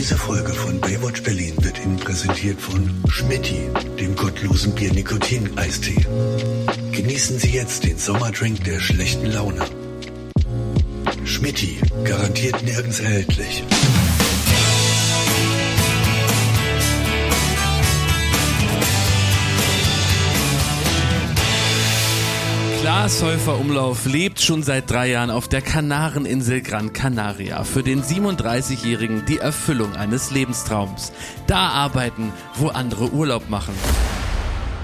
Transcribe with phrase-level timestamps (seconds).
[0.00, 3.68] Diese Folge von Baywatch Berlin wird Ihnen präsentiert von Schmitti,
[4.00, 6.06] dem gottlosen Bier-Nikotin-Eistee.
[6.90, 9.62] Genießen Sie jetzt den Sommerdrink der schlechten Laune.
[11.26, 13.62] Schmitti, garantiert nirgends erhältlich.
[22.90, 27.62] Klaas Häufer Umlauf lebt schon seit drei Jahren auf der Kanareninsel Gran Canaria.
[27.62, 31.12] Für den 37-Jährigen die Erfüllung eines Lebenstraums.
[31.46, 33.74] Da arbeiten, wo andere Urlaub machen.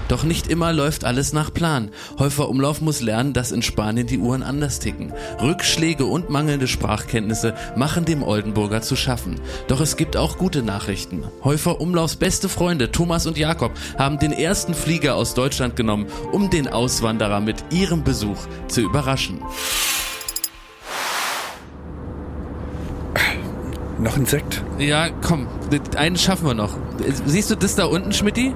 [0.07, 1.89] Doch nicht immer läuft alles nach Plan.
[2.17, 5.13] Häufer Umlauf muss lernen, dass in Spanien die Uhren anders ticken.
[5.41, 9.39] Rückschläge und mangelnde Sprachkenntnisse machen dem Oldenburger zu schaffen.
[9.67, 11.23] Doch es gibt auch gute Nachrichten.
[11.43, 16.49] Häufer Umlaufs beste Freunde Thomas und Jakob haben den ersten Flieger aus Deutschland genommen, um
[16.49, 18.37] den Auswanderer mit ihrem Besuch
[18.67, 19.39] zu überraschen.
[23.99, 24.63] Noch ein Sekt?
[24.77, 25.47] Ja, komm,
[25.95, 26.77] einen schaffen wir noch.
[27.25, 28.53] Siehst du das da unten, Schmidti?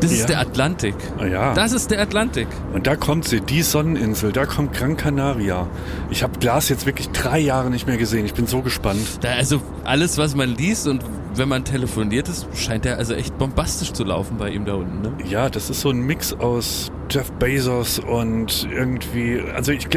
[0.00, 0.26] Das ist Ja.
[0.26, 0.94] der Atlantik.
[1.18, 1.54] Ah, ja.
[1.54, 2.48] Das ist der Atlantik.
[2.72, 5.66] Und da kommt sie, die Sonneninsel, da kommt Gran Canaria.
[6.10, 8.24] Ich habe Glas jetzt wirklich drei Jahre nicht mehr gesehen.
[8.26, 9.00] Ich bin so gespannt.
[9.20, 13.36] Da, also alles, was man liest und wenn man telefoniert ist, scheint er also echt
[13.38, 15.02] bombastisch zu laufen bei ihm da unten.
[15.02, 15.12] Ne?
[15.28, 19.40] Ja, das ist so ein Mix aus Jeff Bezos und irgendwie.
[19.54, 19.88] Also ich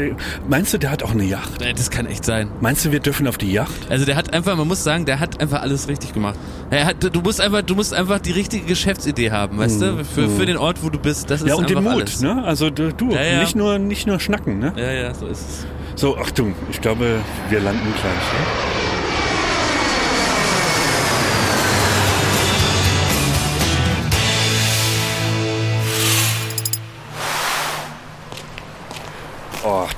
[0.50, 1.62] meinst du, der hat auch eine Yacht?
[1.78, 2.50] Das kann echt sein.
[2.62, 3.90] Meinst du, wir dürfen auf die Yacht?
[3.90, 6.38] Also der hat einfach, man muss sagen, der hat einfach alles richtig gemacht.
[6.70, 10.30] Er hat, du musst einfach, du musst einfach die richtige Geschäftsidee haben, weißt du, für,
[10.30, 11.30] für den Ort, wo du bist.
[11.30, 11.50] Das ist Mhm.
[11.50, 12.22] Ja, und den Mut, alles.
[12.22, 12.44] ne?
[12.44, 13.40] Also du, du Ja, ja.
[13.42, 14.74] nicht nur nicht nur schnacken, ne?
[14.76, 15.68] Ja, ja, so ist es.
[15.96, 18.04] So, Achtung, ich glaube, wir landen gleich.
[18.04, 18.83] Ne?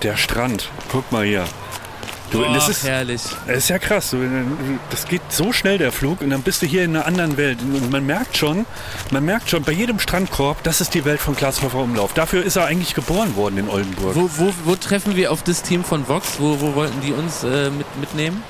[0.05, 0.69] Der Strand.
[0.91, 1.45] Guck mal hier.
[2.31, 3.21] Du, Boah, das ist, herrlich.
[3.47, 4.11] das ist ja krass.
[4.11, 4.17] Du,
[4.89, 7.59] Das geht so schnell, der Flug, und dann bist du hier in einer anderen Welt.
[7.61, 8.65] Und man merkt schon,
[9.11, 12.13] man merkt schon, bei jedem Strandkorb, das ist die Welt von Glashäufer Umlauf.
[12.13, 14.15] Dafür ist er eigentlich geboren worden in Oldenburg.
[14.15, 16.39] Wo, wo, wo treffen wir auf das Team von Vox?
[16.39, 18.43] Wo, wo wollten die uns äh, mit, mitnehmen?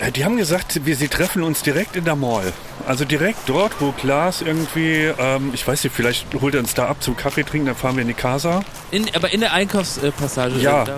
[0.00, 2.52] Äh, Die haben gesagt, wir, sie treffen uns direkt in der Mall.
[2.86, 6.86] Also direkt dort, wo Klaas irgendwie, ähm, ich weiß nicht, vielleicht holt er uns da
[6.86, 8.60] ab zum Kaffee trinken, dann fahren wir in die Casa.
[8.90, 10.58] In, aber in der Einkaufspassage.
[10.60, 10.84] Ja.
[10.84, 10.96] Da.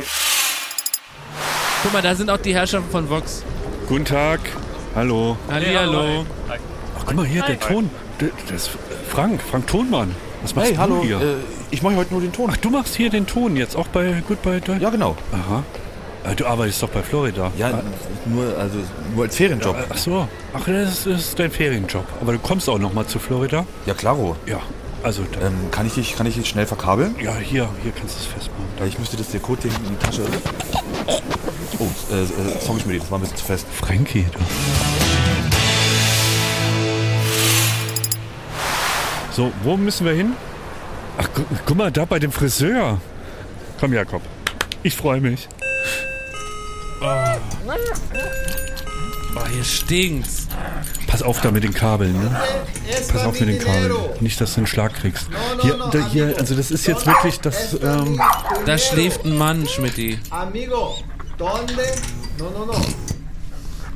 [1.82, 3.42] Guck mal, da sind auch die Herrschaften von Vox.
[3.88, 4.40] Guten Tag.
[4.94, 5.36] Hallo.
[5.50, 6.26] Hallihallo.
[6.48, 7.90] Ach, guck mal hier, der Ton.
[8.18, 8.70] Das ist
[9.08, 10.14] Frank, Frank Tonmann.
[10.42, 11.02] Was machst Hey, du hallo.
[11.02, 11.20] hier?
[11.20, 11.34] Äh,
[11.70, 12.50] ich mache heute nur den Ton.
[12.52, 14.80] Ach, du machst hier den Ton jetzt auch bei Goodbye Deutsch?
[14.82, 15.16] Ja, genau.
[15.32, 15.64] Aha.
[16.24, 17.50] Äh, Du arbeitest doch bei Florida.
[17.56, 17.82] Ja,
[18.26, 18.78] nur, also,
[19.14, 19.76] nur als Ferienjob.
[19.88, 20.28] Ach so.
[20.52, 22.04] Ach, das ist, dein Ferienjob.
[22.20, 23.64] Aber du kommst auch noch mal zu Florida?
[23.86, 24.36] Ja, klaro.
[24.46, 24.58] Ja.
[25.02, 27.14] Also, Ähm, kann, ich dich, kann ich dich schnell verkabeln?
[27.22, 28.64] ja, hier, hier kannst du es festmachen.
[28.86, 30.22] Ich müsste das kurz in die Tasche...
[31.78, 32.26] Oh, äh, äh,
[32.60, 33.66] sorry, Schmidt, das war ein bisschen zu fest.
[33.80, 34.38] Frankie, du.
[39.32, 40.34] So, wo müssen wir hin?
[41.16, 43.00] Ach, gu guck mal, da bei dem Friseur.
[43.78, 44.20] Komm, Jakob.
[44.82, 45.48] Ich freue mich.
[47.02, 47.72] Oh,
[49.52, 50.46] hier stinkt's.
[51.06, 52.40] Pass auf da mit den Kabeln, ne?
[53.12, 53.92] Pass auf mit den Kabeln.
[54.20, 55.28] Nicht, dass du einen Schlag kriegst.
[55.62, 58.20] Hier, da, hier, also das ist jetzt wirklich das, ähm,
[58.66, 60.18] Da schläft ein Mann, Schmidti.
[60.30, 60.98] Amigo,
[61.38, 61.74] donde?
[62.38, 62.80] No, no, no.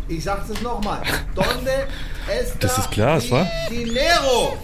[0.08, 1.02] Ich sag's es nochmal.
[1.34, 1.86] Donde
[2.40, 3.46] está Das ist Glas, wa?
[3.70, 4.56] Dinero?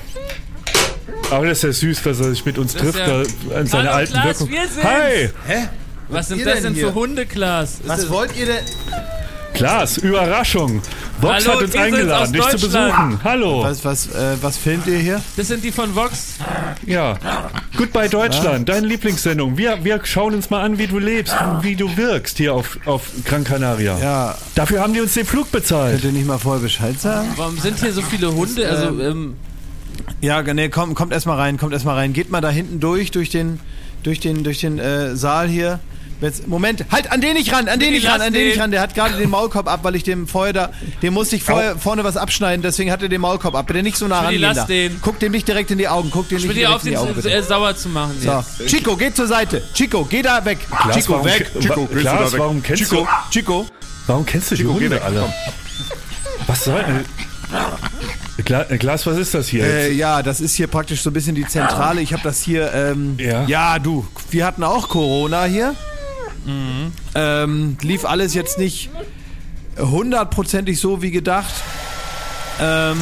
[1.31, 3.07] aber das ist ja süß, dass er sich mit uns Das trifft, ja-
[3.51, 4.49] da, an seiner Hallo, alten Wirkung.
[4.83, 5.31] Hi!
[6.11, 6.89] Was sind das denn denn hier?
[6.89, 7.79] für Hunde, Klaas?
[7.87, 8.65] Was wollt ihr denn?
[9.55, 10.81] Klaas, Überraschung.
[11.21, 13.21] Vox Hallo, hat uns eingeladen, dich zu besuchen.
[13.23, 13.63] Hallo.
[13.63, 15.21] Was, was, äh, was filmt ihr hier?
[15.37, 16.37] Das sind die von Vox.
[16.87, 17.19] Ja.
[17.77, 19.59] Goodbye Deutschland, deine Lieblingssendung.
[19.59, 23.03] Wir, wir schauen uns mal an, wie du lebst, wie du wirkst hier auf, auf
[23.27, 23.99] Gran Canaria.
[23.99, 25.93] Ja, Dafür haben die uns den Flug bezahlt.
[25.93, 27.29] könnt ihr nicht mal vorher Bescheid sagen?
[27.37, 28.67] Warum sind hier so viele Hunde?
[28.67, 29.35] Also, ähm,
[30.23, 32.15] Ja, nee, komm, kommt erstmal rein, kommt erstmal rein.
[32.15, 33.61] Geht mal da hinten durch, durch den,
[34.05, 35.81] durch den, durch den äh, Saal hier.
[36.21, 38.61] Jetzt, Moment, halt, an den nicht ran, an den nicht lass ran, an den nicht
[38.61, 38.71] ran.
[38.71, 40.71] Der hat gerade den Maulkorb ab, weil ich dem vorher da,
[41.01, 43.67] dem musste ich vorher vorne was abschneiden, deswegen hat er den Maulkorb ab.
[43.67, 44.65] Bitte nicht so nah rangehen lass da.
[44.67, 44.99] den.
[45.01, 46.99] Guck dem nicht direkt in die Augen, guck dem nicht direkt auf in die den
[46.99, 47.31] Augen, bitte.
[47.33, 48.59] äh, sauer zu machen jetzt.
[48.59, 48.65] So.
[48.67, 49.63] Chico, geh zur Seite.
[49.73, 50.59] Chico, geh da weg.
[50.71, 51.51] Klaas, Chico, warum, weg.
[51.59, 52.41] Chico, gehst du Klaas, da weg.
[52.41, 53.67] warum kennst Chico, du, Chico.
[54.07, 55.21] warum kennst du die Chico, geh Hunde weg, alle?
[55.21, 55.33] komm.
[56.47, 59.97] Was soll, äh, Gla, äh, Glas, was ist das hier Äh, jetzt?
[59.99, 62.01] ja, das ist hier praktisch so ein bisschen die Zentrale.
[62.01, 62.73] Ich habe das hier.
[62.75, 63.45] Ähm, Ja.
[63.47, 64.07] ja, du.
[64.31, 65.75] Wir hatten auch Corona hier.
[67.15, 68.91] Ähm, lief alles jetzt nicht
[69.79, 71.53] hundertprozentig so wie gedacht.
[72.61, 72.99] Ähm,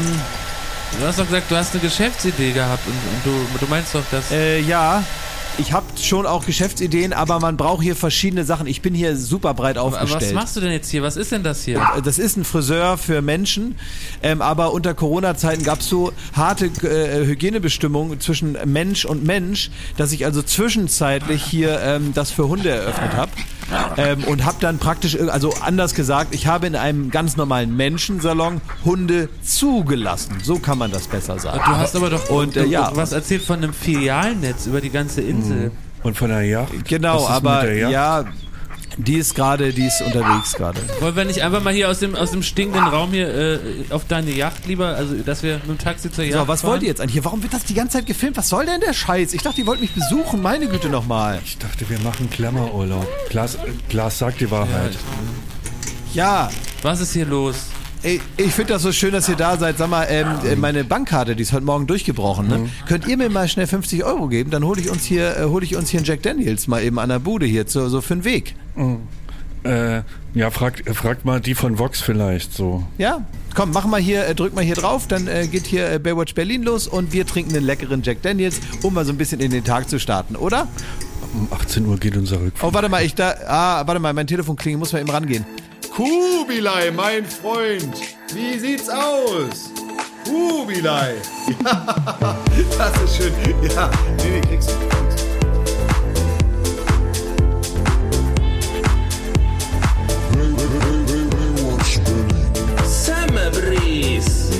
[0.98, 4.02] Du hast doch gesagt, du hast eine Geschäftsidee gehabt und, und du, du meinst doch,
[4.10, 4.30] dass.
[4.30, 5.04] äh, ja,
[5.58, 8.66] ich habe gibt schon auch Geschäftsideen, aber man braucht hier verschiedene Sachen.
[8.66, 10.22] Ich bin hier super breit aufgestellt.
[10.22, 11.02] was machst du denn jetzt hier?
[11.02, 11.80] Was ist denn das hier?
[12.04, 13.74] Das ist ein Friseur für Menschen,
[14.22, 20.12] ähm, aber unter Corona-Zeiten gab es so harte äh, Hygienebestimmungen zwischen Mensch und Mensch, dass
[20.12, 23.32] ich also zwischenzeitlich hier ähm, das für Hunde eröffnet habe.
[23.98, 27.76] Ähm, und habe dann praktisch, irg- also anders gesagt, ich habe in einem ganz normalen
[27.76, 30.36] Menschensalon Hunde zugelassen.
[30.42, 31.60] So kann man das besser sagen.
[31.66, 32.90] Du hast aber doch Und, äh, ja.
[32.94, 35.70] was erzählt von einem Filialnetz über die ganze Insel.
[36.02, 36.72] Und von der Yacht.
[36.86, 37.92] Genau, Was ist mit aber der Yacht?
[37.92, 38.24] ja,
[38.96, 40.80] die ist gerade, die ist unterwegs gerade.
[41.00, 43.58] Wollen wir nicht einfach mal hier aus dem, aus dem stinkenden Raum hier äh,
[43.90, 46.70] auf deine Yacht lieber, also dass wir mit dem Taxi zur Yacht So, was fahren?
[46.72, 47.24] wollt ihr jetzt eigentlich hier?
[47.24, 48.36] Warum wird das die ganze Zeit gefilmt?
[48.36, 49.34] Was soll denn der Scheiß?
[49.34, 50.42] Ich dachte, ihr wollt mich besuchen.
[50.42, 51.38] Meine Güte nochmal.
[51.44, 53.06] Ich dachte, wir machen Klammerurlaub.
[53.30, 53.58] Glas, äh,
[53.88, 54.92] Glas sagt die Wahrheit.
[56.14, 56.50] Ja,
[56.82, 57.56] Was ist hier los?
[58.02, 59.78] Ey, ich finde das so schön, dass ihr da seid.
[59.78, 62.48] Sag mal, ähm, äh, meine Bankkarte, die ist heute Morgen durchgebrochen.
[62.48, 62.68] Ne?
[62.86, 64.50] Könnt ihr mir mal schnell 50 Euro geben?
[64.50, 66.98] Dann hole ich uns hier, äh, hole ich uns hier einen Jack Daniels mal eben
[66.98, 68.54] an der Bude hier, so, so für den Weg.
[69.64, 70.02] Äh,
[70.34, 72.84] ja, fragt, äh, fragt mal die von Vox vielleicht so.
[72.96, 75.98] Ja, komm, mach mal hier, äh, drück mal hier drauf, dann äh, geht hier äh,
[75.98, 79.40] Baywatch Berlin los und wir trinken einen leckeren Jack Daniels, um mal so ein bisschen
[79.40, 80.68] in den Tag zu starten, oder?
[81.34, 82.70] Um 18 Uhr geht unser Rückflug.
[82.70, 83.34] Oh, warte mal, ich da.
[83.46, 85.44] Ah, warte mal, mein Telefon klingelt, muss mal eben rangehen.
[85.98, 87.96] Kubilai, mein Freund.
[88.32, 89.72] Wie sieht's aus?
[90.24, 91.16] Kubilai.
[92.78, 93.32] das ist schön.
[93.74, 94.74] Ja, nee, nee, kriegst du.
[102.86, 104.52] Summer Breeze.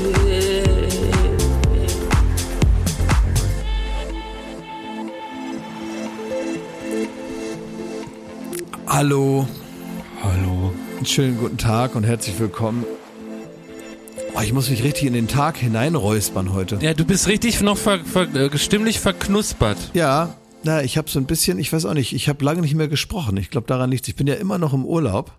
[8.88, 9.46] Hallo,
[11.08, 12.84] Schönen guten Tag und herzlich willkommen.
[14.36, 16.78] Oh, ich muss mich richtig in den Tag hineinräuspern heute.
[16.82, 19.78] Ja, du bist richtig noch ver, ver, äh, stimmlich verknuspert.
[19.94, 20.34] Ja,
[20.64, 22.88] na, ich habe so ein bisschen, ich weiß auch nicht, ich habe lange nicht mehr
[22.88, 23.38] gesprochen.
[23.38, 25.32] Ich glaube, daran liegt Ich bin ja immer noch im Urlaub.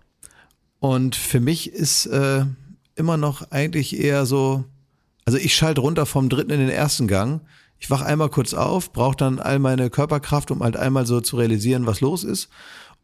[0.80, 2.44] Und für mich ist äh,
[2.96, 4.64] immer noch eigentlich eher so,
[5.24, 7.42] also ich schalte runter vom dritten in den ersten Gang.
[7.78, 11.36] Ich wach einmal kurz auf, brauche dann all meine Körperkraft, um halt einmal so zu
[11.36, 12.48] realisieren, was los ist.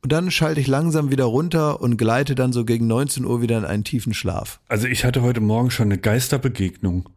[0.03, 3.59] Und dann schalte ich langsam wieder runter und gleite dann so gegen 19 Uhr wieder
[3.59, 4.61] in einen tiefen Schlaf.
[4.69, 7.09] Also ich hatte heute Morgen schon eine Geisterbegegnung.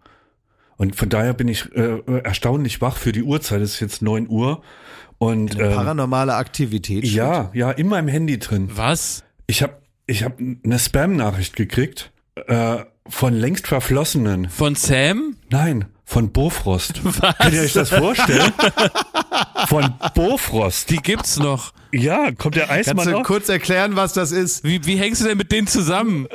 [0.77, 3.61] Und von daher bin ich äh, erstaunlich wach für die Uhrzeit.
[3.61, 4.61] Es ist jetzt 9 Uhr.
[5.17, 7.03] Und ähm, Paranormale Aktivität.
[7.05, 8.69] ja, ja, in meinem Handy drin.
[8.73, 9.23] Was?
[9.47, 9.73] Ich habe
[10.07, 12.11] ich hab eine Spam-Nachricht gekriegt
[12.47, 12.77] äh,
[13.07, 14.49] von längst Verflossenen.
[14.49, 15.35] Von Sam?
[15.51, 17.01] Nein, von Bofrost.
[17.21, 17.37] Was?
[17.37, 18.53] Könnt ihr euch das vorstellen?
[19.67, 20.89] von Bofrost.
[20.89, 21.73] Die gibt's noch.
[21.91, 23.24] Ja, kommt der Kannst Eismann du noch?
[23.24, 24.63] kurz erklären, was das ist?
[24.63, 26.27] Wie, wie hängst du denn mit denen zusammen?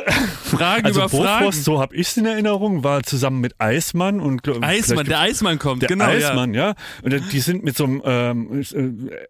[0.43, 1.45] Fragen Also über Fragen.
[1.45, 5.61] Bofrost, so habe ich es in Erinnerung, war zusammen mit Eismann und Eismann, der Eismann
[5.61, 6.07] kommt, Der genau.
[6.07, 6.75] Eismann, ja.
[7.03, 8.63] Und die sind mit so einem ähm,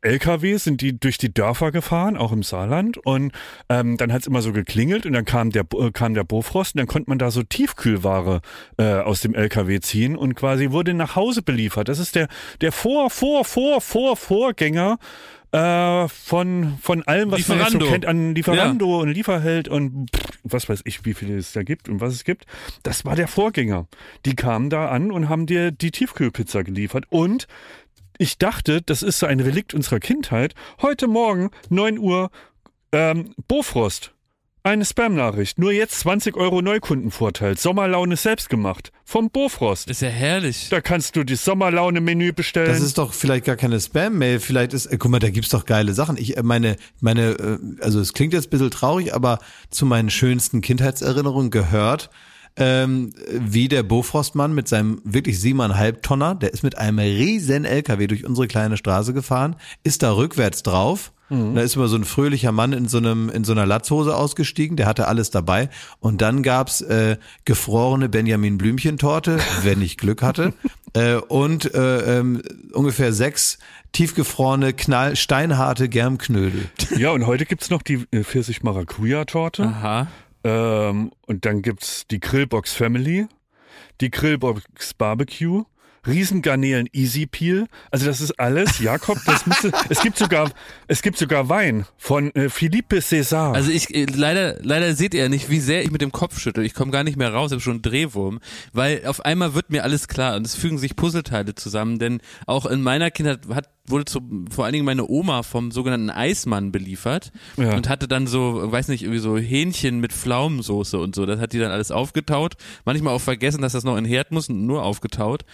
[0.03, 2.97] äh, LKW, sind die durch die Dörfer gefahren, auch im Saarland.
[2.99, 3.32] Und
[3.69, 6.79] ähm, dann hat's immer so geklingelt und dann kam der, äh, kam der Bofrost und
[6.79, 8.41] dann konnte man da so Tiefkühlware
[8.79, 11.88] äh, aus dem LKW ziehen und quasi wurde nach Hause beliefert.
[11.91, 12.29] Das ist der,
[12.62, 14.99] der Vor, Vor, Vor, Vor, Vorgänger
[15.55, 17.87] äh, von, von allem, was man jetzt so Lieferando.
[17.87, 21.89] kennt an Lieferando und Lieferheld und pff, was weiß ich, wie viele es da gibt
[21.89, 22.47] und was es gibt.
[22.83, 23.87] Das war der Vorgänger.
[24.27, 27.47] Die kamen da an und haben dir die Tiefkühlpizza geliefert und
[28.19, 30.55] ich dachte, das ist so ein Relikt unserer Kindheit.
[30.83, 32.31] Heute Morgen, 9 Uhr,
[32.93, 34.13] ähm, Bofrost.
[34.66, 35.58] Eine Spam-Nachricht.
[35.58, 37.58] Nur jetzt 20 Euro Neukundenvorteil.
[37.58, 38.93] Sommerlaune selbst gemacht.
[39.05, 39.91] Vom Bofrost.
[39.91, 40.69] ist ja herrlich.
[40.70, 42.69] Da kannst du die Sommerlaune-Menü bestellen.
[42.69, 45.67] Das ist doch vielleicht gar keine Spam-Mail, vielleicht ist, äh, guck mal, da gibt's doch
[45.67, 46.17] geile Sachen.
[46.17, 50.08] Ich äh, meine, meine, äh, also es klingt jetzt ein bisschen traurig, aber zu meinen
[50.08, 52.08] schönsten Kindheitserinnerungen gehört,
[52.56, 58.06] ähm, wie der Bofrostmann mit seinem wirklich siebeneinhalb Tonner, der ist mit einem riesen LKW
[58.06, 61.12] durch unsere kleine Straße gefahren, ist da rückwärts drauf.
[61.31, 64.76] Da ist immer so ein fröhlicher Mann in so einem in so einer Latzhose ausgestiegen,
[64.76, 67.16] der hatte alles dabei und dann gab's äh,
[67.46, 70.52] gefrorene Benjamin Blümchen Torte, wenn ich Glück hatte,
[70.93, 73.58] äh, und äh, ähm, ungefähr sechs
[73.93, 76.69] tiefgefrorene knall steinharte Germknödel.
[76.96, 79.62] ja, und heute gibt's noch die äh, Pfirsich-Maracuja-Torte.
[79.62, 80.08] Aha.
[80.43, 83.28] Ähm, und dann gibt's die Grillbox Family,
[84.00, 85.64] die Grillbox Barbecue,
[86.06, 87.67] Riesengarnelen Easy Peel.
[87.91, 90.51] Also das ist alles, Jakob, das müsste, es gibt sogar,
[90.89, 93.53] es gibt sogar Wein von äh, Philippe César.
[93.55, 96.65] Also ich äh, leider leider seht ihr nicht, wie sehr ich mit dem Kopf schüttel.
[96.65, 98.41] Ich komme gar nicht mehr raus, ich habe schon einen Drehwurm,
[98.73, 102.67] weil auf einmal wird mir alles klar und es fügen sich Puzzleteile zusammen, denn auch
[102.67, 104.20] in meiner Kindheit hat wurde zu,
[104.51, 107.75] vor allen Dingen meine Oma vom sogenannten Eismann beliefert Ja.
[107.77, 111.27] und hatte dann so, weiß nicht, irgendwie so Hähnchen mit Pflaumensoße und so.
[111.27, 112.55] Das hat die dann alles aufgetaut.
[112.87, 115.44] Manchmal auch vergessen, dass das noch in Herd muss und nur aufgetaut.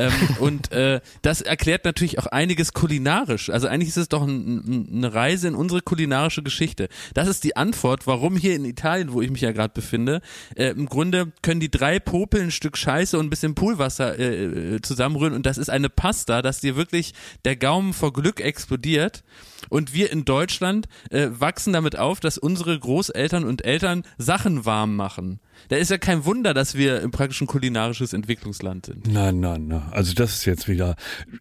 [0.00, 3.50] Ähm, und äh, das erklärt natürlich auch einiges kulinarisch.
[3.50, 6.88] Also eigentlich ist es doch ein, ein, eine Reise in unsere kulinarische Geschichte.
[7.12, 10.22] Das ist die Antwort, warum hier in Italien, wo ich mich ja gerade befinde,
[10.56, 14.76] äh, im Grunde können die drei Popel ein Stück Scheiße und ein bisschen Poolwasser äh,
[14.76, 17.12] äh zusammenrühren und das ist eine Pasta, dass dir wirklich
[17.44, 19.22] der Gaumen vor Glück explodiert.
[19.68, 24.96] Und wir in Deutschland äh, wachsen damit auf, dass unsere Großeltern und Eltern Sachen warm
[24.96, 25.40] machen.
[25.68, 29.06] Da ist ja kein Wunder, dass wir im praktischen kulinarisches Entwicklungsland sind.
[29.06, 29.82] Nein, nein, nein.
[29.90, 30.96] Also das ist jetzt wieder,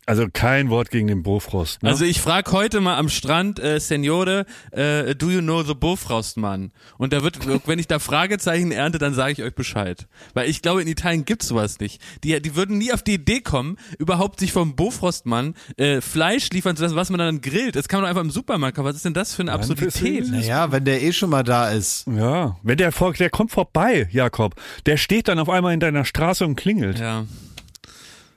[0.05, 1.83] also kein Wort gegen den Bofrost.
[1.83, 1.89] Ne?
[1.89, 6.37] Also ich frage heute mal am Strand, äh, Seniore, äh, do you know the Bofrost,
[6.37, 6.71] Mann?
[6.97, 10.07] Und da wird, wenn ich da Fragezeichen ernte, dann sage ich euch Bescheid.
[10.33, 12.01] Weil ich glaube, in Italien gibt's sowas nicht.
[12.23, 16.75] Die, die würden nie auf die Idee kommen, überhaupt sich vom Bofrostmann äh, Fleisch liefern
[16.75, 17.75] zu lassen, was man dann grillt.
[17.75, 18.87] Das kann man einfach im Supermarkt kaufen.
[18.87, 20.29] Was ist denn das für eine Absurdität?
[20.29, 22.05] Naja, wenn der eh schon mal da ist.
[22.07, 24.07] Ja, wenn der, der kommt vorbei.
[24.11, 24.55] Jakob.
[24.85, 26.99] Der steht dann auf einmal in deiner Straße und klingelt.
[26.99, 27.25] Ja.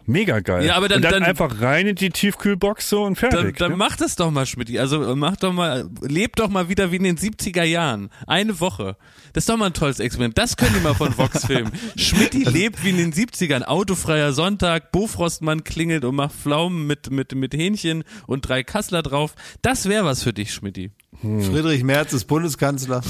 [0.07, 0.67] Mega geil.
[0.67, 3.41] Ja, aber dann, und dann, dann einfach rein in die Tiefkühlbox so und fertig.
[3.41, 3.77] Dann, dann ne?
[3.77, 4.77] mach das doch mal, Schmidt.
[4.79, 8.11] Also mach doch mal, leb doch mal wieder wie in den 70er Jahren.
[8.27, 8.97] Eine Woche.
[9.33, 10.37] Das ist doch mal ein tolles Experiment.
[10.39, 11.73] Das können die mal von Vox filmen.
[11.97, 13.63] Schmidt lebt wie in den 70ern.
[13.63, 19.35] Autofreier Sonntag, Bofrostmann klingelt und macht Pflaumen mit, mit, mit Hähnchen und drei Kassler drauf.
[19.63, 20.91] Das wäre was für dich, Schmidt.
[21.21, 21.43] Hm.
[21.43, 23.03] Friedrich Merz ist Bundeskanzler.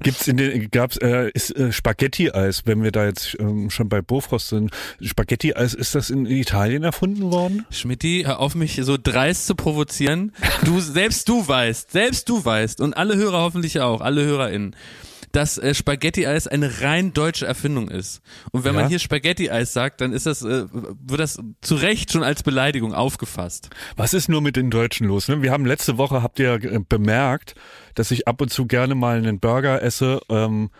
[0.00, 4.02] Gibt's in den gab's äh, ist äh, Spaghetti-Eis, wenn wir da jetzt ähm, schon bei
[4.02, 4.70] Bofrost sind.
[5.00, 7.66] Spaghetti-Eis ist das in Italien erfunden worden?
[7.70, 10.32] Schmidti, hör auf mich so dreist zu provozieren.
[10.64, 14.74] Du selbst du weißt, selbst du weißt und alle Hörer hoffentlich auch, alle HörerInnen
[15.32, 18.20] dass äh, Spaghetti-Eis eine rein deutsche Erfindung ist.
[18.52, 18.80] Und wenn Ja.
[18.82, 22.94] man hier Spaghetti-Eis sagt, dann ist das, äh, wird das zu Recht schon als Beleidigung
[22.94, 23.70] aufgefasst.
[23.96, 25.28] Was ist nur mit den Deutschen los?
[25.28, 25.42] Ne?
[25.42, 27.54] Wir haben letzte Woche, habt ihr äh, bemerkt,
[27.94, 30.20] dass ich ab und zu gerne mal einen Burger esse.
[30.28, 30.70] Ähm,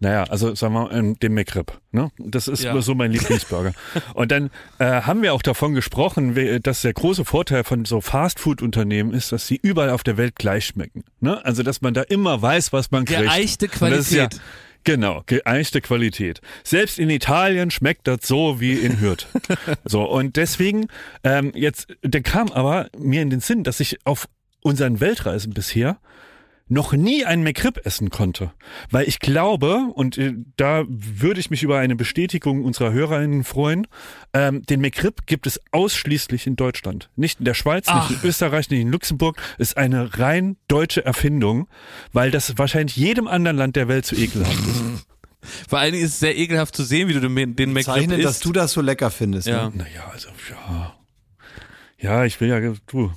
[0.00, 1.80] naja, also sagen wir mal, ähm, den McRib.
[1.90, 2.10] Ne?
[2.18, 2.80] Das ist Ja.
[2.80, 3.72] so mein Lieblingsburger.
[4.14, 9.12] und dann äh, haben wir auch davon gesprochen, dass der große Vorteil von so Fastfood-Unternehmen
[9.12, 11.04] ist, dass sie überall auf der Welt gleich schmecken.
[11.20, 11.44] Ne?
[11.44, 13.22] Also dass man da immer weiß, was man kriegt.
[13.22, 14.40] Geeichte Qualität.
[14.84, 16.40] Genau, geeichte Qualität.
[16.62, 19.26] Selbst in Italien schmeckt das so wie in Hürth.
[19.84, 20.86] so, und deswegen,
[21.24, 24.28] ähm, jetzt, der kam aber mir in den Sinn, dass ich auf
[24.62, 25.98] unseren Weltreisen bisher
[26.68, 28.52] noch nie einen McRib essen konnte.
[28.90, 33.86] Weil ich glaube, und äh, da würde ich mich über eine Bestätigung unserer HörerInnen freuen,
[34.32, 37.10] ähm, den McRib gibt es ausschließlich in Deutschland.
[37.16, 38.08] Nicht in der Schweiz, Ach.
[38.08, 39.40] nicht in Österreich, nicht in Luxemburg.
[39.58, 41.68] Ist eine rein deutsche Erfindung,
[42.12, 45.06] weil das wahrscheinlich jedem anderen Land der Welt zu ekelhaft ist.
[45.68, 48.22] Vor allen Dingen ist es sehr ekelhaft zu sehen, wie du den, den McRib Zeichnen,
[48.22, 48.44] dass isst.
[48.44, 49.46] du das so lecker findest.
[49.46, 49.70] Ja.
[49.70, 49.76] Ne?
[49.76, 50.94] Naja, also, ja.
[52.00, 53.12] Ja, ich will ja, du.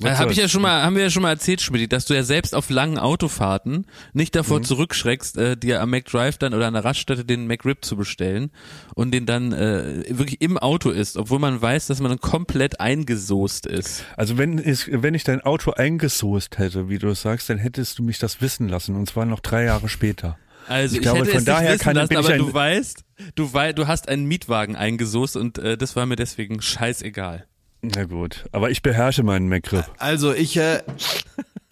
[0.00, 2.04] Äh, Was hab ich ja schon mal, haben wir ja schon mal erzählt, Schmidt, dass
[2.04, 4.64] du ja selbst auf langen Autofahrten nicht davor Mhm.
[4.64, 8.50] zurückschreckst, äh, dir am McDrive dann oder an der Raststätte den McRib zu bestellen
[8.96, 12.80] und den dann äh, wirklich im Auto isst, obwohl man weiß, dass man dann komplett
[12.80, 14.04] eingesoßt ist.
[14.16, 17.98] Also wenn, es, wenn ich dein Auto eingesoßt hätte, wie du es sagst, dann hättest
[18.00, 20.36] du mich das wissen lassen und zwar noch drei Jahre später.
[20.66, 22.52] Also Ich ich, glaube, hätte von es daher nicht wissen kann- lassen, ich aber du
[22.52, 23.04] weißt,
[23.36, 27.46] du weißt, du hast einen Mietwagen eingesoßt und äh, das war mir deswegen scheißegal.
[27.94, 29.84] Na gut, aber ich beherrsche meinen McRib.
[29.98, 30.82] Also ich, äh,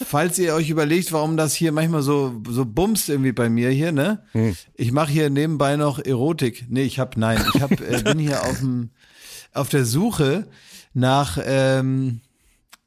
[0.04, 3.92] falls ihr euch überlegt, warum das hier manchmal so so bumst irgendwie bei mir hier,
[3.92, 4.24] ne?
[4.74, 6.66] Ich mache hier nebenbei noch Erotik.
[6.68, 8.90] Nee, ich hab nein, ich hab, äh, bin hier auf dem
[9.54, 10.48] auf der Suche
[10.94, 12.20] nach ähm,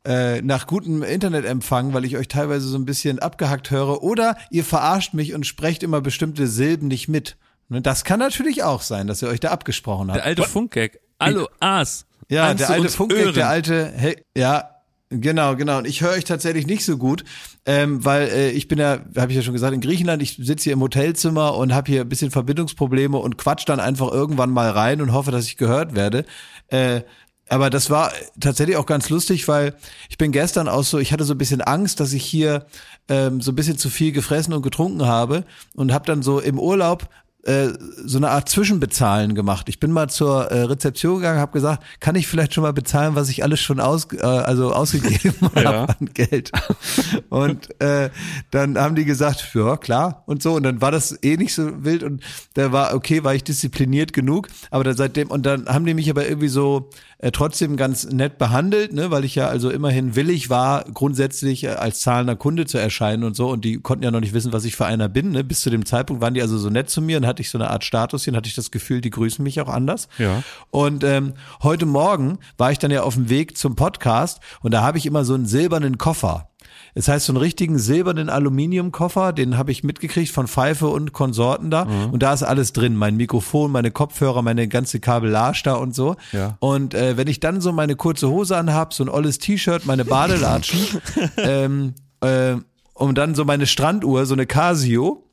[0.06, 4.64] äh, nach gutem Internetempfang, weil ich euch teilweise so ein bisschen abgehackt höre, oder ihr
[4.64, 7.38] verarscht mich und sprecht immer bestimmte Silben nicht mit.
[7.70, 10.18] Ne, Das kann natürlich auch sein, dass ihr euch da abgesprochen habt.
[10.18, 11.00] Der alte Funkgag.
[11.20, 12.06] Hallo, Aas.
[12.30, 13.34] Ja, Kannst der alte hören?
[13.34, 14.70] der alte, hey, ja,
[15.10, 15.78] genau, genau.
[15.78, 17.24] Und ich höre euch tatsächlich nicht so gut,
[17.66, 20.66] ähm, weil äh, ich bin ja, habe ich ja schon gesagt, in Griechenland, ich sitze
[20.66, 24.70] hier im Hotelzimmer und habe hier ein bisschen Verbindungsprobleme und quatsch dann einfach irgendwann mal
[24.70, 26.26] rein und hoffe, dass ich gehört werde.
[26.70, 27.02] Äh,
[27.48, 29.76] aber das war tatsächlich auch ganz lustig, weil
[30.10, 32.66] ich bin gestern auch so, ich hatte so ein bisschen Angst, dass ich hier
[33.08, 36.58] ähm, so ein bisschen zu viel gefressen und getrunken habe und habe dann so im
[36.60, 37.08] Urlaub
[37.46, 37.70] äh,
[38.04, 39.70] so eine Art Zwischenbezahlen gemacht.
[39.70, 43.16] Ich bin mal zur äh, Rezeption gegangen, habe gesagt, kann ich vielleicht schon mal bezahlen,
[43.16, 45.64] was ich alles schon aus, äh, also ausgegeben Ja.
[45.64, 46.52] habe an Geld.
[47.30, 48.10] Und äh,
[48.52, 50.54] dann haben die gesagt, ja klar und so.
[50.56, 52.24] Und dann war das eh nicht so wild und
[52.56, 54.48] da war okay, war ich diszipliniert genug.
[54.72, 58.38] Aber dann seitdem und dann haben die mich aber irgendwie so äh, trotzdem ganz nett
[58.40, 62.78] behandelt, ne, weil ich ja also immerhin willig war, grundsätzlich äh, als zahlender Kunde zu
[62.78, 63.50] erscheinen und so.
[63.50, 65.32] Und die konnten ja noch nicht wissen, was ich für einer bin.
[65.32, 65.44] Ne?
[65.44, 67.50] Bis zu dem Zeitpunkt waren die also so nett zu mir und hatten hatte ich
[67.50, 70.08] so eine Art Status, hatte ich das Gefühl, die grüßen mich auch anders.
[70.18, 70.42] Ja.
[70.72, 74.84] Und ähm, heute Morgen war ich dann ja auf dem Weg zum Podcast und da
[74.84, 76.48] habe ich immer so einen silbernen Koffer.
[76.94, 81.70] Das heißt, so einen richtigen silbernen Aluminiumkoffer, den habe ich mitgekriegt von Pfeife und Konsorten
[81.70, 81.84] da.
[81.84, 82.12] Mhm.
[82.12, 82.96] Und da ist alles drin.
[82.96, 86.16] Mein Mikrofon, meine Kopfhörer, meine ganze Kabellage da und so.
[86.32, 86.56] Ja.
[86.60, 90.06] Und äh, wenn ich dann so meine kurze Hose anhab, so ein olles T-Shirt, meine
[90.06, 90.80] Badelatschen
[91.38, 92.56] ähm, äh,
[92.94, 95.26] und dann so meine Stranduhr, so eine Casio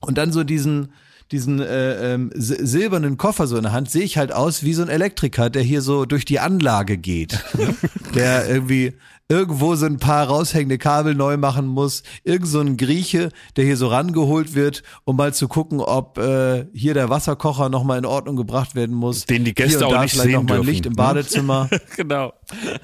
[0.00, 0.92] und dann so diesen
[1.34, 4.72] diesen äh, ähm, si- silbernen Koffer so in der Hand, sehe ich halt aus wie
[4.74, 7.44] so ein Elektriker, der hier so durch die Anlage geht.
[8.14, 8.92] der irgendwie
[9.28, 12.02] irgendwo so ein paar raushängende Kabel neu machen muss.
[12.24, 16.66] Irgend so ein Grieche, der hier so rangeholt wird, um mal zu gucken, ob äh,
[16.74, 19.24] hier der Wasserkocher nochmal in Ordnung gebracht werden muss.
[19.26, 20.92] Den die Gäste hier und auch da nicht vielleicht sehen noch mal dürfen, Licht im
[20.92, 20.96] ne?
[20.96, 21.68] Badezimmer.
[21.96, 22.32] genau.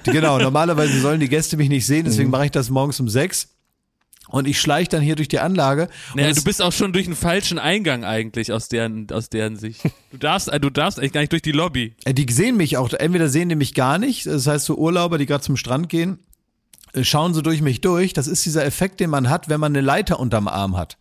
[0.03, 2.31] Genau, normalerweise sollen die Gäste mich nicht sehen, deswegen Mhm.
[2.31, 3.49] mache ich das morgens um sechs.
[4.31, 5.89] Und ich schleiche dann hier durch die Anlage.
[6.15, 9.81] Naja, du bist auch schon durch einen falschen Eingang eigentlich aus deren, aus deren Sicht.
[10.11, 11.95] Du darfst, äh, du darfst eigentlich gar nicht durch die Lobby.
[12.03, 15.17] Äh, Die sehen mich auch, entweder sehen die mich gar nicht, das heißt so Urlauber,
[15.17, 16.19] die gerade zum Strand gehen,
[16.93, 18.11] äh, schauen so durch mich durch.
[18.11, 20.97] Das ist dieser Effekt, den man hat, wenn man eine Leiter unterm Arm hat.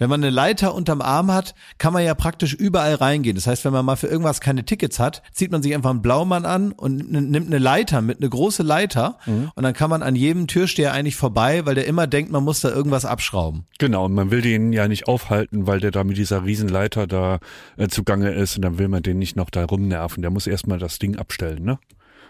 [0.00, 3.36] Wenn man eine Leiter unterm Arm hat, kann man ja praktisch überall reingehen.
[3.36, 6.00] Das heißt, wenn man mal für irgendwas keine Tickets hat, zieht man sich einfach einen
[6.00, 9.18] Blaumann an und nimmt eine Leiter mit, eine große Leiter
[9.54, 12.60] und dann kann man an jedem Türsteher eigentlich vorbei, weil der immer denkt, man muss
[12.60, 13.66] da irgendwas abschrauben.
[13.78, 17.38] Genau, und man will den ja nicht aufhalten, weil der da mit dieser Riesenleiter da
[17.76, 20.22] äh, zugange ist und dann will man den nicht noch da rumnerven.
[20.22, 21.78] Der muss erstmal das Ding abstellen, ne?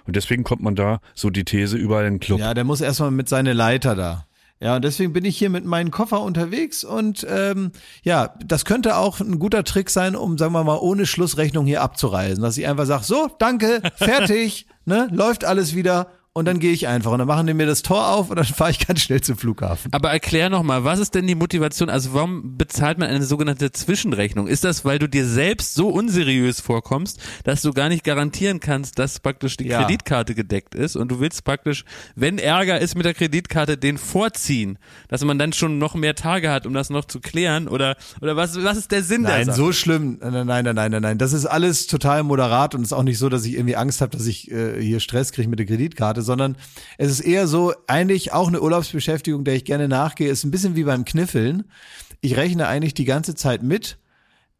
[0.06, 2.40] Und deswegen kommt man da, so die These, überall in den Club.
[2.40, 4.26] Ja, der muss erstmal mit seiner Leiter da.
[4.62, 8.96] Ja, und deswegen bin ich hier mit meinem Koffer unterwegs und ähm, ja, das könnte
[8.96, 12.42] auch ein guter Trick sein, um, sagen wir mal, ohne Schlussrechnung hier abzureisen.
[12.42, 16.08] Dass ich einfach sage, so, danke, fertig, ne, läuft alles wieder
[16.40, 18.44] und dann gehe ich einfach und dann machen die mir das Tor auf und dann
[18.60, 19.92] fahre ich ganz schnell zum Flughafen.
[19.92, 21.88] Aber erklär nochmal, was ist denn die Motivation?
[21.90, 24.46] Also warum bezahlt man eine sogenannte Zwischenrechnung?
[24.48, 28.98] Ist das, weil du dir selbst so unseriös vorkommst, dass du gar nicht garantieren kannst,
[28.98, 29.82] dass praktisch die Ja.
[29.82, 31.84] Kreditkarte gedeckt ist und du willst praktisch,
[32.16, 34.78] wenn Ärger ist mit der Kreditkarte, den vorziehen,
[35.08, 37.68] dass man dann schon noch mehr Tage hat, um das noch zu klären?
[37.68, 40.18] Oder oder was was ist der Sinn der Nein, so schlimm.
[40.20, 41.18] Nein, nein, nein, nein, nein, nein.
[41.18, 44.00] Das ist alles total moderat und es ist auch nicht so, dass ich irgendwie Angst
[44.00, 46.56] habe, dass ich äh, hier Stress kriege mit der Kreditkarte, sondern
[46.96, 50.76] es ist eher so, eigentlich auch eine Urlaubsbeschäftigung, der ich gerne nachgehe, ist ein bisschen
[50.76, 51.64] wie beim Kniffeln.
[52.20, 53.98] Ich rechne eigentlich die ganze Zeit mit,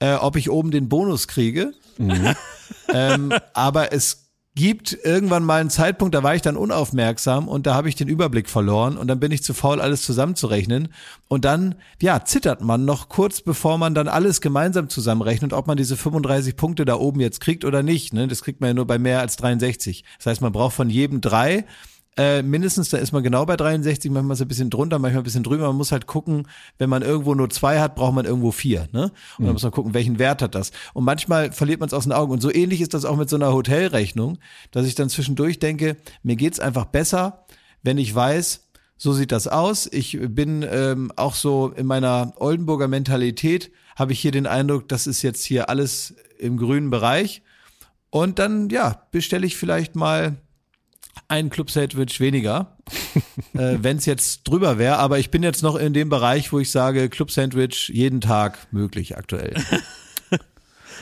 [0.01, 1.73] äh, ob ich oben den Bonus kriege.
[2.93, 7.75] ähm, aber es gibt irgendwann mal einen Zeitpunkt, da war ich dann unaufmerksam und da
[7.75, 10.93] habe ich den Überblick verloren und dann bin ich zu faul, alles zusammenzurechnen.
[11.29, 15.77] Und dann, ja, zittert man noch kurz, bevor man dann alles gemeinsam zusammenrechnet, ob man
[15.77, 18.13] diese 35 Punkte da oben jetzt kriegt oder nicht.
[18.13, 18.27] Ne?
[18.27, 20.05] Das kriegt man ja nur bei mehr als 63.
[20.19, 21.65] Das heißt, man braucht von jedem drei
[22.17, 25.23] äh, mindestens, da ist man genau bei 63, manchmal ist es ein bisschen drunter, manchmal
[25.23, 25.69] ein bisschen drüber.
[25.69, 28.89] Man muss halt gucken, wenn man irgendwo nur zwei hat, braucht man irgendwo vier.
[28.93, 29.13] Ne?
[29.39, 30.73] Und dann muss man gucken, welchen Wert hat das.
[30.93, 32.33] Und manchmal verliert man es aus den Augen.
[32.33, 34.39] Und so ähnlich ist das auch mit so einer Hotelrechnung,
[34.73, 37.47] dass ich dann zwischendurch denke, mir geht's einfach besser,
[37.83, 39.89] wenn ich weiß, so sieht das aus.
[39.91, 45.07] Ich bin ähm, auch so in meiner Oldenburger Mentalität, habe ich hier den Eindruck, das
[45.07, 47.43] ist jetzt hier alles im grünen Bereich.
[48.11, 50.37] Und dann, ja, bestelle ich vielleicht mal
[51.29, 52.77] ein Club-Sandwich weniger,
[53.55, 54.99] äh, wenn es jetzt drüber wäre.
[54.99, 59.17] Aber ich bin jetzt noch in dem Bereich, wo ich sage, Club-Sandwich jeden Tag möglich
[59.17, 59.55] aktuell.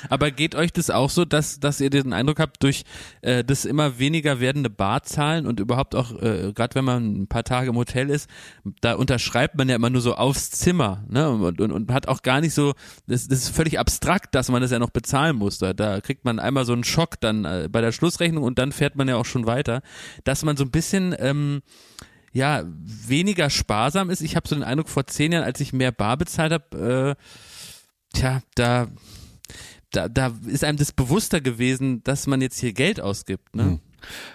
[0.08, 2.84] Aber geht euch das auch so, dass, dass ihr den Eindruck habt, durch
[3.22, 7.44] äh, das immer weniger werdende Barzahlen und überhaupt auch, äh, gerade wenn man ein paar
[7.44, 8.28] Tage im Hotel ist,
[8.80, 11.30] da unterschreibt man ja immer nur so aufs Zimmer ne?
[11.30, 12.74] und, und, und hat auch gar nicht so,
[13.06, 15.58] das, das ist völlig abstrakt, dass man das ja noch bezahlen muss.
[15.58, 18.72] Da, da kriegt man einmal so einen Schock dann äh, bei der Schlussrechnung und dann
[18.72, 19.82] fährt man ja auch schon weiter,
[20.24, 21.14] dass man so ein bisschen...
[21.18, 21.62] Ähm,
[22.32, 24.20] ja, weniger sparsam ist.
[24.20, 28.16] Ich habe so den Eindruck, vor zehn Jahren, als ich mehr Bar bezahlt habe, äh,
[28.16, 28.88] tja, da
[29.90, 33.54] da, da ist einem das bewusster gewesen, dass man jetzt hier Geld ausgibt.
[33.54, 33.80] Ne?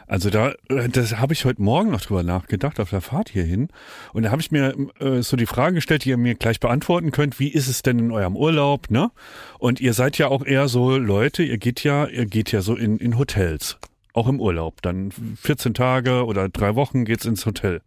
[0.08, 3.70] Also da, äh, das habe ich heute Morgen noch drüber nachgedacht auf der Fahrt hierhin.
[4.14, 7.12] Und da habe ich mir äh, so die Frage gestellt, die ihr mir gleich beantworten
[7.12, 7.40] könnt.
[7.40, 9.12] Wie ist es denn in eurem Urlaub, ne?
[9.60, 12.76] Und ihr seid ja auch eher so Leute, ihr geht ja, ihr geht ja so
[12.76, 13.78] in, in Hotels.
[14.14, 14.82] Auch im Urlaub.
[14.82, 17.82] Dann 14 Tage oder drei Wochen geht's ins Hotel.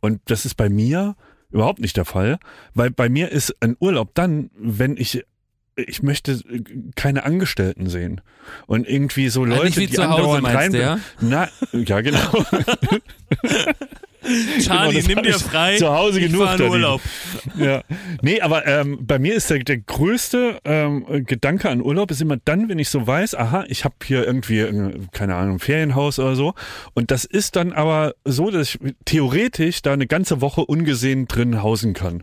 [0.00, 1.14] Und das ist bei mir
[1.50, 2.38] überhaupt nicht der Fall,
[2.74, 5.24] weil bei mir ist ein Urlaub dann, wenn ich
[5.82, 6.62] ich möchte äh,
[6.96, 8.20] keine Angestellten sehen
[8.66, 10.72] und irgendwie so Also Leute, wie die zu Hause, rein.
[10.72, 10.98] du, ja?
[11.20, 12.44] Na, ja genau.
[14.60, 15.76] Charlie, das nimm dir ich frei.
[15.76, 16.70] zu Hause ich genug verdient.
[16.70, 17.00] Urlaub.
[17.58, 17.82] ja.
[18.20, 22.36] Nee, aber ähm, bei mir ist der, der größte ähm, Gedanke an Urlaub ist immer
[22.36, 26.18] dann, wenn ich so weiß, aha, ich habe hier irgendwie, äh, keine Ahnung, ein Ferienhaus
[26.18, 26.54] oder so.
[26.94, 31.62] Und das ist dann aber so, dass ich theoretisch da eine ganze Woche ungesehen drin
[31.62, 32.22] hausen kann.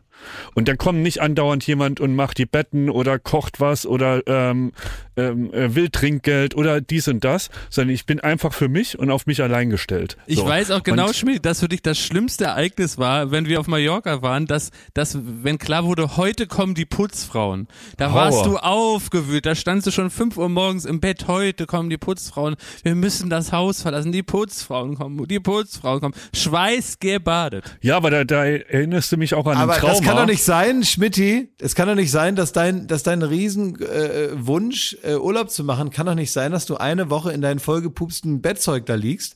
[0.56, 4.72] Und dann kommt nicht andauernd jemand und macht die Betten oder kocht was oder ähm,
[5.16, 9.10] ähm, äh, will Trinkgeld oder dies und das, sondern ich bin einfach für mich und
[9.12, 10.18] auf mich allein gestellt.
[10.28, 10.46] Ich So.
[10.48, 13.68] weiß auch genau, Und- Schmidt, dass für dich das schlimmste Ereignis war, wenn wir auf
[13.68, 17.68] Mallorca waren, dass, dass wenn klar wurde, heute kommen die Putzfrauen.
[17.98, 18.16] Da Horror.
[18.26, 21.98] warst du aufgewühlt, da standst du schon 5 Uhr morgens im Bett, heute kommen die
[21.98, 26.14] Putzfrauen, wir müssen das Haus verlassen, die Putzfrauen kommen, die Putzfrauen kommen.
[26.36, 27.78] Schweißgebadet.
[27.82, 29.94] Ja, aber da, da erinnerst du mich auch an Aber ein Trauma.
[30.08, 31.50] Kann doch nicht sein, Schmidti.
[31.60, 35.64] Es kann doch nicht sein, dass dein, dass dein Riesenwunsch, äh, Wunsch, äh, Urlaub zu
[35.64, 39.36] machen, kann doch nicht sein, dass du eine Woche in deinem vollgepupsten Bettzeug da liegst.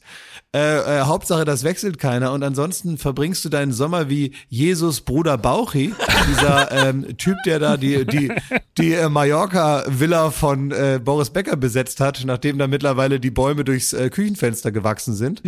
[0.53, 2.33] Äh, äh, Hauptsache, das wechselt keiner.
[2.33, 5.93] Und ansonsten verbringst du deinen Sommer wie Jesus Bruder Bauchi,
[6.29, 8.33] dieser ähm, Typ, der da die, die,
[8.77, 13.93] die äh, Mallorca-Villa von äh, Boris Becker besetzt hat, nachdem da mittlerweile die Bäume durchs
[13.93, 15.41] äh, Küchenfenster gewachsen sind.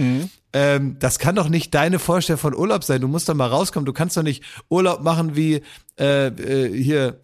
[0.54, 3.02] Ähm, das kann doch nicht deine Vorstellung von Urlaub sein.
[3.02, 3.86] Du musst doch mal rauskommen.
[3.86, 5.64] Du kannst doch nicht Urlaub machen wie
[6.00, 7.20] äh, äh, hier.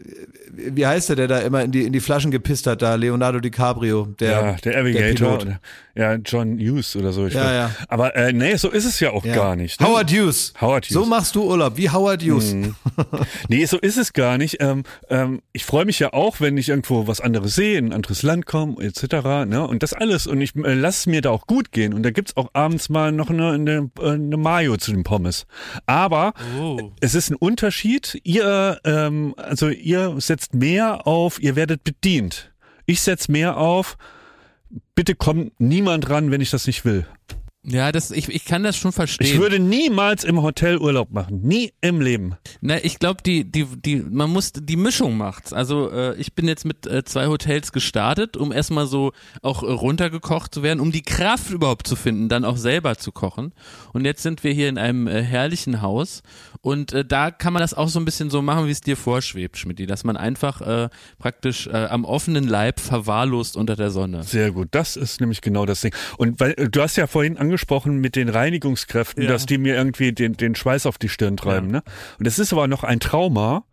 [0.00, 0.04] äh,
[0.52, 2.80] Wie heißt der, der da immer in die in die Flaschen gepisst hat?
[2.82, 5.38] Da Leonardo DiCaprio, der ja, der Avigator.
[5.38, 5.56] Pilot.
[5.98, 7.26] Ja, John Hughes oder so.
[7.26, 7.70] Ich Ja, ja.
[7.88, 9.34] Aber äh, nee, so ist es ja auch Ja.
[9.34, 9.80] gar nicht.
[9.80, 9.86] Ne?
[9.86, 10.52] Howard Hughes.
[10.60, 10.94] Howard Hughes.
[10.94, 12.54] So machst du Urlaub wie Howard Hughes.
[13.48, 14.58] Nee, so ist es gar nicht.
[14.60, 17.92] Ähm, ähm, ich freue mich ja auch, wenn ich irgendwo was anderes sehe, in ein
[17.92, 19.46] anderes Land komme, etc.
[19.46, 19.66] Ne?
[19.66, 20.26] Und das alles.
[20.26, 21.94] Und ich äh, lasse es mir da auch gut gehen.
[21.94, 25.46] Und da gibt's auch abends mal noch eine, eine, eine Mayo zu den Pommes.
[25.86, 26.92] Aber Oh.
[27.00, 28.20] es ist ein Unterschied.
[28.24, 32.52] Ihr, ähm, also ihr setzt mehr auf, ihr werdet bedient.
[32.86, 33.96] Ich setz mehr auf,
[34.94, 37.06] bitte kommt niemand ran, wenn ich das nicht will.
[37.70, 39.26] Ja, das, ich, ich kann das schon verstehen.
[39.26, 41.42] Ich würde niemals im Hotel Urlaub machen.
[41.42, 42.34] Nie im Leben.
[42.62, 45.52] Na, ich glaube, die, die, die, man muss, die Mischung macht's.
[45.52, 49.66] Also äh, ich bin jetzt mit äh, zwei Hotels gestartet, um erstmal so auch äh,
[49.66, 53.52] runtergekocht zu werden, um die Kraft überhaupt zu finden, dann auch selber zu kochen.
[53.92, 56.22] Und jetzt sind wir hier in einem äh, herrlichen Haus
[56.62, 58.96] und äh, da kann man das auch so ein bisschen so machen, wie es dir
[58.96, 64.22] vorschwebt, Schmidti, dass man einfach äh, praktisch äh, am offenen Leib verwahrlost unter der Sonne.
[64.22, 65.94] Sehr gut, das ist nämlich genau das Ding.
[66.16, 67.57] Und weil äh, du hast ja vorhin angesprochen
[68.00, 69.28] mit den Reinigungskräften, Ja.
[69.30, 71.68] dass die mir irgendwie den, den Schweiß auf die Stirn treiben.
[71.68, 71.82] Ne?
[72.18, 73.64] Und das ist aber noch ein Trauma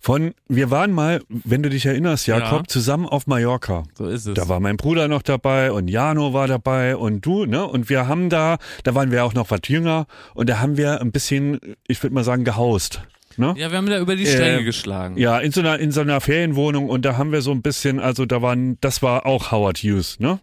[0.00, 2.64] von, wir waren mal, wenn du dich erinnerst, Jakob, Ja.
[2.68, 3.82] zusammen auf Mallorca.
[3.96, 4.34] So ist es.
[4.34, 7.66] Da war mein Bruder noch dabei und Jano war dabei und du, ne?
[7.66, 11.00] Und wir haben da, da waren wir auch noch was jünger und da haben wir
[11.00, 13.02] ein bisschen, ich würde mal sagen, gehaust.
[13.36, 13.54] Ne?
[13.56, 15.16] ja, wir haben da über die Stränge Äh, geschlagen.
[15.16, 18.00] Ja, in so einer in so einer Ferienwohnung und da haben wir so ein bisschen,
[18.00, 20.40] also da waren, das war auch Howard Hughes, ne?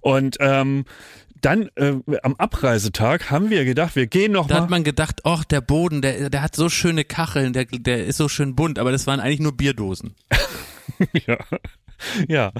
[0.00, 0.84] Und ähm,
[1.42, 4.62] dann äh, am Abreisetag haben wir gedacht, wir gehen noch Da mal.
[4.62, 8.16] hat man gedacht, ach, der Boden, der, der hat so schöne Kacheln, der, der ist
[8.16, 10.14] so schön bunt, aber das waren eigentlich nur Bierdosen.
[11.26, 11.36] ja.
[12.28, 12.52] Ja.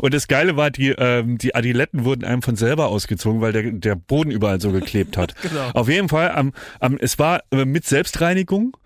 [0.00, 3.72] Und das Geile war, die, ähm, die Adiletten wurden einem von selber ausgezogen, weil der,
[3.72, 5.34] der Boden überall so geklebt hat.
[5.42, 5.70] Genau.
[5.74, 8.76] Auf jeden Fall, am, am, es war äh, mit Selbstreinigung.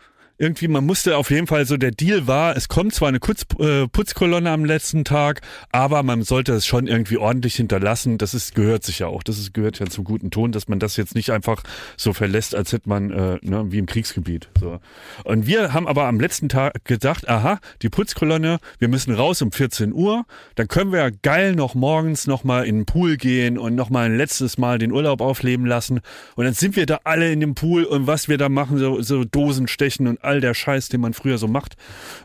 [0.40, 3.44] Irgendwie, man musste auf jeden Fall so, der Deal war, es kommt zwar eine Kutz,
[3.59, 5.40] äh, Putzkolonne am letzten Tag,
[5.72, 8.18] aber man sollte es schon irgendwie ordentlich hinterlassen.
[8.18, 9.24] Das ist, gehört sich ja auch.
[9.24, 11.64] Das ist, gehört ja zum guten Ton, dass man das jetzt nicht einfach
[11.96, 14.48] so verlässt, als hätte man, äh, ne, wie im Kriegsgebiet.
[14.61, 14.79] So.
[15.24, 19.51] Und wir haben aber am letzten Tag gedacht, aha, die Putzkolonne, wir müssen raus um
[19.51, 20.24] 14 Uhr,
[20.55, 23.90] dann können wir ja geil noch morgens noch mal in den Pool gehen und noch
[23.90, 25.98] mal ein letztes Mal den Urlaub aufleben lassen.
[26.37, 29.03] Und dann sind wir da alle in dem Pool und was wir da machen, so,
[29.03, 31.76] so Dosen stechen und all der Scheiß, den man früher so macht.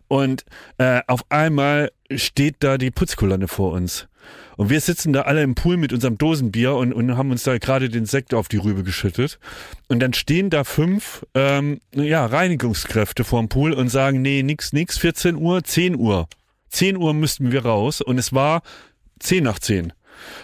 [0.07, 0.45] Und
[0.77, 4.07] äh, auf einmal steht da die Putzkolonne vor uns.
[4.55, 7.57] Und wir sitzen da alle im Pool mit unserem Dosenbier und, und haben uns da
[7.57, 9.39] gerade den Sekt auf die Rübe geschüttet.
[9.87, 14.97] Und dann stehen da fünf ähm, ja, Reinigungskräfte vorm Pool und sagen, nee, nix, nix,
[14.97, 16.27] 14 Uhr, 10 Uhr.
[16.69, 18.61] 10 Uhr müssten wir raus und es war
[19.19, 19.93] 10 nach 10.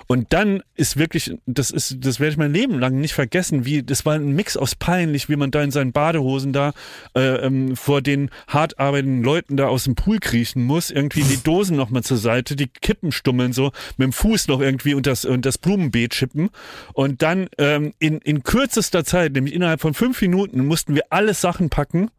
[0.08, 3.84] Und dann ist wirklich, das ist, das werde ich mein Leben lang nicht vergessen, wie,
[3.84, 6.74] das war ein Mix aus peinlich, wie man da in seinen Badehosen da
[7.16, 11.38] äh, ähm, vor den hart arbeitenden Leuten da aus dem Pool kriechen muss, irgendwie die
[11.44, 15.26] Dosen nochmal zur Seite, die Kippen stummeln so, mit dem Fuß noch irgendwie und das,
[15.26, 16.50] und das Blumenbeet chippen.
[16.94, 21.34] Und dann ähm, in, in kürzester Zeit, nämlich innerhalb von fünf Minuten, mussten wir alle
[21.34, 22.10] Sachen packen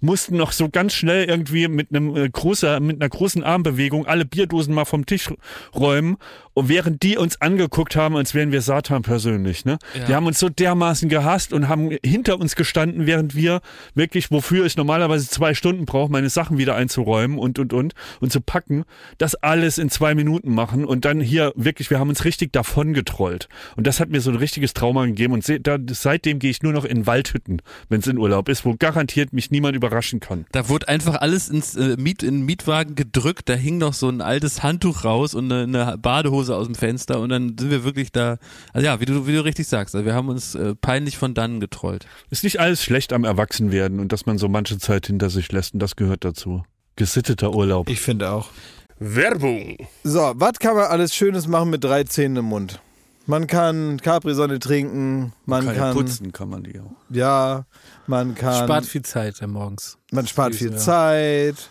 [0.00, 4.24] mussten noch so ganz schnell irgendwie mit einem äh, großer, mit einer großen Armbewegung alle
[4.24, 5.30] Bierdosen mal vom Tisch
[5.74, 6.16] räumen.
[6.52, 9.78] Und während die uns angeguckt haben, als wären wir Satan persönlich, ne?
[9.94, 10.04] Ja.
[10.06, 13.60] Die haben uns so dermaßen gehasst und haben hinter uns gestanden, während wir
[13.94, 18.32] wirklich, wofür ich normalerweise zwei Stunden brauche, meine Sachen wieder einzuräumen und, und, und, und
[18.32, 18.84] zu packen,
[19.18, 22.94] das alles in zwei Minuten machen und dann hier wirklich, wir haben uns richtig davon
[22.94, 23.48] getrollt.
[23.76, 26.62] Und das hat mir so ein richtiges Trauma gegeben und se da, seitdem gehe ich
[26.62, 30.20] nur noch in Waldhütten, wenn es in Urlaub ist, wo garantiert mich niemand überrascht überraschen
[30.20, 30.46] kann.
[30.52, 34.08] Da wurde einfach alles ins äh, Miet, in den Mietwagen gedrückt, da hing noch so
[34.08, 37.84] ein altes Handtuch raus und eine, eine Badehose aus dem Fenster und dann sind wir
[37.84, 38.38] wirklich da,
[38.72, 41.34] also ja, wie du, wie du richtig sagst, also wir haben uns äh, peinlich von
[41.34, 42.06] dannen getrollt.
[42.30, 45.74] Ist nicht alles schlecht am Erwachsenwerden und dass man so manche Zeit hinter sich lässt
[45.74, 46.62] und das gehört dazu.
[46.96, 47.88] Gesitteter Urlaub.
[47.88, 48.48] Ich finde auch.
[48.98, 49.78] Werbung.
[50.04, 52.80] So, was kann man alles Schönes machen mit drei Zähnen im Mund?
[53.26, 56.90] Man kann Capri-Sonne trinken, man Kann ja kann, putzen kann man die auch.
[57.10, 57.64] ja,
[58.10, 59.96] man kann, Spart viel Zeit morgens.
[60.12, 60.76] man spart viel.
[60.76, 61.70] Zeit.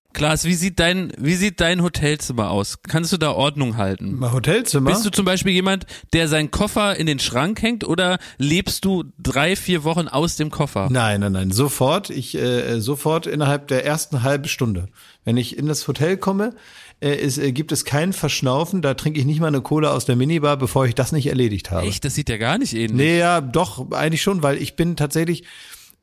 [0.13, 2.79] Klaas, wie sieht dein, wie sieht dein Hotelzimmer aus?
[2.87, 4.19] Kannst du da Ordnung halten?
[4.19, 4.89] Mal Hotelzimmer?
[4.91, 9.05] Bist du zum Beispiel jemand, der seinen Koffer in den Schrank hängt oder lebst du
[9.17, 10.89] drei, vier Wochen aus dem Koffer?
[10.91, 11.51] Nein, nein, nein.
[11.51, 12.09] Sofort.
[12.09, 14.89] Ich äh, sofort innerhalb der ersten halben Stunde.
[15.23, 16.55] Wenn ich in das Hotel komme,
[16.99, 18.81] äh, es, äh, gibt es kein Verschnaufen.
[18.81, 21.71] Da trinke ich nicht mal eine Cola aus der Minibar, bevor ich das nicht erledigt
[21.71, 21.87] habe.
[21.87, 22.91] Echt, das sieht ja gar nicht ähnlich.
[22.91, 25.43] Nee, ja, doch, eigentlich schon, weil ich bin tatsächlich,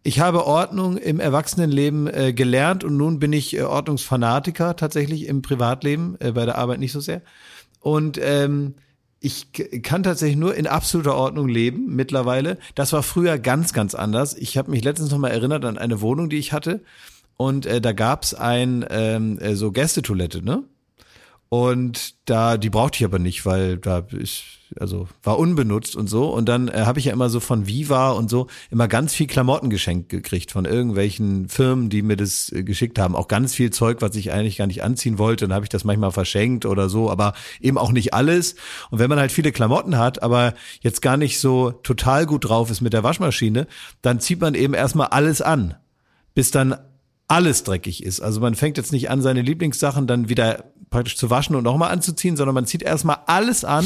[0.03, 5.43] ich habe Ordnung im Erwachsenenleben äh, gelernt und nun bin ich äh, Ordnungsfanatiker tatsächlich im
[5.43, 7.23] Privatleben, äh, bei der Arbeit nicht so sehr.
[7.81, 8.75] Und ähm,
[9.21, 9.49] ich
[9.83, 12.59] kann tatsächlich nur in absoluter Ordnung leben mittlerweile.
[12.75, 14.35] Das war früher ganz, ganz anders.
[14.37, 16.83] Ich habe mich letztens noch mal erinnert an eine Wohnung, die ich hatte.
[17.37, 20.65] Und äh, da gab's ein ähm, äh, so Gästetoilette, ne?
[21.51, 24.43] Und da, die brauchte ich aber nicht, weil da ist,
[24.79, 26.29] also war unbenutzt und so.
[26.29, 29.27] Und dann äh, habe ich ja immer so von Viva und so immer ganz viel
[29.27, 33.17] Klamotten geschenkt gekriegt von irgendwelchen Firmen, die mir das äh, geschickt haben.
[33.17, 35.47] Auch ganz viel Zeug, was ich eigentlich gar nicht anziehen wollte.
[35.47, 37.33] Dann habe ich das manchmal verschenkt oder so, aber
[37.63, 38.55] eben auch nicht alles.
[38.91, 42.71] Und wenn man halt viele Klamotten hat, aber jetzt gar nicht so total gut drauf
[42.71, 43.67] ist mit der Waschmaschine,
[44.03, 45.77] dann zieht man eben erstmal alles an,
[46.35, 46.77] bis dann
[47.27, 48.21] alles dreckig ist.
[48.21, 51.91] Also man fängt jetzt nicht an, seine Lieblingssachen dann wieder praktisch zu waschen und nochmal
[51.91, 53.85] anzuziehen, sondern man zieht erstmal alles an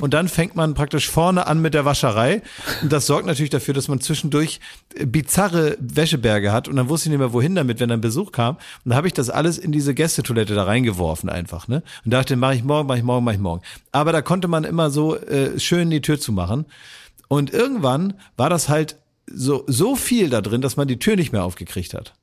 [0.00, 2.42] und dann fängt man praktisch vorne an mit der Wascherei.
[2.82, 4.60] Und das sorgt natürlich dafür, dass man zwischendurch
[5.06, 8.56] bizarre Wäscheberge hat und dann wusste ich nicht mehr, wohin damit, wenn dann Besuch kam.
[8.56, 11.68] Und dann habe ich das alles in diese Gästetoilette da reingeworfen einfach.
[11.68, 11.82] Ne?
[12.04, 13.62] Und dachte, mache ich morgen, mache ich morgen, mache ich morgen.
[13.92, 16.66] Aber da konnte man immer so äh, schön die Tür zumachen.
[17.28, 21.32] Und irgendwann war das halt so, so viel da drin, dass man die Tür nicht
[21.32, 22.14] mehr aufgekriegt hat.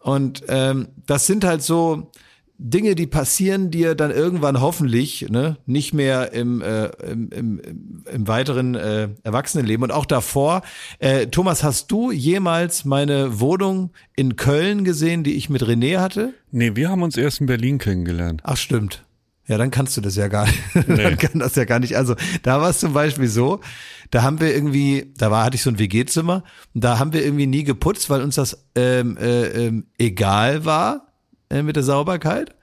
[0.00, 2.12] Und ähm, das sind halt so
[2.58, 8.26] Dinge, die passieren dir dann irgendwann hoffentlich, ne, nicht mehr im, äh, im, im, im-
[8.26, 10.62] weiteren äh, Erwachsenenleben und auch davor.
[10.98, 16.32] Äh, Thomas, hast du jemals meine Wohnung in Köln gesehen, die ich mit René hatte?
[16.50, 18.40] Nee, wir haben uns erst in Berlin kennengelernt.
[18.44, 19.02] Ach, stimmt.
[19.48, 20.58] Ja, dann kannst du das ja gar nicht.
[20.88, 21.96] dann kann das ja gar nicht.
[21.96, 23.60] Also, da war es zum Beispiel so,
[24.10, 26.42] da haben wir irgendwie, da war, hatte ich so ein WG-Zimmer,
[26.74, 31.05] da haben wir irgendwie nie geputzt, weil uns das ähm, äh, ähm, egal war
[31.50, 32.54] äh, mit der Sauberkeit.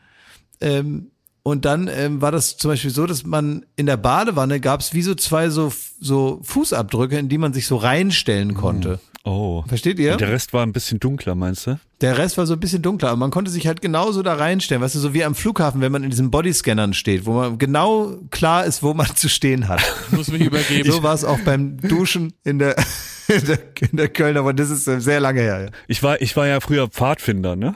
[0.61, 1.11] Ähm,
[1.43, 4.93] und dann ähm, war das zum Beispiel so, dass man in der Badewanne gab es
[4.93, 8.99] wie so zwei so, so Fußabdrücke, in die man sich so reinstellen konnte.
[9.25, 9.63] Oh.
[9.67, 10.13] Versteht ihr?
[10.13, 11.79] Und der Rest war ein bisschen dunkler, meinst du?
[12.01, 14.81] Der Rest war so ein bisschen dunkler, aber man konnte sich halt genauso da reinstellen,
[14.81, 18.17] weißt du, so wie am Flughafen, wenn man in diesen Bodyscannern steht, wo man genau
[18.31, 19.81] klar ist, wo man zu stehen hat.
[20.07, 20.89] Ich muss mich übergeben.
[20.91, 22.75] So war es auch beim Duschen in der,
[23.29, 23.59] in der,
[23.91, 25.61] in der Köln, aber das ist äh, sehr lange her.
[25.61, 25.69] ja.
[25.87, 27.75] Ich war, ich war ja früher Pfadfinder, ne?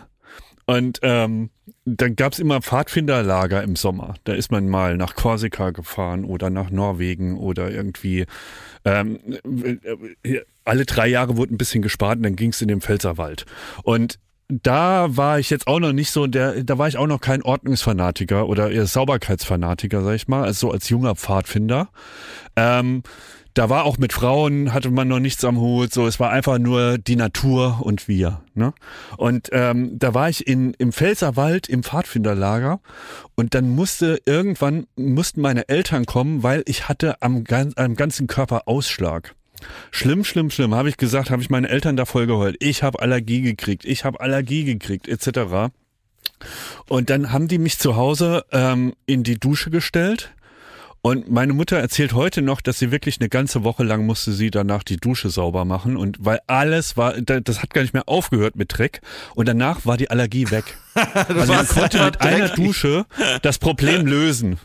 [0.68, 1.50] Und ähm,
[1.86, 4.16] dann gab's immer Pfadfinderlager im Sommer.
[4.26, 8.26] Da ist man mal nach Korsika gefahren oder nach Norwegen oder irgendwie.
[8.84, 9.18] Ähm,
[10.24, 13.46] äh, alle drei Jahre wurde ein bisschen gespart und dann ging's in den Pfälzerwald.
[13.84, 17.22] Und da war ich jetzt auch noch nicht so, der, da war ich auch noch
[17.22, 21.90] kein Ordnungsfanatiker oder eher Sauberkeitsfanatiker, sag ich mal, also so als junger Pfadfinder.
[22.58, 23.04] Ähm,
[23.58, 26.60] da war auch mit Frauen, hatte man noch nichts am Hut, so es war einfach
[26.60, 28.42] nur die Natur und wir.
[28.54, 28.74] Ne?
[29.18, 32.80] Und ähm, da war ich in, im Pfälzerwald im Pfadfinderlager
[33.36, 37.44] und dann musste irgendwann, mussten meine Eltern kommen, weil ich hatte am,
[37.76, 39.34] am ganzen Körper Ausschlag.
[39.90, 40.76] Schlimm, schlimm, schlimm.
[40.76, 42.58] Habe ich gesagt, habe ich meine Eltern da voll geheult.
[42.60, 45.72] Ich habe Allergie gekriegt, ich habe Allergie gekriegt, etc.
[46.88, 50.32] Und dann haben die mich zu Hause ähm, in die Dusche gestellt.
[51.08, 54.52] Und meine Mutter erzählt heute noch, dass sie wirklich eine ganze Woche lang musste sie
[54.52, 58.10] danach die Dusche sauber machen und weil alles war, da- das hat gar nicht mehr
[58.10, 59.00] aufgehört mit Dreck
[59.34, 60.66] und danach war die Allergie weg.
[61.30, 63.06] also man konnte mit einer Dusche
[63.42, 64.60] das Problem lösen.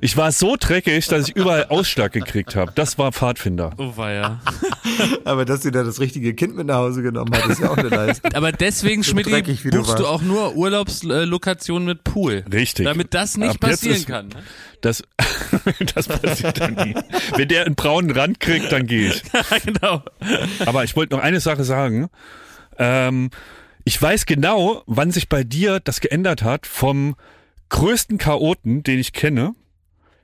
[0.00, 2.72] Ich war so dreckig, dass ich überall Ausschlag gekriegt habe.
[2.74, 3.70] Das war Pfadfinder.
[3.78, 4.40] Oh weia.
[5.24, 7.76] Aber dass sie da das richtige Kind mit nach Hause genommen hat, ist ja auch
[7.76, 8.32] eine Leistung.
[8.34, 9.26] Aber deswegen, So Schmidt,
[9.72, 12.44] buchst du auch nur Urlaubslokationen mit Pool.
[12.52, 12.84] Richtig.
[12.86, 14.28] Damit das nicht Ab passieren ist- kann.
[14.28, 14.42] ne?
[14.80, 15.02] Das,
[15.94, 16.94] das passiert dann nie.
[17.36, 19.22] Wenn der einen braunen Rand kriegt, dann gehe ich.
[19.64, 20.02] genau.
[20.64, 22.08] Aber ich wollte noch eine Sache sagen.
[22.78, 23.30] Ähm,
[23.84, 27.16] ich weiß genau, wann sich bei dir das geändert hat vom
[27.70, 29.54] größten Chaoten, den ich kenne,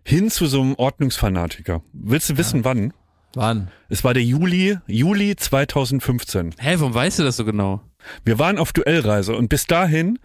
[0.05, 1.83] hin zu so einem Ordnungsfanatiker.
[1.93, 2.93] Willst du wissen, wann?
[3.35, 3.69] Wann?
[3.89, 6.55] Es war der Juli, Juli 2015.
[6.59, 7.81] Hä, warum weißt du das so genau?
[8.25, 10.19] Wir waren auf Duellreise und bis dahin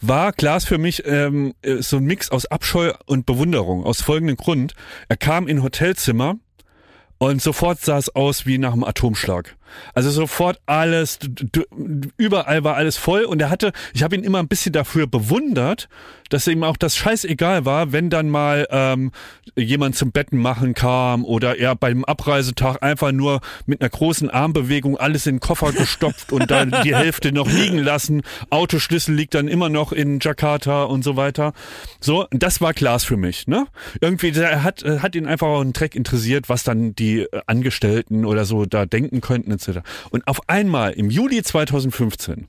[0.00, 3.84] war Klaas für mich ähm, äh, so ein Mix aus Abscheu und Bewunderung.
[3.84, 4.74] Aus folgendem Grund.
[5.08, 6.36] Er kam in Hotelzimmer
[7.18, 9.56] und sofort sah es aus wie nach einem Atomschlag.
[9.94, 11.18] Also sofort alles,
[12.16, 15.88] überall war alles voll und er hatte, ich habe ihn immer ein bisschen dafür bewundert,
[16.28, 19.12] dass ihm auch das scheißegal war, wenn dann mal ähm,
[19.56, 24.96] jemand zum Betten machen kam oder er beim Abreisetag einfach nur mit einer großen Armbewegung
[24.96, 28.22] alles in den Koffer gestopft und dann die Hälfte noch liegen lassen.
[28.50, 31.52] Autoschlüssel liegt dann immer noch in Jakarta und so weiter.
[32.00, 33.46] So, das war Klaas für mich.
[33.46, 33.66] Ne?
[34.00, 38.24] Irgendwie, der hat, hat ihn einfach auch einen Dreck interessiert, was dann die äh, Angestellten
[38.24, 39.65] oder so da denken könnten etc.
[40.10, 42.48] Und auf einmal im Juli 2015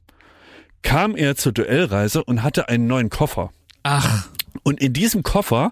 [0.82, 3.51] kam er zur Duellreise und hatte einen neuen Koffer.
[3.84, 4.30] Ach,
[4.63, 5.72] Und in diesem Koffer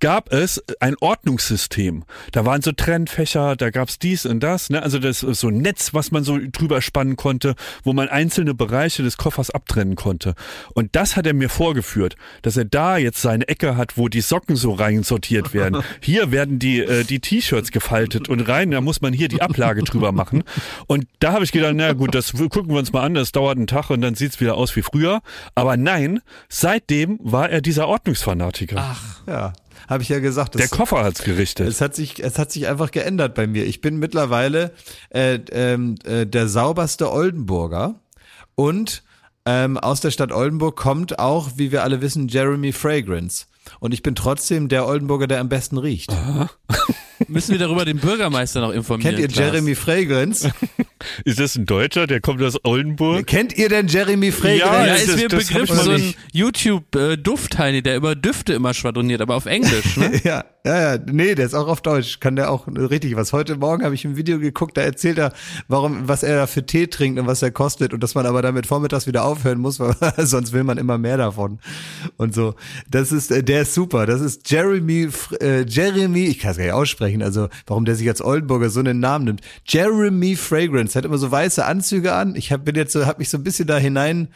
[0.00, 2.04] gab es ein Ordnungssystem.
[2.32, 4.70] Da waren so Trennfächer, da gab's dies und das.
[4.70, 4.82] Ne?
[4.82, 8.54] Also das ist so ein Netz, was man so drüber spannen konnte, wo man einzelne
[8.54, 10.34] Bereiche des Koffers abtrennen konnte.
[10.74, 14.20] Und das hat er mir vorgeführt, dass er da jetzt seine Ecke hat, wo die
[14.20, 15.82] Socken so rein sortiert werden.
[16.00, 19.82] Hier werden die, äh, die T-Shirts gefaltet und rein, da muss man hier die Ablage
[19.82, 20.44] drüber machen.
[20.86, 23.56] Und da habe ich gedacht, na gut, das gucken wir uns mal an, das dauert
[23.56, 25.22] einen Tag und dann sieht's wieder aus wie früher.
[25.54, 27.88] Aber nein, seitdem war er dieser
[28.26, 28.96] Ordnungsfanatiker.
[29.26, 29.52] Ja,
[29.88, 30.54] habe ich ja gesagt.
[30.54, 31.68] Das, Der Koffer hat's gerichtet.
[31.68, 33.66] Es hat sich, es hat sich einfach geändert bei mir.
[33.66, 34.72] Ich bin mittlerweile
[35.10, 37.96] äh, ähm, äh, der sauberste Oldenburger
[38.54, 39.02] und
[39.46, 43.46] ähm, aus der Stadt Oldenburg kommt auch, wie wir alle wissen, Jeremy Fragrance.
[43.80, 46.14] Und ich bin trotzdem der Oldenburger, der am besten riecht.
[47.28, 49.10] Müssen wir darüber den Bürgermeister noch informieren.
[49.16, 49.52] Kennt ihr Klaas?
[49.52, 50.52] Jeremy Fragrance?
[51.24, 53.26] Ist das ein Deutscher, der kommt aus Oldenburg?
[53.26, 54.88] Kennt ihr denn Jeremy Ja, Fragrance?
[54.88, 56.18] das- ist mir ein das Begriff, so ein nicht.
[56.32, 60.12] YouTube-Duftheini, der über Düfte immer schwadroniert, aber auf Englisch, ne?
[60.24, 63.34] Ja, ja, ja, nee, der ist auch auf Deutsch, kann der auch richtig was.
[63.34, 65.32] Heute Morgen habe ich ein Video geguckt, da erzählt er,
[65.68, 68.40] warum, was er da für Tee trinkt und was er kostet und dass man aber
[68.40, 69.94] damit vormittags wieder aufhören muss, weil
[70.26, 71.58] sonst will man immer mehr davon
[72.16, 72.54] und so.
[72.90, 74.06] Das ist, äh, der ist super.
[74.06, 77.96] Das ist Jeremy, Fr- äh, Jeremy, ich kann es gar nicht aussprechen, also warum der
[77.96, 79.40] sich als Oldenburger so einen Namen nimmt.
[79.66, 82.36] Jeremy Fragrance, hat immer so weiße Anzüge an.
[82.36, 84.28] Ich hab, bin jetzt so, hab mich so ein bisschen da hinein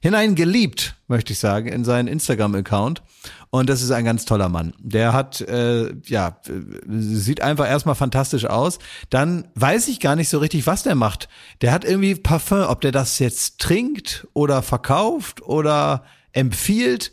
[0.00, 3.02] hineingeliebt, möchte ich sagen, in seinen Instagram-Account.
[3.50, 4.72] Und das ist ein ganz toller Mann.
[4.78, 6.38] Der hat, äh, ja,
[6.86, 8.78] sieht einfach erstmal fantastisch aus.
[9.10, 11.28] Dann weiß ich gar nicht so richtig, was der macht.
[11.60, 17.12] Der hat irgendwie Parfum, ob der das jetzt trinkt oder verkauft oder empfiehlt.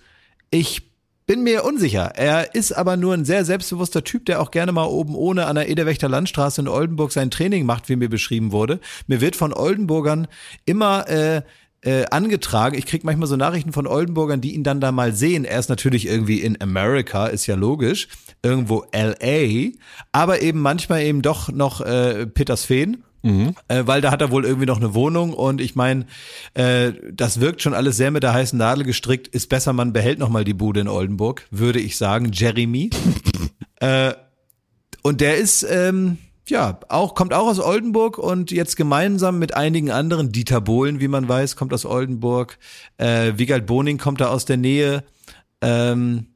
[0.49, 0.87] Ich
[1.28, 2.14] bin mir unsicher.
[2.16, 5.56] Er ist aber nur ein sehr selbstbewusster Typ, der auch gerne mal oben ohne an
[5.56, 8.80] der Ederwächter Landstraße in Oldenburg sein Training macht, wie mir beschrieben wurde.
[9.08, 10.28] Mir wird von Oldenburgern
[10.66, 11.42] immer äh,
[11.82, 12.78] äh, angetragen.
[12.78, 15.44] Ich krieg manchmal so Nachrichten von Oldenburgern, die ihn dann da mal sehen.
[15.44, 18.08] Er ist natürlich irgendwie in America, ist ja logisch,
[18.42, 19.72] irgendwo LA,
[20.14, 23.04] aber eben manchmal eben doch noch äh, Petersfehn.
[23.22, 23.55] Mhm.
[23.68, 26.05] Äh, weil da hat er wohl irgendwie noch eine Wohnung und ich meine,
[26.53, 29.28] äh, das wirkt schon alles sehr mit der heißen Nadel gestrickt.
[29.28, 32.32] Ist besser, man behält noch mal die Bude in Oldenburg, würde ich sagen.
[32.32, 32.89] Jeremy.
[33.80, 34.13] äh,
[35.03, 39.91] und der ist, ähm, ja, auch, kommt auch aus Oldenburg und jetzt gemeinsam mit einigen
[39.91, 42.57] anderen, Dieter Bohlen, wie man weiß, kommt aus Oldenburg,
[42.97, 45.03] äh, Wiegald Boning kommt da aus der Nähe,
[45.61, 46.28] ähm,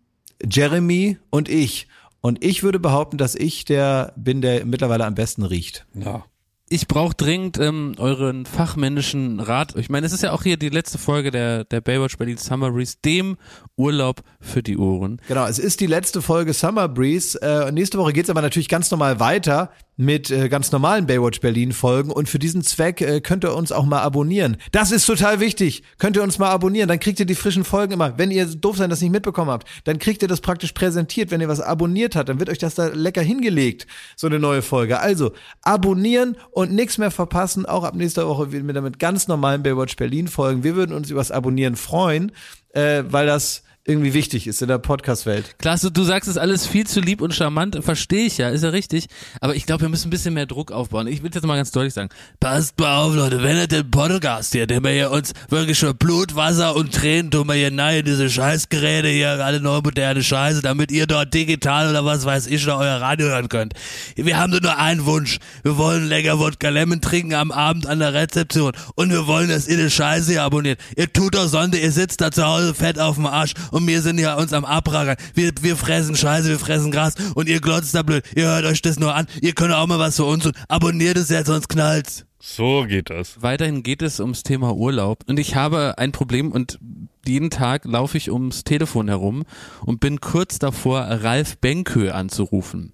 [0.44, 1.88] Jeremy und ich.
[2.22, 5.86] Und ich würde behaupten, dass ich der bin, der mittlerweile am besten riecht.
[5.94, 6.26] Ja.
[6.72, 9.76] Ich brauche dringend ähm, euren fachmännischen Rat.
[9.76, 12.72] Ich meine, es ist ja auch hier die letzte Folge der, der Baywatch Berlin Summer
[12.72, 13.36] Breeze, dem
[13.76, 15.22] Urlaub für die Ohren.
[15.28, 17.38] Genau, es ist die letzte Folge Summer Breeze.
[17.42, 19.70] Äh, nächste Woche geht's aber natürlich ganz normal weiter
[20.02, 23.72] mit äh, ganz normalen Baywatch Berlin Folgen und für diesen Zweck äh, könnt ihr uns
[23.72, 24.58] auch mal abonnieren.
[24.72, 25.84] Das ist total wichtig.
[26.00, 28.18] Könnt ihr uns mal abonnieren, dann kriegt ihr die frischen Folgen immer.
[28.18, 31.30] Wenn ihr doof sein das nicht mitbekommen habt, dann kriegt ihr das praktisch präsentiert.
[31.30, 33.86] Wenn ihr was abonniert habt, dann wird euch das da lecker hingelegt,
[34.16, 35.00] so eine neue Folge.
[35.00, 37.68] Also abonnieren und nichts mehr verpassen.
[37.68, 40.64] Auch ab nächster Woche wieder mit ganz normalen Baywatch Berlin Folgen.
[40.64, 42.32] Wir würden uns übers Abonnieren freuen,
[42.74, 45.58] äh, weil das irgendwie wichtig ist in der Podcast-Welt.
[45.58, 48.70] Klasse, du sagst es alles viel zu lieb und charmant, verstehe ich ja, ist ja
[48.70, 49.08] richtig.
[49.40, 51.08] Aber ich glaube, wir müssen ein bisschen mehr Druck aufbauen.
[51.08, 52.10] Ich will jetzt mal ganz deutlich sagen,
[52.40, 55.98] passt mal auf, Leute, wenn ihr den Podcast hier, den wir hier uns wirklich schon
[55.98, 60.62] Blut, Wasser und Tränen tun wir hier nein, diese Scheißgeräte hier, alle neue moderne Scheiße,
[60.62, 63.74] damit ihr dort digital oder was weiß ich noch euer Radio hören könnt.
[64.16, 65.40] Wir haben nur einen Wunsch.
[65.64, 69.68] Wir wollen lecker Wodka Lemon trinken am Abend an der Rezeption und wir wollen, dass
[69.68, 70.80] ihr die Scheiße hier abonniert.
[70.96, 74.02] Ihr tut doch Sonde, ihr sitzt da zu Hause fett auf dem Arsch und wir
[74.02, 75.16] sind ja uns am Abrackern.
[75.34, 78.24] Wir, wir fressen Scheiße, wir fressen Gras und ihr glotzt da blöd.
[78.36, 79.28] Ihr hört euch das nur an.
[79.42, 80.54] Ihr könnt auch mal was für uns tun.
[80.68, 82.26] Abonniert es jetzt, sonst knallt's.
[82.40, 83.42] So geht das.
[83.42, 86.80] Weiterhin geht es ums Thema Urlaub und ich habe ein Problem und
[87.28, 89.44] jeden Tag laufe ich ums Telefon herum
[89.86, 92.94] und bin kurz davor, Ralf Benkö anzurufen.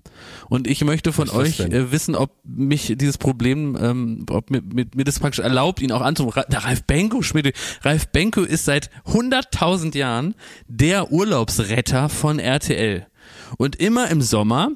[0.49, 4.85] Und ich möchte von euch äh, wissen, ob mich dieses Problem, ähm, ob mir, mir,
[4.95, 6.41] mir das praktisch erlaubt, ihn auch anzurufen.
[6.41, 7.53] Ra- Ralf Benko, Schmidt,
[7.83, 10.35] Ralf Benko ist seit 100.000 Jahren
[10.67, 13.05] der Urlaubsretter von RTL.
[13.57, 14.71] Und immer im Sommer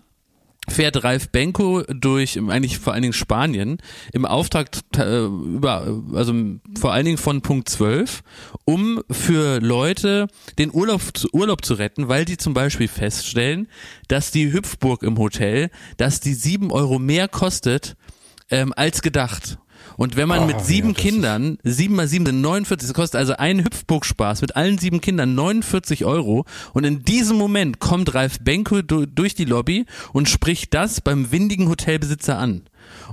[0.70, 3.78] fährt Ralf Benko durch eigentlich vor allen Dingen Spanien
[4.14, 6.34] im Auftrag äh, über also
[6.80, 8.22] vor allen Dingen von Punkt 12
[8.66, 10.28] um für Leute
[10.60, 13.68] den Urlaub zu, Urlaub zu retten weil die zum Beispiel feststellen
[14.08, 17.96] dass die Hüpfburg im Hotel dass die sieben Euro mehr kostet
[18.50, 19.58] ähm, als gedacht
[20.02, 23.20] und wenn man Ah, mit sieben ja, Kindern, sieben mal sieben sind 49, das kostet
[23.20, 26.46] also ein Hüpfburgspaß mit allen sieben Kindern 49 Euro.
[26.74, 31.32] Und in diesem Moment kommt Ralf Benko du, durch die Lobby und spricht das beim
[31.32, 32.64] windigen Hotelbesitzer an.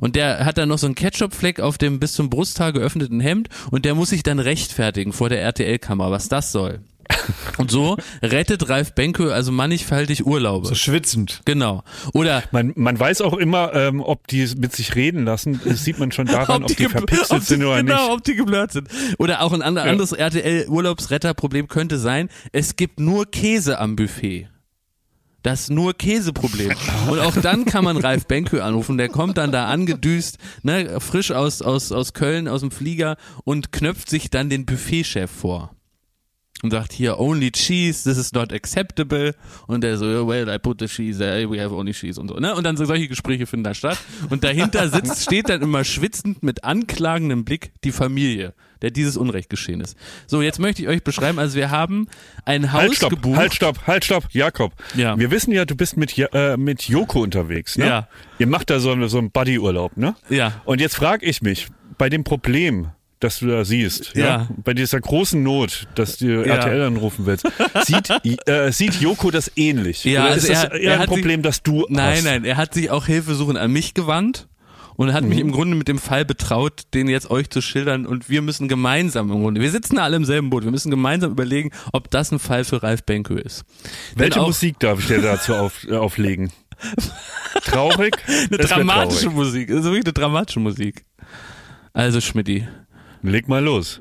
[0.01, 3.51] Und der hat dann noch so einen Ketchupfleck auf dem bis zum Brusthaar geöffneten Hemd
[3.71, 6.81] und der muss sich dann rechtfertigen vor der RTL-Kamera, was das soll.
[7.59, 10.69] Und so rettet Ralf Benko also mannigfaltig Urlaube.
[10.69, 11.41] So schwitzend.
[11.45, 11.83] Genau.
[12.13, 15.61] Oder Man, man weiß auch immer, ähm, ob die mit sich reden lassen.
[15.65, 18.13] Das sieht man schon daran, ob die, gebl- verpixelt ob die- sind oder genau, nicht.
[18.13, 18.89] ob die geblurrt sind.
[19.19, 19.91] Oder auch ein ander, Ja.
[19.91, 24.49] anderes RTL-Urlaubsretterproblem könnte sein, es gibt nur Käse am Buffet.
[25.43, 26.73] Das nur Käseproblem.
[27.11, 31.31] Und auch dann kann man Ralf Benkö anrufen, der kommt dann da angedüst, ne, frisch
[31.31, 35.75] aus, aus, aus Köln, aus dem Flieger und knöpft sich dann den Buffetchef vor.
[36.63, 39.33] Und sagt hier, only cheese, this is not acceptable.
[39.69, 42.35] Und der so, well, I put the cheese, there, we have only cheese und so.
[42.35, 42.53] Ne?
[42.55, 43.97] Und dann so solche Gespräche finden da statt.
[44.29, 49.51] Und dahinter sitzt, steht dann immer schwitzend mit anklagendem Blick die Familie, der dieses Unrecht
[49.51, 49.97] geschehen ist.
[50.27, 52.09] So, jetzt möchte ich euch beschreiben, also wir haben
[52.45, 53.37] ein Haus Halt, stopp, gebucht.
[53.37, 54.73] halt, stopp, halt, stopp, Jakob.
[54.97, 55.17] Ja.
[55.17, 57.87] Wir wissen ja, du bist mit, äh, mit Joko unterwegs, ne?
[57.87, 58.09] Ja.
[58.41, 60.17] Ihr macht da so, einen- so einen Buddy-Urlaub, ne?
[60.29, 60.61] Ja.
[60.65, 62.89] Und jetzt frage ich mich, bei dem Problem,
[63.21, 64.25] das du da siehst, ja.
[64.27, 64.49] Ja.
[64.65, 67.47] bei dieser großen Not, dass du RTL anrufen willst,
[67.85, 68.09] sieht,
[68.49, 70.05] äh, sieht Joko das ähnlich?
[70.05, 72.25] Ja, Oder also ist das er- eher er ein sich- Problem, das du Nein, hast?
[72.25, 74.47] nein, er hat sich auch Hilfesuchen an mich gewandt
[74.97, 75.29] und hat Mhm.
[75.31, 78.69] mich im Grunde mit dem Fall betraut, den jetzt euch zu schildern und wir müssen
[78.69, 82.31] gemeinsam im Grunde, wir sitzen alle im selben Boot, wir müssen gemeinsam überlegen, ob das
[82.33, 83.65] ein Fall für Ralf Benko ist.
[84.15, 86.51] Welche auch Musik darf ich dir dazu auf, äh, auflegen?
[87.65, 88.17] Traurig?
[88.29, 89.37] Eine Das dramatische traurig.
[89.37, 91.05] Musik, also wirklich eine dramatische Musik.
[91.93, 92.67] Also Schmidti,
[93.23, 94.01] Leg mal los.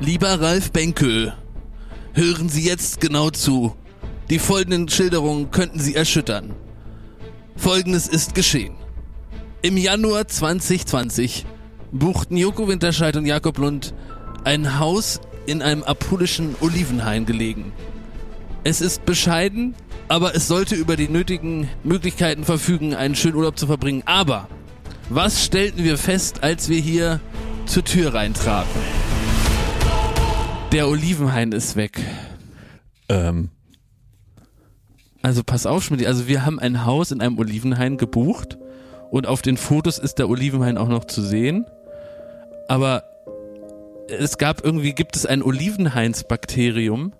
[0.00, 1.34] Lieber Ralf Benkel,
[2.14, 3.76] hören Sie jetzt genau zu.
[4.28, 6.54] Die folgenden Schilderungen könnten Sie erschüttern.
[7.56, 8.74] Folgendes ist geschehen.
[9.62, 11.46] Im Januar 2020
[11.92, 13.94] buchten Joko Winterscheid und Jakob Lund
[14.44, 17.72] ein Haus in einem apulischen Olivenhain gelegen.
[18.64, 19.74] Es ist bescheiden,
[20.08, 24.02] aber es sollte über die nötigen Möglichkeiten verfügen, einen schönen Urlaub zu verbringen.
[24.06, 24.48] Aber
[25.08, 27.20] was stellten wir fest, als wir hier
[27.68, 28.80] zur Tür reintraten?
[30.72, 32.00] Der Olivenhain ist weg.
[33.08, 33.50] Ähm,
[35.22, 36.06] Also pass auf, Schmidt.
[36.06, 38.58] Also wir haben ein Haus in einem Olivenhain gebucht
[39.10, 41.64] und auf den Fotos ist der Olivenhain auch noch zu sehen.
[42.68, 43.04] Aber
[44.08, 47.12] es gab irgendwie, gibt es ein Olivenhainsbakterium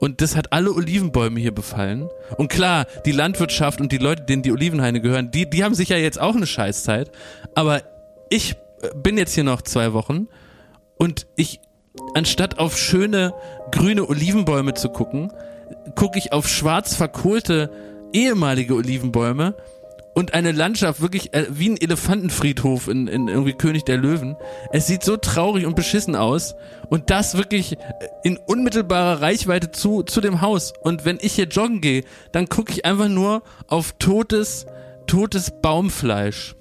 [0.00, 2.08] und das hat alle Olivenbäume hier befallen.
[2.36, 5.96] Und klar, die Landwirtschaft und die Leute, denen die Olivenhaine gehören, die, die haben sicher
[5.96, 7.10] jetzt auch eine Scheißzeit.
[7.54, 7.82] Aber
[8.30, 8.56] ich
[8.94, 10.28] bin jetzt hier noch zwei Wochen
[10.96, 11.60] und ich,
[12.14, 13.34] anstatt auf schöne
[13.70, 15.32] grüne Olivenbäume zu gucken,
[15.94, 17.70] gucke ich auf schwarz verkohlte
[18.12, 19.56] ehemalige Olivenbäume
[20.14, 24.36] und eine Landschaft wirklich äh, wie ein Elefantenfriedhof in, in irgendwie König der Löwen.
[24.72, 26.54] Es sieht so traurig und beschissen aus
[26.88, 27.78] und das wirklich äh,
[28.22, 30.72] in unmittelbarer Reichweite zu zu dem Haus.
[30.80, 34.66] Und wenn ich hier joggen gehe, dann gucke ich einfach nur auf totes
[35.06, 36.54] totes Baumfleisch.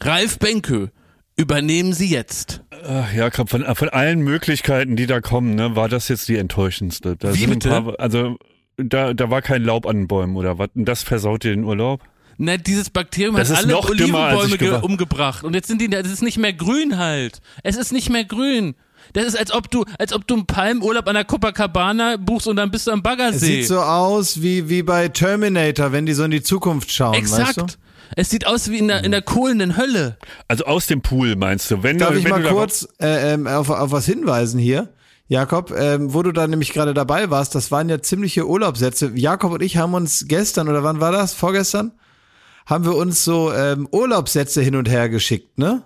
[0.00, 0.90] Ralf Benke,
[1.36, 2.62] übernehmen Sie jetzt.
[2.86, 6.36] ach ja, Krab, von, von allen Möglichkeiten, die da kommen, ne, war das jetzt die
[6.36, 7.16] enttäuschendste.
[7.16, 7.74] Da Wie sind bitte?
[7.74, 8.36] Ein paar, also
[8.76, 10.68] da, da war kein Laub an den Bäumen oder was?
[10.74, 12.02] Und das versaut dir den Urlaub?
[12.38, 16.36] Ne, dieses Bakterium Das hat alle Olivenbäume umgebracht und jetzt sind die, das ist nicht
[16.36, 17.40] mehr grün halt.
[17.62, 18.74] Es ist nicht mehr grün.
[19.14, 22.56] Das ist als ob du, als ob du einen Palmurlaub an der Copacabana buchst und
[22.56, 23.46] dann bist du am Es Baggersee.
[23.60, 27.56] sieht so aus wie, wie bei Terminator, wenn die so in die Zukunft schauen, Exakt.
[27.56, 27.76] weißt du?
[28.14, 30.18] Es sieht aus wie in der, in der kohlenden Hölle.
[30.48, 31.82] Also aus dem Pool meinst du?
[31.82, 34.90] Wenn Darf du, ich wenn mal kurz äh, ähm, auf, auf was hinweisen hier?
[35.28, 39.10] Jakob, ähm, wo du da nämlich gerade dabei warst, das waren ja ziemliche Urlaubssätze.
[39.14, 41.34] Jakob und ich haben uns gestern, oder wann war das?
[41.34, 41.92] Vorgestern?
[42.64, 45.82] Haben wir uns so ähm, Urlaubssätze hin und her geschickt, ne?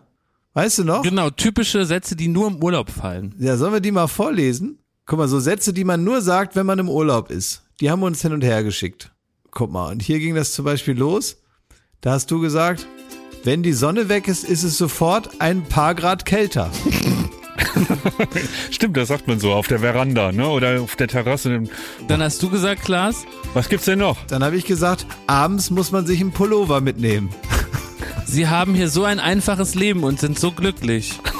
[0.52, 1.02] Weißt du noch?
[1.02, 3.34] Genau, typische Sätze, die nur im Urlaub fallen.
[3.38, 4.78] Ja, sollen wir die mal vorlesen?
[5.06, 7.62] Guck mal, so Sätze, die man nur sagt, wenn man im Urlaub ist.
[7.80, 9.10] Die haben wir uns hin und her geschickt.
[9.50, 11.39] Guck mal, und hier ging das zum Beispiel los.
[12.02, 12.86] Da hast du gesagt,
[13.44, 16.70] wenn die Sonne weg ist, ist es sofort ein paar Grad kälter.
[18.70, 20.48] Stimmt, das sagt man so auf der Veranda, ne?
[20.48, 21.62] Oder auf der Terrasse.
[22.08, 24.16] Dann hast du gesagt, Klaas, Was gibt's denn noch?
[24.28, 27.28] Dann habe ich gesagt, abends muss man sich einen Pullover mitnehmen.
[28.30, 31.12] Sie haben hier so ein einfaches Leben und sind so glücklich.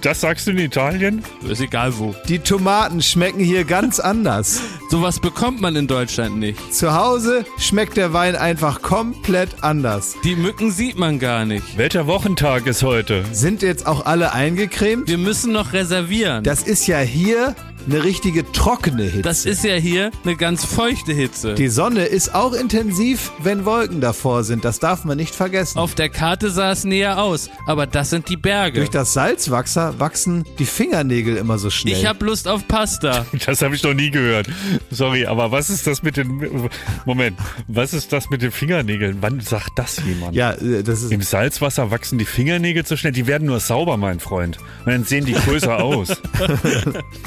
[0.00, 1.22] Das sagst du in Italien?
[1.48, 2.14] Ist egal wo.
[2.28, 4.60] Die Tomaten schmecken hier ganz anders.
[4.88, 6.72] Sowas bekommt man in Deutschland nicht.
[6.72, 10.16] Zu Hause schmeckt der Wein einfach komplett anders.
[10.24, 11.76] Die Mücken sieht man gar nicht.
[11.76, 13.24] Welcher Wochentag ist heute?
[13.32, 15.08] Sind jetzt auch alle eingecremt?
[15.08, 16.44] Wir müssen noch reservieren.
[16.44, 17.54] Das ist ja hier
[17.86, 19.22] eine richtige trockene Hitze.
[19.22, 21.54] Das ist ja hier eine ganz feuchte Hitze.
[21.54, 24.64] Die Sonne ist auch intensiv, wenn Wolken davor sind.
[24.64, 25.78] Das darf man nicht vergessen.
[25.78, 28.78] Auf der Karte sah es näher aus, aber das sind die Berge.
[28.78, 31.94] Durch das Salzwasser wachsen die Fingernägel immer so schnell.
[31.94, 33.26] Ich hab Lust auf Pasta.
[33.46, 34.48] Das habe ich noch nie gehört.
[34.90, 36.70] Sorry, aber was ist das mit den.
[37.04, 39.18] Moment, was ist das mit den Fingernägeln?
[39.20, 40.34] Wann sagt das jemand?
[40.34, 43.96] ja, äh, das ist Im Salzwasser wachsen die Fingernägel so schnell, die werden nur sauber,
[43.96, 44.58] mein Freund.
[44.84, 46.08] Und dann sehen die größer aus.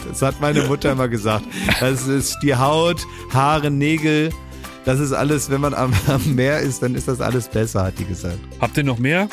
[0.10, 1.44] Das hat meine Mutter immer gesagt.
[1.82, 4.30] Das ist die Haut, Haare, Nägel.
[4.86, 8.00] Das ist alles, wenn man am, am Meer ist, dann ist das alles besser, hat
[8.00, 8.38] die gesagt.
[8.62, 9.28] Habt ihr noch mehr?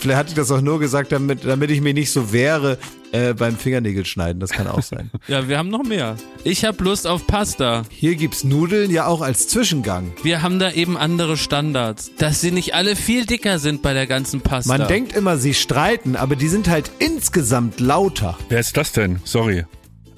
[0.00, 2.78] Vielleicht hat die das auch nur gesagt, damit, damit ich mich nicht so wehre
[3.12, 4.40] äh, beim Fingernägelschneiden.
[4.40, 5.12] Das kann auch sein.
[5.28, 6.16] Ja, wir haben noch mehr.
[6.42, 7.84] Ich hab Lust auf Pasta.
[7.88, 10.12] Hier gibt's Nudeln ja auch als Zwischengang.
[10.24, 12.10] Wir haben da eben andere Standards.
[12.18, 14.76] Dass sie nicht alle viel dicker sind bei der ganzen Pasta.
[14.76, 18.36] Man denkt immer, sie streiten, aber die sind halt insgesamt lauter.
[18.48, 19.20] Wer ist das denn?
[19.22, 19.64] Sorry.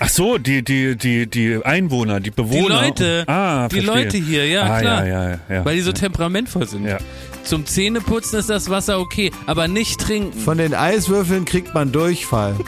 [0.01, 2.83] Ach so, die, die, die, die Einwohner, die die Bewohner.
[2.83, 4.05] Leute, ah, die verstehe.
[4.05, 5.07] Leute hier, ja ah, klar.
[5.07, 5.65] Ja, ja, ja.
[5.65, 5.95] Weil die so ja.
[5.95, 6.87] temperamentvoll sind.
[6.87, 6.99] Ja.
[7.43, 10.39] Zum Zähneputzen ist das Wasser okay, aber nicht trinken.
[10.39, 12.55] Von den Eiswürfeln kriegt man Durchfall.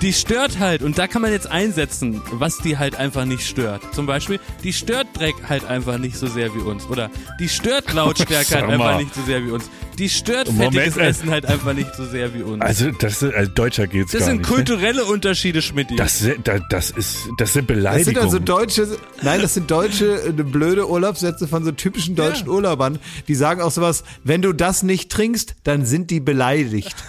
[0.00, 3.82] Die stört halt und da kann man jetzt einsetzen, was die halt einfach nicht stört.
[3.92, 6.86] Zum Beispiel, die stört Dreck halt einfach nicht so sehr wie uns.
[6.86, 9.68] Oder die stört Lautstärke halt einfach nicht so sehr wie uns.
[9.98, 11.06] Die stört Moment, fettiges äh.
[11.08, 12.62] Essen halt einfach nicht so sehr wie uns.
[12.62, 14.48] Also, das ist, als Deutscher geht's das gar sind nicht.
[14.50, 14.54] ne?
[14.56, 15.88] kulturelle Unterschiede, Schmidt.
[15.96, 18.14] Das, das, das ist, das sind Das Beleidigungen.
[18.14, 22.98] sind also deutsche, nein, das sind deutsche, äh, blöde Urlaubssätze von so typischen deutschen Urlaubern.
[23.26, 26.94] Die sagen auch sowas, wenn du das nicht trinkst, dann sind die beleidigt.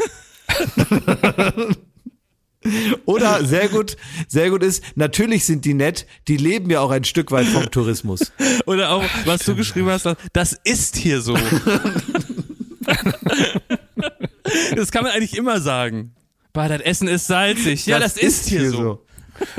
[3.05, 3.95] Oder sehr gut,
[4.27, 7.71] sehr gut ist, natürlich sind die nett, die leben ja auch ein Stück weit vom
[7.71, 8.33] Tourismus.
[8.65, 11.37] Oder auch, was du geschrieben hast, das ist hier so.
[14.75, 16.15] Das kann man eigentlich immer sagen.
[16.53, 17.85] Bah, das Essen ist salzig.
[17.85, 18.93] Ja, das, ist hier so.
[18.93, 18.97] Äh,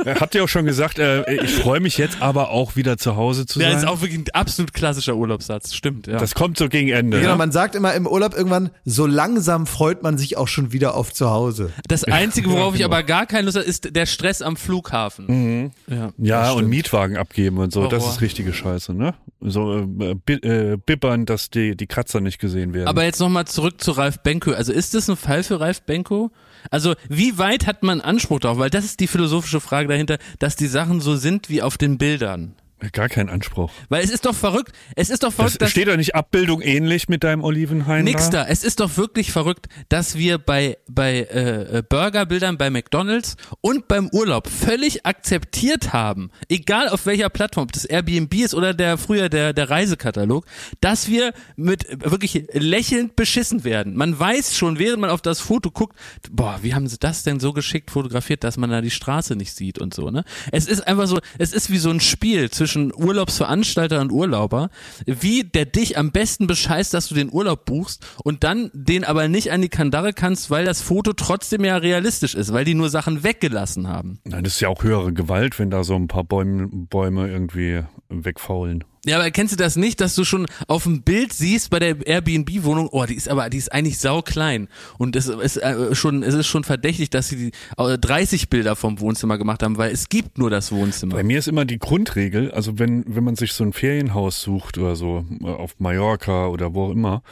[0.04, 3.46] Habt ihr auch schon gesagt, äh, ich freue mich jetzt aber auch wieder zu Hause
[3.46, 3.76] zu sein?
[3.76, 5.74] ist auch wirklich ein absolut klassischer Urlaubssatz.
[5.74, 6.18] Stimmt, ja.
[6.18, 7.18] das kommt so gegen Ende.
[7.20, 7.38] Genau, ne?
[7.38, 11.12] man sagt immer im Urlaub irgendwann, so langsam freut man sich auch schon wieder auf
[11.12, 11.72] zu Hause.
[11.88, 15.72] Das Einzige, worauf ich aber gar keine Lust habe, ist der Stress am Flughafen.
[15.88, 16.12] Ja.
[16.18, 18.14] Ja, und Mietwagen abgeben und so, das Horror.
[18.14, 19.14] ist richtige Scheiße, ne?
[19.40, 22.88] So äh, äh, bibbern, dass die, die Kratzer nicht gesehen werden.
[22.88, 24.52] Aber jetzt nochmal zurück zu Ralf Benko.
[24.52, 26.30] Also ist das ein Fall für Ralf Benko?
[26.70, 28.58] Also wie weit hat man Anspruch darauf?
[28.58, 31.98] Weil das ist die philosophische Frage dahinter, dass die Sachen so sind wie auf den
[31.98, 32.54] Bildern.
[32.92, 33.70] Gar kein Anspruch.
[33.88, 34.72] Weil es ist doch verrückt.
[34.96, 38.30] Es ist doch Das verrückt, dass steht da nicht Abbildung ähnlich mit deinem Olivenhain Nix
[38.30, 38.44] da?
[38.44, 38.48] da.
[38.50, 43.86] Es ist doch wirklich verrückt, dass wir bei, bei äh, äh, Burgerbildern bei McDonalds und
[43.86, 48.96] beim Urlaub völlig akzeptiert haben, egal auf welcher Plattform, ob das Airbnb ist oder der
[48.96, 50.46] früher der, der Reisekatalog,
[50.80, 53.94] dass wir mit wirklich lächelnd beschissen werden.
[53.96, 55.96] Man weiß schon, während man auf das Foto guckt,
[56.30, 59.54] boah, wie haben sie das denn so geschickt fotografiert, dass man da die Straße nicht
[59.54, 60.24] sieht und so, ne?
[60.50, 64.70] Es ist einfach so, es ist wie so ein Spiel zwischen Urlaubsveranstalter und Urlauber,
[65.06, 69.28] wie der dich am besten bescheißt, dass du den Urlaub buchst und dann den aber
[69.28, 72.90] nicht an die Kandare kannst, weil das Foto trotzdem ja realistisch ist, weil die nur
[72.90, 74.20] Sachen weggelassen haben.
[74.24, 77.82] Nein, das ist ja auch höhere Gewalt, wenn da so ein paar Bäume, Bäume irgendwie
[78.08, 78.84] wegfaulen.
[79.06, 82.06] Ja, aber kennst du das nicht, dass du schon auf dem Bild siehst bei der
[82.06, 86.22] Airbnb-Wohnung, oh, die ist aber, die ist eigentlich sau klein und es ist äh, schon,
[86.22, 89.90] es ist schon verdächtig, dass sie die, äh, 30 Bilder vom Wohnzimmer gemacht haben, weil
[89.90, 91.14] es gibt nur das Wohnzimmer.
[91.14, 94.76] Bei mir ist immer die Grundregel, also wenn, wenn man sich so ein Ferienhaus sucht
[94.76, 97.22] oder so, äh, auf Mallorca oder wo auch immer,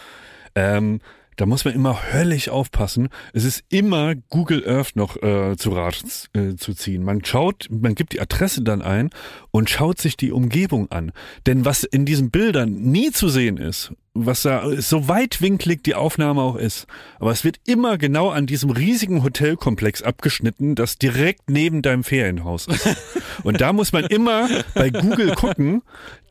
[0.55, 1.01] ähm,
[1.39, 3.09] da muss man immer höllisch aufpassen.
[3.33, 7.05] Es ist immer Google Earth noch äh, zu Rat äh, zu ziehen.
[7.05, 9.11] Man schaut, man gibt die Adresse dann ein
[9.53, 11.13] und schaut sich die Umgebung an.
[11.47, 16.43] Denn was in diesen Bildern nie zu sehen ist, was da so weitwinklig die Aufnahme
[16.43, 16.89] auch ist,
[17.21, 22.67] aber es wird immer genau an diesem riesigen Hotelkomplex abgeschnitten, das direkt neben deinem Ferienhaus
[22.67, 22.97] ist.
[23.45, 25.83] Und da muss man immer bei Google gucken,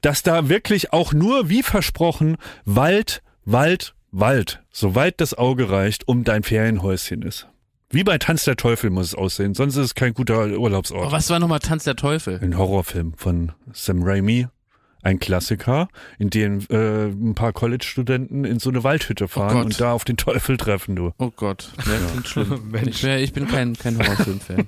[0.01, 2.35] dass da wirklich auch nur wie versprochen
[2.65, 7.47] Wald, Wald, Wald, soweit das Auge reicht, um dein Ferienhäuschen ist.
[7.89, 11.11] Wie bei Tanz der Teufel muss es aussehen, sonst ist es kein guter Oh, Urlaubsort.
[11.11, 12.39] was war nochmal Tanz der Teufel?
[12.41, 14.47] Ein Horrorfilm von Sam Raimi,
[15.03, 15.87] ein Klassiker,
[16.19, 19.65] in dem äh, ein paar College-Studenten in so eine Waldhütte fahren Gott.
[19.65, 21.11] und da auf den Teufel treffen, du.
[21.17, 22.73] Oh Gott, ja, schlimm.
[22.85, 24.67] ich, wär, ich bin kein, kein Horrorfilm-Fan.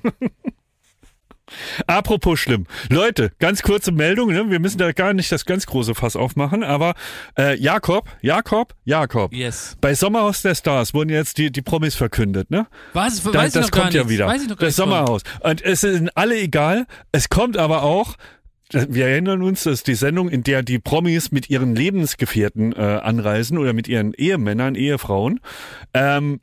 [1.86, 2.66] Apropos schlimm.
[2.88, 4.50] Leute, ganz kurze Meldung, ne?
[4.50, 6.94] wir müssen da gar nicht das ganz große Fass aufmachen, aber
[7.38, 9.32] äh, Jakob, Jakob, Jakob.
[9.32, 9.76] Yes.
[9.80, 12.66] Bei Sommerhaus der Stars wurden jetzt die, die Promis verkündet, ne?
[12.92, 13.22] Was?
[13.22, 14.12] Da, Weiß ich das noch gar kommt ja nichts.
[14.12, 14.26] wieder.
[14.26, 14.76] Weiß ich noch das.
[14.76, 15.22] Sommerhaus.
[15.40, 16.86] Und es sind alle egal.
[17.12, 18.16] Es kommt aber auch,
[18.72, 22.76] wir erinnern uns, das ist die Sendung, in der die Promis mit ihren Lebensgefährten äh,
[22.76, 25.40] anreisen oder mit ihren Ehemännern, Ehefrauen.
[25.92, 26.40] Ähm,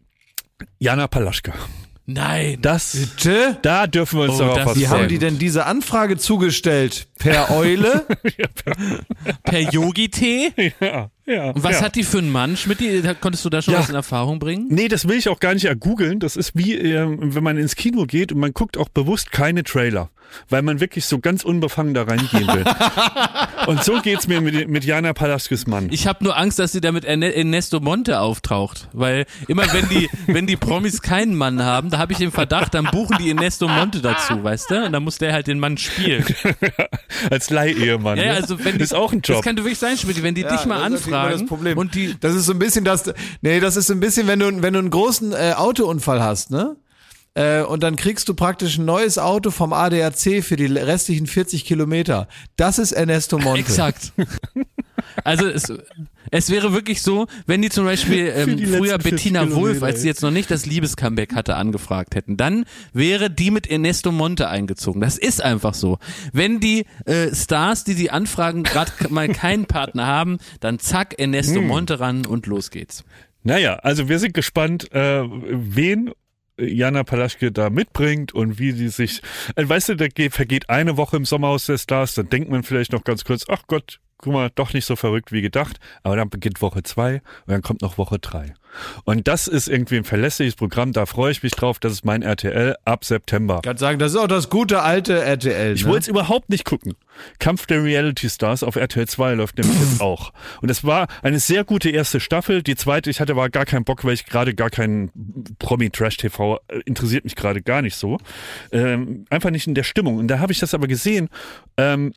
[0.79, 1.53] Jana Palaschka.
[2.09, 2.57] Nein.
[2.61, 3.57] Das, Bitte?
[3.61, 7.07] da dürfen wir uns Oh, darauf das- was Wie haben die denn diese Anfrage zugestellt?
[7.19, 8.05] Per Eule?
[9.43, 10.53] Per Yogi-Tee?
[10.79, 11.49] Ja, ja.
[11.51, 11.81] Und was ja.
[11.81, 12.79] hat die für einen Mann, Schmidt?
[13.19, 13.81] Konntest du da schon Ja.
[13.81, 14.67] was in Erfahrung bringen?
[14.69, 16.19] Nee, das will ich auch gar nicht ergoogeln.
[16.19, 19.63] Das ist wie, ähm, wenn man ins Kino geht und man guckt auch bewusst keine
[19.63, 20.09] Trailer,
[20.49, 22.65] weil man wirklich so ganz unbefangen da reingehen will.
[23.67, 25.87] und so geht's mir mit, mit Jana Palaschkes Mann.
[25.91, 29.87] Ich habe nur Angst, dass sie da mit Erne- Ernesto Monte auftaucht, weil immer wenn
[29.89, 33.29] die wenn die Promis keinen Mann haben, da habe ich den Verdacht, dann buchen die
[33.29, 34.85] Ernesto Monte dazu, weißt du?
[34.85, 36.25] Und dann muss der halt den Mann spielen.
[37.31, 38.17] Als Leihehemann.
[38.17, 38.37] Ja, ja, ne?
[38.37, 39.43] also wenn die, ist auch ein Das Job.
[39.43, 41.77] könnte wirklich sein, Schmidt, wenn die dich mal das anfragen das Problem.
[41.77, 43.11] und die Das ist so ein bisschen das,
[43.41, 46.51] nee, das ist so ein bisschen, wenn du, wenn du einen großen äh, Autounfall hast,
[46.51, 46.75] ne?
[47.37, 51.65] Äh, und dann kriegst du praktisch ein neues Auto vom ADAC für die restlichen 40
[51.65, 52.27] Kilometer.
[52.55, 53.59] Das ist Ernesto Monte.
[53.59, 54.11] Exakt.
[55.23, 55.71] Also es,
[56.31, 59.53] es wäre wirklich so, wenn die zum Beispiel ähm, die früher letzten 40 Bettina Wulff,
[59.55, 63.69] Kilometer, als sie jetzt noch nicht das Liebescomeback hatte, angefragt hätten, dann wäre die mit
[63.69, 64.99] Ernesto Monte eingezogen.
[64.99, 65.99] Das ist einfach so.
[66.33, 71.59] Wenn die äh, Stars, die sie anfragen, gerade mal keinen Partner haben, dann zack, Ernesto
[71.59, 71.67] Hm.
[71.67, 73.03] Monte ran und los geht's.
[73.43, 76.11] Naja, also wir sind gespannt, äh, wen
[76.59, 79.21] Jana Palaschke da mitbringt und wie die sich,
[79.55, 82.63] äh, weißt du, da geht, vergeht eine Woche im Sommerhaus der Stars, dann denkt man
[82.63, 86.15] vielleicht noch ganz kurz, ach Gott, guck mal, doch nicht so verrückt wie gedacht, aber
[86.15, 88.53] dann beginnt Woche zwei und dann kommt noch Woche drei.
[89.05, 92.21] Und das ist irgendwie ein verlässliches Programm, da freue ich mich drauf, das ist mein
[92.21, 93.57] RTL ab September.
[93.57, 95.73] Ich kann sagen, das ist auch das gute alte RTL.
[95.73, 95.89] Ich ne?
[95.89, 96.95] wollte es überhaupt nicht gucken.
[97.39, 100.31] Kampf der Reality Stars auf RTL 2 läuft nämlich jetzt auch.
[100.61, 102.61] Und es war eine sehr gute erste Staffel.
[102.61, 105.11] Die zweite, ich hatte aber gar keinen Bock, weil ich gerade gar keinen
[105.59, 108.19] Promi-Trash-TV äh, interessiert mich gerade gar nicht so.
[108.71, 110.17] Ähm, einfach nicht in der Stimmung.
[110.17, 111.29] Und da habe ich das aber gesehen.
[111.77, 112.13] Ähm,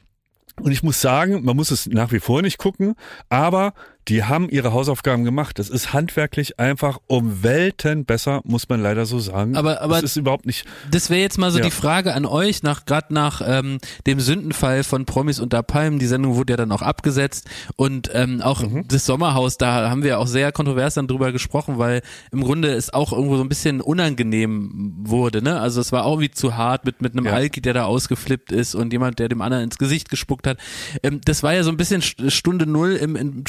[0.61, 2.95] und ich muss sagen, man muss es nach wie vor nicht gucken,
[3.29, 3.73] aber
[4.11, 5.59] die haben ihre Hausaufgaben gemacht.
[5.59, 9.57] Das ist handwerklich einfach um Welten besser, muss man leider so sagen.
[9.57, 10.67] Aber- aber- das ist überhaupt nicht.
[10.91, 11.65] Das wäre jetzt mal so Ja.
[11.65, 15.99] die Frage an euch, nach gerade nach ähm, dem Sündenfall von Promis unter Palmen.
[15.99, 18.87] Die Sendung wurde ja dann auch abgesetzt und ähm, auch Mhm.
[18.89, 22.03] das Sommerhaus, da haben wir auch sehr kontrovers dann drüber gesprochen, weil
[22.33, 25.43] im Grunde es auch irgendwo so ein bisschen unangenehm wurde.
[25.43, 25.61] Ne?
[25.61, 27.33] Also es war auch wie zu hart mit mit einem Ja.
[27.33, 30.59] Alki, der da ausgeflippt ist und jemand, der dem anderen ins Gesicht gespuckt hat.
[31.03, 33.45] Ähm, das war ja so ein bisschen St- Stunde Null im, im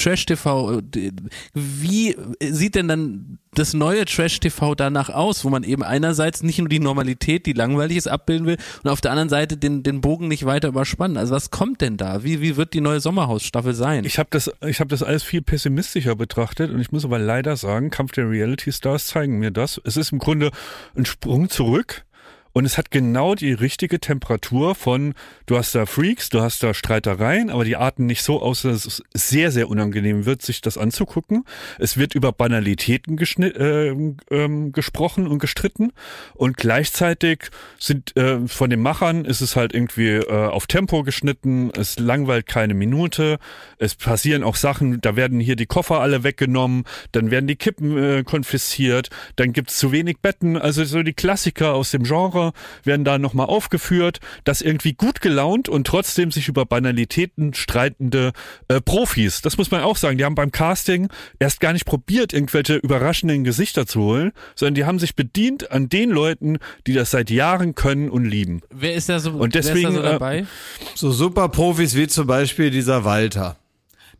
[0.51, 1.15] Trash-TV.
[1.53, 6.69] Wie sieht denn dann das neue Trash-TV danach aus, wo man eben einerseits nicht nur
[6.69, 10.27] die Normalität, die langweilig ist, abbilden will und auf der anderen Seite den, den Bogen
[10.27, 11.17] nicht weiter überspannen?
[11.17, 12.23] Also was kommt denn da?
[12.23, 14.05] Wie, wie wird die neue Sommerhausstaffel sein?
[14.05, 17.57] Ich habe das, ich habe das alles viel pessimistischer betrachtet und ich muss aber leider
[17.57, 19.81] sagen, Kampf der Reality Stars zeigen mir das.
[19.83, 20.51] Es ist im Grunde
[20.95, 22.05] ein Sprung zurück.
[22.53, 25.13] Und es hat genau die richtige Temperatur von,
[25.45, 28.85] du hast da Freaks, du hast da Streitereien, aber die arten nicht so aus, dass
[28.85, 31.45] es sehr, sehr unangenehm wird, sich das anzugucken.
[31.79, 33.87] Es wird über Banalitäten äh,
[34.31, 35.93] ähm, gesprochen und gestritten.
[36.33, 37.49] Und gleichzeitig
[37.79, 42.47] sind äh, von den Machern ist es halt irgendwie äh, auf Tempo geschnitten, es langweilt
[42.47, 43.39] keine Minute,
[43.77, 47.97] es passieren auch Sachen, da werden hier die Koffer alle weggenommen, dann werden die Kippen
[47.97, 52.40] äh, konfisziert, dann gibt's zu wenig Betten, also so die Klassiker aus dem Genre
[52.83, 58.31] werden da nochmal aufgeführt, das irgendwie gut gelaunt und trotzdem sich über Banalitäten streitende
[58.67, 62.33] äh, Profis, das muss man auch sagen, die haben beim Casting erst gar nicht probiert,
[62.33, 67.11] irgendwelche überraschenden Gesichter zu holen, sondern die haben sich bedient an den Leuten, die das
[67.11, 68.61] seit Jahren können und lieben.
[68.73, 70.45] wer ist da so, Und wer ist deswegen, da so äh, dabei?
[70.95, 73.57] So super Profis wie zum Beispiel dieser Walter.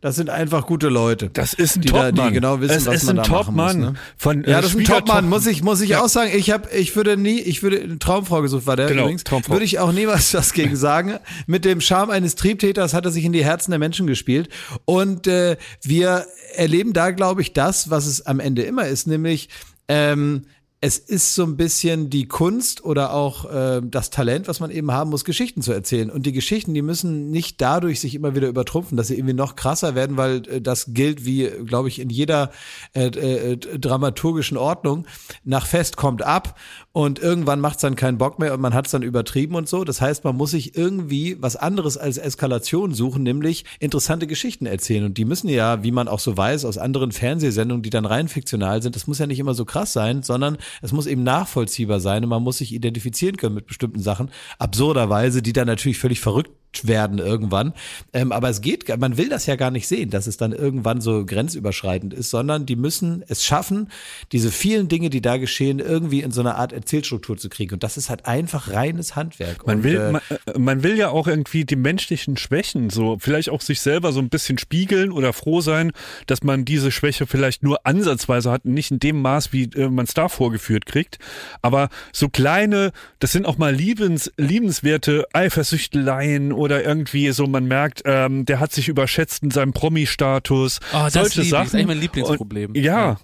[0.02, 1.30] Das sind einfach gute Leute.
[1.32, 2.28] Das ist ein die da, Topmann.
[2.28, 3.46] die genau wissen, es was ist man ein da muss.
[3.46, 3.80] Topmann.
[3.80, 3.94] Ne?
[4.18, 6.02] Von, äh, Ja, das ist ein Topmann, muss ich, muss ich Ja.
[6.02, 6.32] auch sagen.
[6.34, 9.22] Ich hab, ich würde nie, ich würde, Traumfrau gesucht war der Genau, übrigens.
[9.22, 9.52] Traumfrau.
[9.52, 11.18] Würde ich auch niemals was gegen sagen.
[11.46, 14.48] Mit dem Charme eines Triebtäters hat er sich in die Herzen der Menschen gespielt.
[14.84, 16.26] Und äh, wir
[16.56, 19.50] erleben da, glaube ich, das, was es am Ende immer ist, nämlich
[19.86, 20.46] ähm,
[20.84, 24.90] es ist so ein bisschen die Kunst oder auch äh, das Talent, was man eben
[24.90, 26.10] haben muss, Geschichten zu erzählen.
[26.10, 29.54] Und die Geschichten, die müssen nicht dadurch sich immer wieder übertrumpfen, dass sie irgendwie noch
[29.54, 32.50] krasser werden, weil äh, das gilt wie, glaube ich, in jeder
[32.94, 35.06] äh, äh, dramaturgischen Ordnung.
[35.44, 36.58] Nach Fest kommt ab
[36.92, 39.66] und irgendwann macht es dann keinen Bock mehr und man hat es dann übertrieben und
[39.68, 39.84] so.
[39.84, 45.04] Das heißt, man muss sich irgendwie was anderes als Eskalation suchen, nämlich interessante Geschichten erzählen.
[45.04, 48.28] Und die müssen ja, wie man auch so weiß, aus anderen Fernsehsendungen, die dann rein
[48.28, 52.00] fiktional sind, das muss ja nicht immer so krass sein, sondern es muss eben nachvollziehbar
[52.00, 54.30] sein und man muss sich identifizieren können mit bestimmten Sachen.
[54.58, 57.74] Absurderweise, die dann natürlich völlig verrückt werden irgendwann.
[58.12, 61.00] Ähm, aber es geht, man will das ja gar nicht sehen, dass es dann irgendwann
[61.00, 63.90] so grenzüberschreitend ist, sondern die müssen es schaffen,
[64.32, 67.74] diese vielen Dinge, die da geschehen, irgendwie in so eine Art Erzählstruktur zu kriegen.
[67.74, 69.66] Und das ist halt einfach reines Handwerk.
[69.66, 73.16] Man Und, will, äh, man, äh, man will ja auch irgendwie die menschlichen Schwächen so,
[73.18, 75.92] vielleicht auch sich selber so ein bisschen spiegeln oder froh sein,
[76.26, 80.04] dass man diese Schwäche vielleicht nur ansatzweise hat, nicht in dem Maß, wie äh, man
[80.04, 81.18] es da vorgeführt kriegt.
[81.62, 88.02] Aber so kleine, das sind auch mal liebens, liebenswerte Eifersüchteleien oder irgendwie so, man merkt,
[88.04, 90.80] ähm, der hat sich überschätzt in seinem Promi-Status.
[90.92, 91.44] Oh, das solche.
[91.44, 91.50] Sachen.
[91.50, 92.70] Das ist eigentlich mein Lieblingsproblem.
[92.70, 93.12] Und, ja.
[93.12, 93.16] Ja.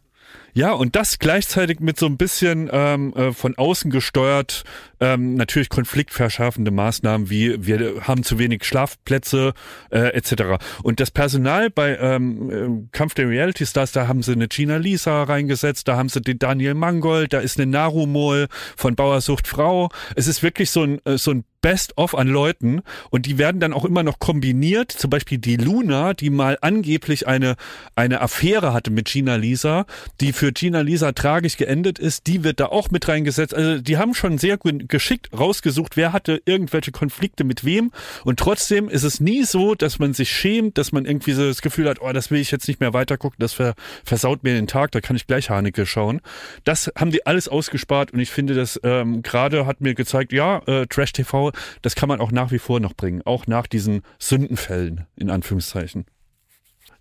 [0.55, 4.64] Ja, und das gleichzeitig mit so ein bisschen ähm, äh, von außen gesteuert,
[5.01, 9.55] ähm, natürlich konfliktverschärfende Maßnahmen wie wir haben zu wenig Schlafplätze
[9.90, 10.62] äh, etc.
[10.82, 14.76] Und das Personal bei ähm, äh, Kampf der Reality Stars, da haben sie eine Gina
[14.76, 19.90] Lisa reingesetzt, da haben sie den Daniel Mangold, da ist eine Narumol von Bauersucht Frau.
[20.16, 23.72] Es ist wirklich so ein, äh, so ein Best-of an Leuten und die werden dann
[23.72, 24.92] auch immer noch kombiniert.
[24.92, 27.57] Zum Beispiel die Luna, die mal angeblich eine,
[27.96, 29.86] eine Affäre hatte mit Gina Lisa,
[30.20, 33.55] die für Gina Lisa tragisch geendet ist, die wird da auch mit reingesetzt.
[33.55, 34.57] Also die haben schon sehr
[34.89, 37.93] geschickt rausgesucht, wer hatte irgendwelche Konflikte mit wem
[38.24, 41.62] und trotzdem ist es nie so, dass man sich schämt, dass man irgendwie so das
[41.62, 43.74] Gefühl hat, oh, das will ich jetzt nicht mehr weitergucken, das ver
[44.05, 46.20] versaut mir den Tag, da kann ich gleich Haneke schauen.
[46.64, 50.62] Das haben die alles ausgespart und ich finde, das ähm, gerade hat mir gezeigt, ja,
[50.66, 54.03] äh, Trash TV, das kann man auch nach wie vor noch bringen, auch nach diesen
[54.18, 56.05] Sündenfällen, in Anführungszeichen.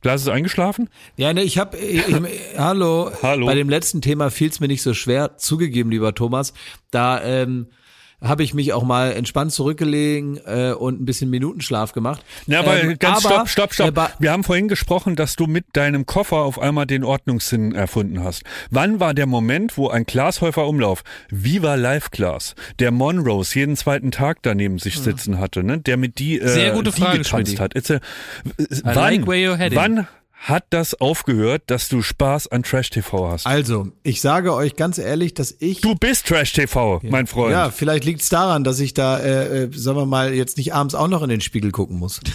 [0.01, 0.89] Glas ist eingeschlafen?
[1.15, 1.77] Ja, ne, ich habe,
[2.57, 3.45] hallo, Hallo.
[3.47, 6.53] bei dem letzten Thema fiel es mir nicht so schwer, zugegeben, lieber Thomas,
[6.91, 7.67] da ähm,
[8.21, 12.23] habe ich mich auch mal entspannt zurückgelegen äh, und ein bisschen Minutenschlaf gemacht.
[12.47, 13.97] Ja, aber Ähm, ganz aber, stopp, stopp, stopp.
[13.97, 18.23] äh, Wir haben vorhin gesprochen, dass du mit deinem Koffer auf einmal den Ordnungssinn erfunden
[18.23, 18.43] hast.
[18.71, 24.09] Wann war der Moment, wo ein Glashäufer Umlauf, Viva Life Class, der Monrose jeden zweiten
[24.11, 25.77] Tag daneben sich sitzen hatte, ne?
[25.79, 27.57] der mit die, äh, Sehr gute die Frage, getanzt Schmidti.
[27.57, 27.75] hat.
[27.75, 27.99] Äh,
[28.83, 29.77] wann, like you're heading.
[29.77, 30.07] wann
[30.49, 33.45] hat das aufgehört, dass du Spaß an Trash TV hast?
[33.45, 37.51] Also, ich sage euch ganz ehrlich, dass ich Du bist Trash TV, mein Freund.
[37.51, 40.73] Ja, vielleicht liegt es daran, dass ich da, äh, äh, sagen wir mal, jetzt nicht
[40.73, 42.19] abends auch noch in den Spiegel gucken muss.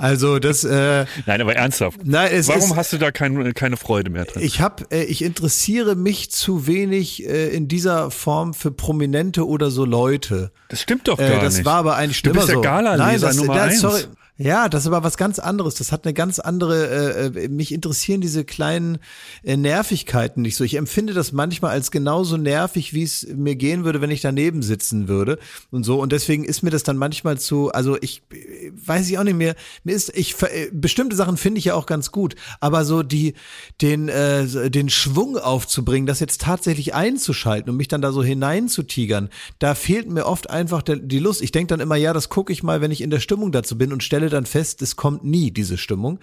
[0.00, 1.98] Also das, äh, Nein, aber ernsthaft.
[2.04, 4.42] Nein, es Warum ist- hast du da kein, keine Freude mehr drin?
[4.44, 9.72] ich habe, äh, ich interessiere mich zu wenig äh, in dieser Form für Prominente oder
[9.72, 10.52] so Leute.
[10.68, 11.64] Das stimmt doch Äh, gar das nicht.
[11.66, 12.60] war aber eigentlich Du bist der so.
[12.60, 13.80] Gala-Leser Nein, das, Nummer das, eins.
[13.80, 14.02] sorry.
[14.40, 15.74] Ja, das ist aber was ganz anderes.
[15.74, 16.86] Das hat eine ganz andere,
[17.34, 18.98] äh, äh, mich interessieren diese kleinen
[19.42, 20.62] äh, Nervigkeiten nicht so.
[20.62, 24.62] Ich empfinde das manchmal als genauso nervig, wie es mir gehen würde, wenn ich daneben
[24.62, 25.40] sitzen würde
[25.72, 26.00] und so.
[26.00, 29.34] Und deswegen ist mir das dann manchmal zu, also ich äh, weiß ich auch nicht
[29.36, 33.02] mehr, mir ist, ich, äh, bestimmte Sachen finde ich ja auch ganz gut, aber so
[33.02, 33.34] die,
[33.82, 39.30] den, äh, den Schwung aufzubringen, das jetzt tatsächlich einzuschalten und mich dann da so hineinzutigern,
[39.58, 41.42] da fehlt mir oft einfach der, die Lust.
[41.42, 43.76] Ich denke dann immer, ja, das gucke ich mal, wenn ich in der Stimmung dazu
[43.76, 46.18] bin und stelle dann fest, es kommt nie, diese Stimmung.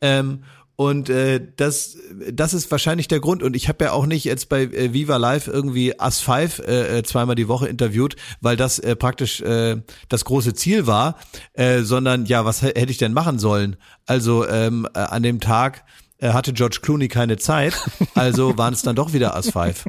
[0.00, 0.44] Ähm,
[0.76, 1.98] und äh, das,
[2.32, 3.42] das ist wahrscheinlich der Grund.
[3.42, 6.98] Und ich habe ja auch nicht jetzt bei äh, Viva Live irgendwie As 5 äh,
[6.98, 9.76] äh, zweimal die Woche interviewt, weil das äh, praktisch äh,
[10.08, 11.18] das große Ziel war,
[11.52, 13.76] äh, sondern ja, was hä- hätte ich denn machen sollen?
[14.06, 15.84] Also ähm, äh, an dem Tag
[16.16, 17.74] äh, hatte George Clooney keine Zeit,
[18.14, 19.84] also waren es dann doch wieder As 5.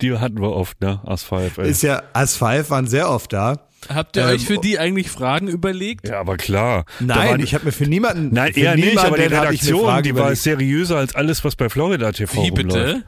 [0.00, 1.02] Die hatten wir oft, ne?
[1.04, 1.58] Asphalt.
[1.58, 1.68] Ey.
[1.70, 3.67] Ist ja, As 5 waren sehr oft da.
[3.88, 6.08] Habt ihr Ähm, euch für die eigentlich Fragen überlegt?
[6.08, 6.84] ja, aber klar.
[7.00, 8.30] Nein, waren- ich habe mir für niemanden.
[8.34, 10.42] Nein, für eher nicht, niemanden aber die hab ich mir Redaktion, Fragen die war überlegt.
[10.42, 13.04] seriöser als alles, was bei Florida TV Wie bitte?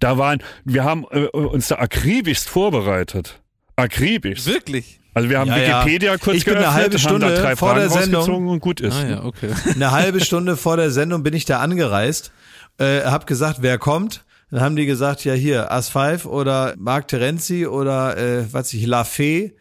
[0.00, 3.40] Da waren, wir haben äh, uns da akribischst vorbereitet.
[3.76, 4.46] Akribisch.
[4.46, 5.00] Wirklich?
[5.12, 5.80] Also wir haben Ja, ja.
[5.84, 8.60] Wikipedia kurz Ich bin eine halbe haben da Stunde drei vor Fragen der Sendung- und
[8.60, 8.94] gut ist.
[8.96, 9.50] Ah ja, okay.
[9.74, 12.32] Eine halbe Stunde vor der Sendung bin ich da angereist,
[12.78, 14.24] äh, hab gesagt, wer kommt.
[14.50, 18.86] Dann haben die gesagt, ja hier, As 5 oder Mark Terenzi oder äh, was ich,
[18.86, 19.54] La Fee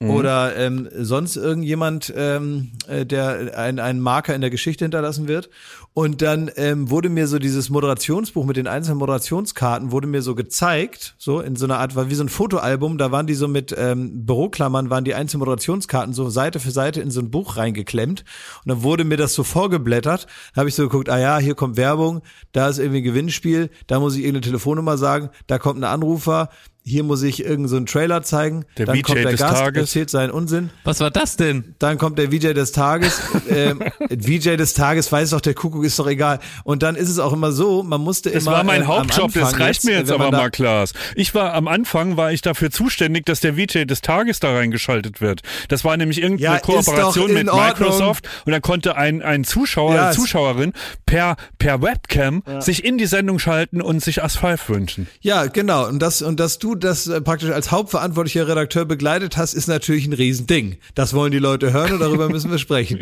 [0.00, 5.50] oder ähm, sonst irgendjemand, ähm, äh, der ein, einen Marker in der Geschichte hinterlassen wird.
[5.92, 10.36] Und dann ähm, wurde mir so dieses Moderationsbuch mit den einzelnen Moderationskarten wurde mir so
[10.36, 13.48] gezeigt, so in so einer Art, war wie so ein Fotoalbum, da waren die so
[13.48, 17.56] mit ähm, Büroklammern, waren die einzelnen Moderationskarten so Seite für Seite in so ein Buch
[17.56, 18.20] reingeklemmt.
[18.64, 21.56] Und dann wurde mir das so vorgeblättert, da habe ich so geguckt, ah ja, hier
[21.56, 22.22] kommt Werbung,
[22.52, 26.50] da ist irgendwie ein Gewinnspiel, da muss ich irgendeine Telefonnummer sagen, da kommt ein Anrufer,
[26.84, 29.54] hier muss ich irgendeinen so einen Trailer zeigen, Der dann VJ kommt der des Gast,
[29.56, 29.80] Tages.
[29.82, 31.74] erzählt seinen Unsinn, Was war das denn?
[31.78, 33.20] dann kommt der VJ des Tages.
[33.50, 36.38] ähm, VJ des Tages weiß doch, der Kuckuck ist doch egal.
[36.64, 38.52] Und dann ist es auch immer so, man musste Das immer.
[38.52, 40.94] war mein ähm, Hauptjob, das reicht mir jetzt wenn man aber da- mal, Klaas.
[41.14, 45.20] Ich war am Anfang, war ich dafür zuständig, dass der VJ des Tages da reingeschaltet
[45.20, 45.42] wird.
[45.68, 47.66] Das war nämlich irgendeine Ja, Kooperation mit Ordnung.
[47.66, 50.72] Microsoft und dann konnte ein, ein Zuschauer, Ja, eine Zuschauerin
[51.04, 55.06] per, per Webcam sich in die Sendung schalten und sich As 5 wünschen.
[55.20, 55.86] Ja, genau.
[55.86, 60.06] Und das, und dass du das äh, praktisch als hauptverantwortlicher Redakteur begleitet hast, ist natürlich
[60.06, 60.76] ein Riesending.
[60.94, 63.00] Das wollen die Leute hören und darüber müssen wir sprechen.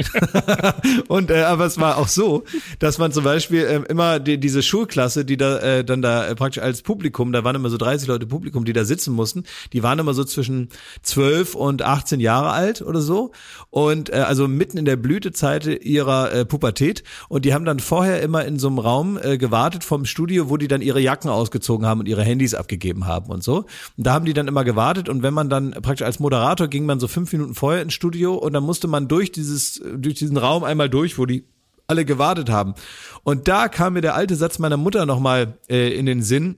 [1.08, 2.44] und äh, aber es war auch so,
[2.78, 6.34] dass man zum Beispiel ähm, immer die, diese Schulklasse, die da äh, dann da äh,
[6.34, 9.82] praktisch als Publikum, da waren immer so 30 Leute Publikum, die da sitzen mussten, die
[9.82, 10.68] waren immer so zwischen
[11.02, 13.32] 12 und 18 Jahre alt oder so
[13.70, 18.22] und äh, also mitten in der Blütezeit ihrer äh, Pubertät und die haben dann vorher
[18.22, 21.86] immer in so einem Raum äh, gewartet vom Studio, wo die dann ihre Jacken ausgezogen
[21.86, 23.55] haben und ihre Handys abgegeben haben und so.
[23.60, 26.86] Und da haben die dann immer gewartet und wenn man dann praktisch als Moderator ging
[26.86, 30.36] man so fünf Minuten vorher ins Studio und dann musste man durch dieses, durch diesen
[30.36, 31.44] Raum einmal durch, wo die
[31.86, 32.74] alle gewartet haben.
[33.22, 36.56] Und da kam mir der alte Satz meiner Mutter nochmal äh, in den Sinn,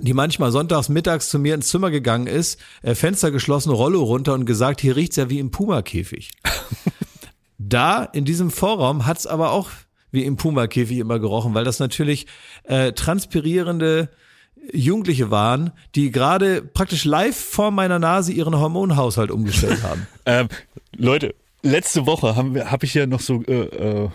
[0.00, 4.34] die manchmal sonntags mittags zu mir ins Zimmer gegangen ist, äh, Fenster geschlossen, Rollo runter
[4.34, 6.30] und gesagt, hier riecht's ja wie im Puma-Käfig.
[7.58, 9.68] da, in diesem Vorraum, hat's aber auch
[10.10, 12.26] wie im Puma-Käfig immer gerochen, weil das natürlich
[12.64, 14.10] äh, transpirierende
[14.72, 20.06] Jugendliche waren, die gerade praktisch live vor meiner Nase ihren Hormonhaushalt umgestellt haben.
[20.24, 20.48] Ähm,
[20.96, 24.08] Leute, letzte Woche habe ich ja noch so, äh, äh,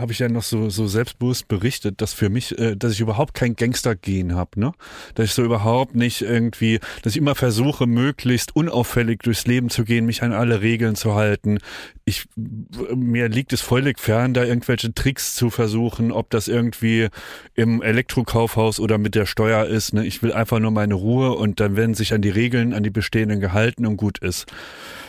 [0.00, 3.34] habe ich ja noch so, so selbstbewusst berichtet, dass für mich, äh, dass ich überhaupt
[3.34, 4.72] kein Gangster-Gen habe, ne?
[5.14, 9.84] Dass ich so überhaupt nicht irgendwie, dass ich immer versuche, möglichst unauffällig durchs Leben zu
[9.84, 11.58] gehen, mich an alle Regeln zu halten.
[12.04, 17.08] Ich, mir liegt es völlig fern, da irgendwelche Tricks zu versuchen, ob das irgendwie
[17.54, 19.94] im Elektrokaufhaus oder mit der Steuer ist.
[19.94, 20.06] Ne?
[20.06, 22.90] Ich will einfach nur meine Ruhe und dann werden sich an die Regeln, an die
[22.90, 24.46] bestehenden gehalten und gut ist.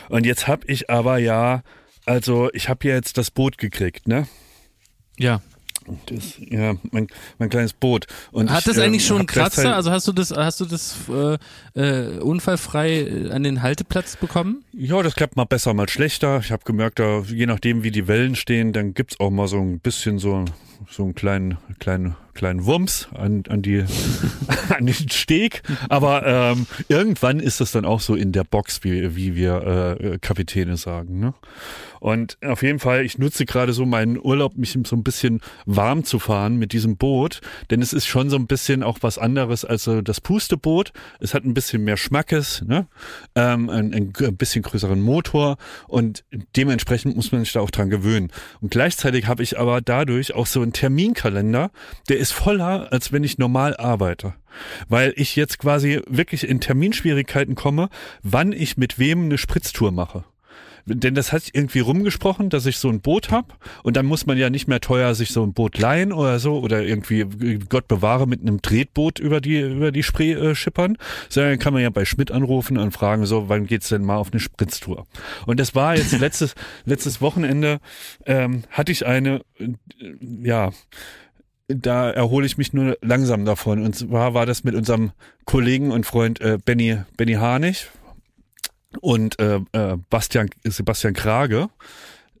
[0.08, 1.62] Und jetzt habe ich aber ja,
[2.04, 4.26] also ich habe ja jetzt das Boot gekriegt, ne?
[5.18, 5.40] Ja.
[6.06, 7.08] Das, ja, mein,
[7.38, 8.06] mein kleines Boot.
[8.30, 9.74] Und Hat ich, das eigentlich ähm, schon einen Kratzer?
[9.74, 11.38] Also hast du das, hast du das äh,
[11.80, 14.64] äh, unfallfrei äh, an den Halteplatz bekommen?
[14.72, 16.38] Ja, das klappt mal besser, mal schlechter.
[16.38, 19.58] Ich habe gemerkt, da, je nachdem wie die Wellen stehen, dann gibt's auch mal so
[19.58, 20.44] ein bisschen so,
[20.88, 23.84] so einen kleinen, kleinen kleinen Wumms an, an, die,
[24.70, 25.62] an den Steg.
[25.88, 30.18] Aber ähm, irgendwann ist das dann auch so in der Box, wie, wie wir äh,
[30.18, 31.20] Kapitäne sagen.
[31.20, 31.34] Ne?
[32.00, 36.04] Und auf jeden Fall, ich nutze gerade so meinen Urlaub, mich so ein bisschen warm
[36.04, 39.64] zu fahren mit diesem Boot, denn es ist schon so ein bisschen auch was anderes
[39.64, 40.92] als äh, das Pusteboot.
[41.20, 42.86] Es hat ein bisschen mehr Schmackes, ne?
[43.34, 46.24] ähm, ein, ein bisschen größeren Motor und
[46.56, 48.32] dementsprechend muss man sich da auch dran gewöhnen.
[48.60, 51.70] Und gleichzeitig habe ich aber dadurch auch so Terminkalender,
[52.08, 54.34] der ist voller, als wenn ich normal arbeite
[54.88, 57.88] weil ich jetzt quasi wirklich in Terminschwierigkeiten komme,
[58.22, 60.24] wann ich mit wem eine Spritztour mache.
[60.86, 64.36] Denn das hat irgendwie rumgesprochen, dass ich so ein Boot hab und dann muss man
[64.36, 68.26] ja nicht mehr teuer sich so ein Boot leihen oder so oder irgendwie, Gott bewahre,
[68.26, 72.04] mit einem Tretboot über die, über die Spree äh, schippern, sondern kann man ja bei
[72.04, 75.06] Schmidt anrufen und fragen so, wann geht's denn mal auf eine Spritztour?
[75.46, 76.54] Und das war jetzt letztes,
[76.84, 77.80] letztes Wochenende,
[78.26, 79.68] ähm, hatte ich eine, äh,
[80.42, 80.70] ja,
[81.68, 83.82] da erhole ich mich nur langsam davon.
[83.82, 85.12] Und zwar war das mit unserem
[85.44, 87.88] Kollegen und Freund äh, Benny, Benny Harnig
[89.00, 91.68] und äh, äh, Bastian, Sebastian Krage,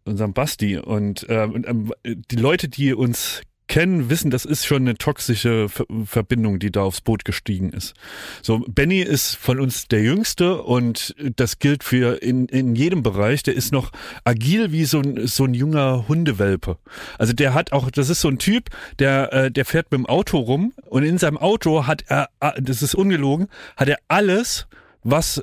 [0.04, 0.78] unserem Basti.
[0.78, 3.42] Und, äh, und äh, die Leute, die uns
[3.72, 7.94] kennen, wissen, das ist schon eine toxische Ver Verbindung, die da aufs Boot gestiegen ist.
[8.42, 13.42] So, Benny ist von uns der Jüngste und das gilt für in, in jedem Bereich.
[13.42, 13.90] Der ist noch
[14.24, 16.76] agil wie so ein, so ein junger Hundewelpe.
[17.18, 20.06] Also der hat auch, das ist so ein Typ, der, äh, der fährt mit dem
[20.06, 22.28] Auto rum und in seinem Auto hat er,
[22.60, 23.48] das ist ungelogen,
[23.78, 24.66] hat er alles,
[25.02, 25.42] was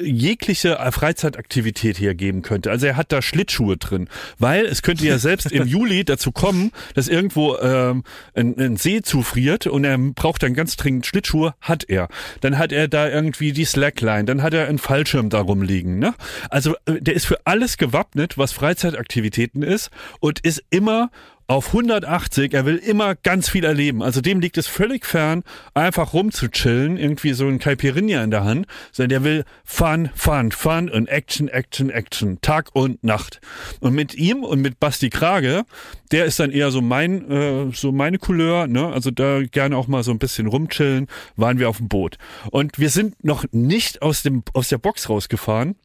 [0.00, 2.70] jegliche Freizeitaktivität hier geben könnte.
[2.70, 6.72] Also er hat da Schlittschuhe drin, weil es könnte ja selbst im Juli dazu kommen,
[6.94, 11.84] dass irgendwo ähm, ein, ein See zufriert und er braucht dann ganz dringend Schlittschuhe, hat
[11.88, 12.08] er.
[12.40, 15.98] Dann hat er da irgendwie die Slackline, dann hat er einen Fallschirm da rumliegen.
[15.98, 16.14] Ne?
[16.50, 19.90] Also äh, der ist für alles gewappnet, was Freizeitaktivitäten ist
[20.20, 21.10] und ist immer
[21.52, 22.54] auf 180.
[22.54, 24.02] Er will immer ganz viel erleben.
[24.02, 25.42] Also dem liegt es völlig fern,
[25.74, 30.88] einfach rumzuchillen, irgendwie so ein Caipirinha in der Hand, sondern der will Fun, Fun, Fun
[30.88, 33.42] und Action, Action, Action, Tag und Nacht.
[33.80, 35.64] Und mit ihm und mit Basti Krage,
[36.10, 38.86] der ist dann eher so mein, äh, so meine Couleur, ne?
[38.86, 42.16] Also da gerne auch mal so ein bisschen rumchillen, waren wir auf dem Boot.
[42.50, 45.76] Und wir sind noch nicht aus dem, aus der Box rausgefahren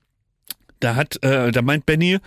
[0.80, 2.20] da hat, äh, da meint Benny,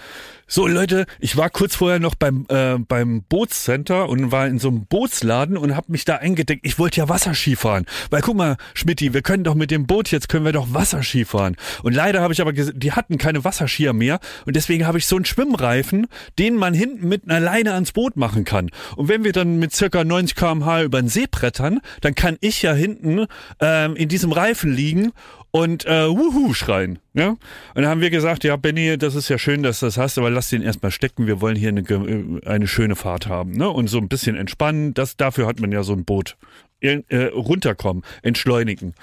[0.51, 4.67] so Leute, ich war kurz vorher noch beim äh, beim Bootscenter und war in so
[4.67, 6.67] einem Bootsladen und habe mich da eingedeckt.
[6.67, 10.11] Ich wollte ja Wasserski fahren, weil guck mal, Schmidti, wir können doch mit dem Boot
[10.11, 11.57] jetzt können wir doch Wasserski fahren.
[11.85, 15.15] Und leider habe ich aber die hatten keine Wasserskier mehr und deswegen habe ich so
[15.15, 16.09] einen Schwimmreifen,
[16.41, 18.71] den man hinten mit einer Leine ans Boot machen kann.
[18.97, 22.63] Und wenn wir dann mit circa 90 km/h über den See brettern, dann kann ich
[22.63, 23.27] ja hinten
[23.61, 25.13] ähm, in diesem Reifen liegen
[25.51, 26.99] und äh, Wuhu schreien.
[27.15, 27.31] Ja?
[27.31, 27.39] Und
[27.75, 30.31] dann haben wir gesagt, ja, Benny, das ist ja schön, dass du das hast, aber
[30.41, 31.27] lass den erstmal stecken.
[31.27, 33.53] Wir wollen hier eine, äh, eine schöne Fahrt haben.
[33.53, 33.69] Ne?
[33.69, 34.95] Und so ein bisschen entspannen.
[34.95, 36.39] Das, dafür hat man ja so ein Boot.
[36.81, 37.03] Äh,
[37.35, 38.95] runterkommen, entschleunigen.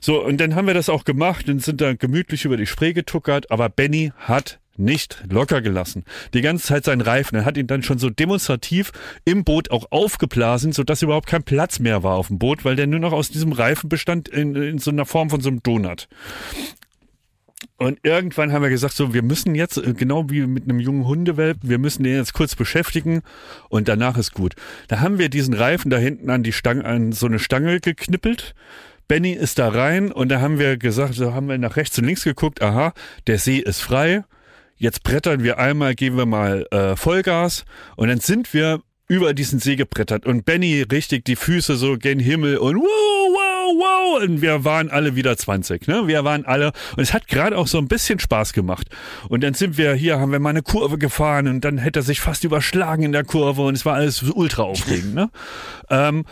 [0.00, 2.92] So, und dann haben wir das auch gemacht und sind da gemütlich über die Spree
[2.92, 6.04] getuckert, aber Benny hat nicht locker gelassen.
[6.34, 7.36] Die ganze Zeit seinen Reifen.
[7.36, 8.90] Er hat ihn dann schon so demonstrativ
[9.24, 12.88] im Boot auch aufgeblasen, sodass überhaupt kein Platz mehr war auf dem Boot, weil der
[12.88, 16.08] nur noch aus diesem Reifen bestand in, in so einer Form von so einem Donut.
[17.76, 21.06] Und irgendwann haben wir gesagt, so, wir müssen jetzt, äh, genau wie mit einem jungen
[21.06, 23.22] Hundewelpen, wir müssen den jetzt kurz beschäftigen
[23.68, 24.54] und danach ist gut.
[24.88, 28.54] Da haben wir diesen Reifen da hinten an die Stange, an so eine Stange geknippelt.
[29.08, 32.04] Benny ist da rein und da haben wir gesagt, so haben wir nach rechts und
[32.04, 32.94] links geguckt, aha,
[33.26, 34.24] der See ist frei.
[34.76, 37.64] Jetzt brettern wir einmal, geben wir mal äh, Vollgas.
[37.96, 40.26] Und dann sind wir über diesen See gebrettert.
[40.26, 43.23] Und Benny richtig die Füße so gen Himmel und wow,
[43.76, 46.06] wow, und wir waren alle wieder 20, ne?
[46.06, 48.88] Wir waren alle und es hat gerade auch so ein bisschen Spaß gemacht.
[49.28, 52.02] Und dann sind wir hier, haben wir mal eine Kurve gefahren und dann hätte er
[52.02, 55.30] sich fast überschlagen in der Kurve und es war alles ultra aufregend, ne?
[55.90, 56.24] ähm,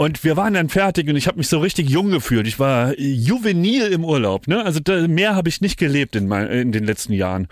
[0.00, 2.46] und wir waren dann fertig und ich habe mich so richtig jung gefühlt.
[2.46, 4.48] Ich war juvenil im Urlaub.
[4.48, 4.64] Ne?
[4.64, 7.48] Also da, mehr habe ich nicht gelebt in, mein, in den letzten Jahren.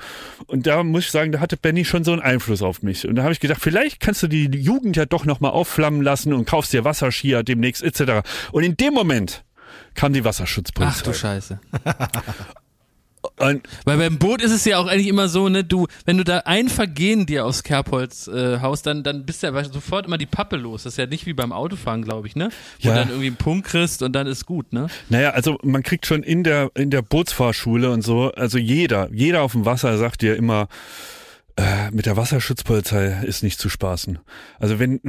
[0.47, 3.07] Und da muss ich sagen, da hatte Benny schon so einen Einfluss auf mich.
[3.07, 6.33] Und da habe ich gedacht, vielleicht kannst du die Jugend ja doch nochmal aufflammen lassen
[6.33, 8.27] und kaufst dir Wasserskier demnächst etc.
[8.51, 9.45] Und in dem Moment
[9.93, 11.01] kam die Wasserschutzpolizei.
[11.01, 11.61] Ach du Scheiße.
[13.39, 16.25] Und Weil beim Boot ist es ja auch eigentlich immer so, ne, du, wenn du
[16.25, 20.19] da ein Vergehen dir aufs Kerbholz äh, haust, dann, dann bist du ja sofort immer
[20.19, 20.83] die Pappe los.
[20.83, 22.51] Das ist ja nicht wie beim Autofahren, glaube ich, ne?
[22.81, 22.95] Wo Ja.
[22.95, 24.89] du dann irgendwie einen Punkt kriegst und dann ist gut, ne?
[25.09, 29.43] Naja, also man kriegt schon in der, in der Bootsfahrschule und so, also jeder, jeder
[29.43, 30.69] auf dem Wasser sagt dir immer,
[31.91, 34.19] mit der Wasserschutzpolizei ist nicht zu spaßen.
[34.59, 35.01] Also wenn,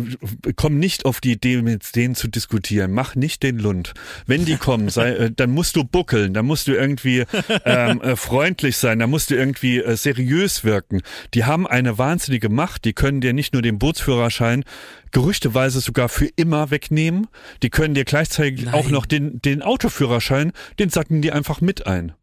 [0.56, 2.92] komm nicht auf die Idee, mit denen zu diskutieren.
[2.92, 3.94] Mach nicht den Lund.
[4.26, 7.26] Wenn die kommen, sei, äh, dann musst du buckeln, dann musst du irgendwie
[7.66, 11.02] ähm, äh, freundlich sein, dann musst du irgendwie äh, seriös wirken.
[11.34, 12.86] Die haben eine wahnsinnige Macht.
[12.86, 14.64] Die können dir nicht nur den Bootsführerschein
[15.12, 17.28] gerüchteweise sogar für immer wegnehmen.
[17.64, 18.74] Die können dir gleichzeitig Nein.
[18.74, 22.14] auch noch den, den Autoführerschein, den sacken die einfach mit ein.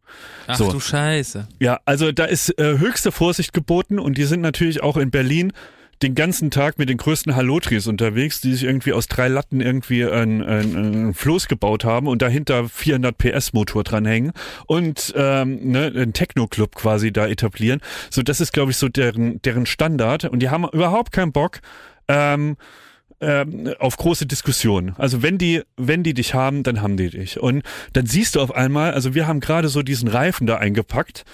[0.47, 0.71] Ach So.
[0.71, 1.47] du Scheiße.
[1.59, 5.51] Ja, also da ist äh, höchste Vorsicht geboten und die sind natürlich auch in Berlin
[6.01, 10.05] den ganzen Tag mit den größten Halotris unterwegs, die sich irgendwie aus drei Latten irgendwie
[10.05, 10.75] ein, ein,
[11.07, 14.31] ein Floß gebaut haben und dahinter 400 PS Motor dranhängen
[14.67, 17.81] und ähm, ne, einen Techno-Club quasi da etablieren.
[18.11, 21.61] So, das ist, glaube ich, so deren, deren Standard und die haben überhaupt keinen Bock,
[22.07, 22.57] ähm,
[23.19, 24.93] ähm, auf große Diskussionen.
[24.97, 27.39] Also wenn die, wenn die dich haben, dann haben die dich.
[27.39, 31.25] Und dann siehst du auf einmal, also wir haben gerade so diesen Reifen da eingepackt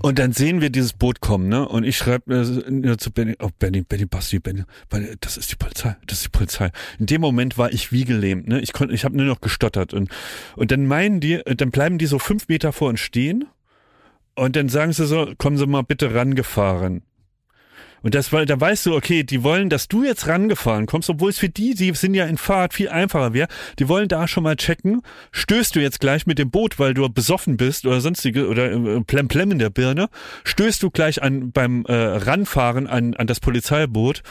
[0.00, 1.68] und dann sehen wir dieses Boot kommen, ne?
[1.68, 5.56] Und ich schreibe äh, zu Benny, oh Benny, Benny, Basti, Benny, Benny, das ist die
[5.56, 6.70] Polizei, das ist die Polizei.
[6.98, 8.60] In dem Moment war ich wie gelähmt, ne?
[8.60, 10.10] Ich konnte, ich habe nur noch gestottert und
[10.56, 13.44] und dann meinen die, äh, dann bleiben die so fünf Meter vor uns stehen
[14.34, 17.02] und dann sagen sie so, kommen Sie mal bitte rangefahren.
[18.02, 21.30] Und das, weil da weißt du, okay, die wollen, dass du jetzt rangefahren kommst, obwohl
[21.30, 23.48] es für die, die sind ja in Fahrt viel einfacher wäre.
[23.78, 27.08] Die wollen da schon mal checken, stößt du jetzt gleich mit dem Boot, weil du
[27.08, 30.08] besoffen bist oder sonstige oder äh, plemplem in der Birne,
[30.44, 34.22] stößt du gleich an beim äh, Ranfahren an, an das Polizeiboot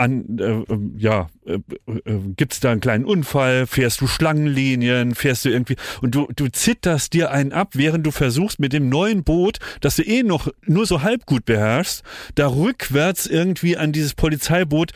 [0.00, 5.44] an, äh, äh, ja, äh, äh, gibt's da einen kleinen Unfall, fährst du Schlangenlinien, fährst
[5.44, 9.24] du irgendwie und du, du zitterst dir einen ab, während du versuchst mit dem neuen
[9.24, 12.02] Boot, das du eh noch nur so halb gut beherrschst,
[12.34, 14.92] da rückwärts irgendwie an dieses Polizeiboot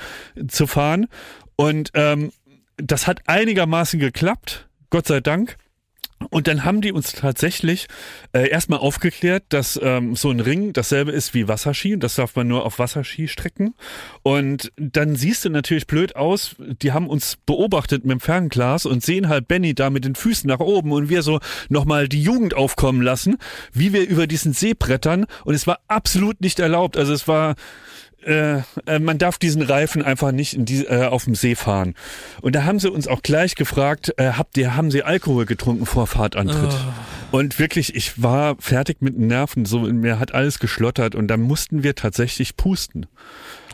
[0.48, 1.06] zu fahren.
[1.56, 2.32] Und ähm,
[2.78, 5.56] das hat einigermaßen geklappt, Gott sei Dank.
[6.30, 7.86] Und dann haben die uns tatsächlich
[8.32, 12.34] äh, erstmal aufgeklärt, dass ähm, so ein Ring dasselbe ist wie Wasserski und das darf
[12.36, 13.74] man nur auf Wasserski strecken.
[14.22, 19.02] Und dann siehst du natürlich blöd aus, die haben uns beobachtet mit dem Fernglas und
[19.02, 22.54] sehen halt Benny da mit den Füßen nach oben und wir so nochmal die Jugend
[22.54, 23.36] aufkommen lassen,
[23.72, 26.96] wie wir über diesen See brettern und es war absolut nicht erlaubt.
[26.96, 27.54] Also es war
[28.26, 31.94] äh, äh, man darf diesen Reifen einfach nicht in die, äh, auf dem See fahren.
[32.40, 35.86] Und da haben sie uns auch gleich gefragt, äh, habt ihr, haben sie Alkohol getrunken
[35.86, 36.72] vor Fahrtantritt?
[37.32, 37.36] Oh.
[37.38, 41.40] Und wirklich, ich war fertig mit den Nerven, so mir hat alles geschlottert und dann
[41.40, 43.06] mussten wir tatsächlich pusten.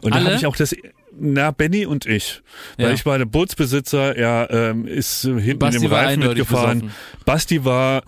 [0.03, 0.74] Und da habe ich auch das,
[1.20, 2.42] na, Benny und ich.
[2.76, 2.92] Weil Ja.
[2.92, 6.78] ich war der Bootsbesitzer, er ähm, ist äh, hinten Basti in dem Reifen mitgefahren.
[6.80, 6.96] besoffen.
[7.24, 8.02] Basti war,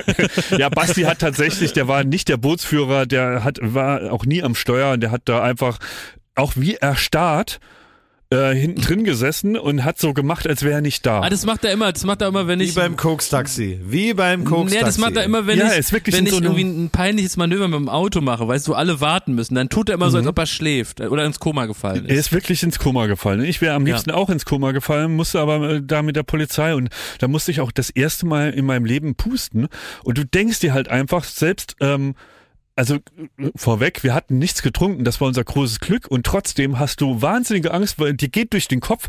[0.58, 4.54] ja, Basti hat tatsächlich, der war nicht der Bootsführer, der hat, war auch nie am
[4.54, 5.78] Steuer und der hat da einfach
[6.34, 7.60] auch wie erstarrt
[8.30, 11.20] äh, hinten drin gesessen und hat so gemacht, als wäre er nicht da.
[11.20, 12.74] Ah, das macht er immer, das macht er immer, wenn Wie ich.
[12.74, 13.80] beim Koks-Taxi.
[13.84, 14.74] Wie beim Koks-Taxi.
[14.76, 17.36] Nee, das macht er immer, wenn Ja, ich, ist wenn ich so irgendwie ein peinliches
[17.36, 20.10] Manöver mit dem Auto mache, weißt du, wo alle warten müssen, dann tut er immer
[20.10, 22.26] so, als ob er schläft äh, oder ins Koma gefallen Er ist.
[22.26, 23.44] ist wirklich ins Koma gefallen.
[23.44, 23.94] Ich wäre am Ja.
[23.94, 26.88] liebsten auch ins Koma gefallen, musste aber äh, da mit der Polizei und
[27.20, 29.68] da musste ich auch das erste Mal in meinem Leben pusten.
[30.02, 32.14] Und du denkst dir halt einfach, selbst, ähm,
[32.76, 37.00] also äh, vorweg, wir hatten nichts getrunken, das war unser großes Glück und trotzdem hast
[37.00, 39.08] du wahnsinnige Angst, weil dir geht durch den Kopf,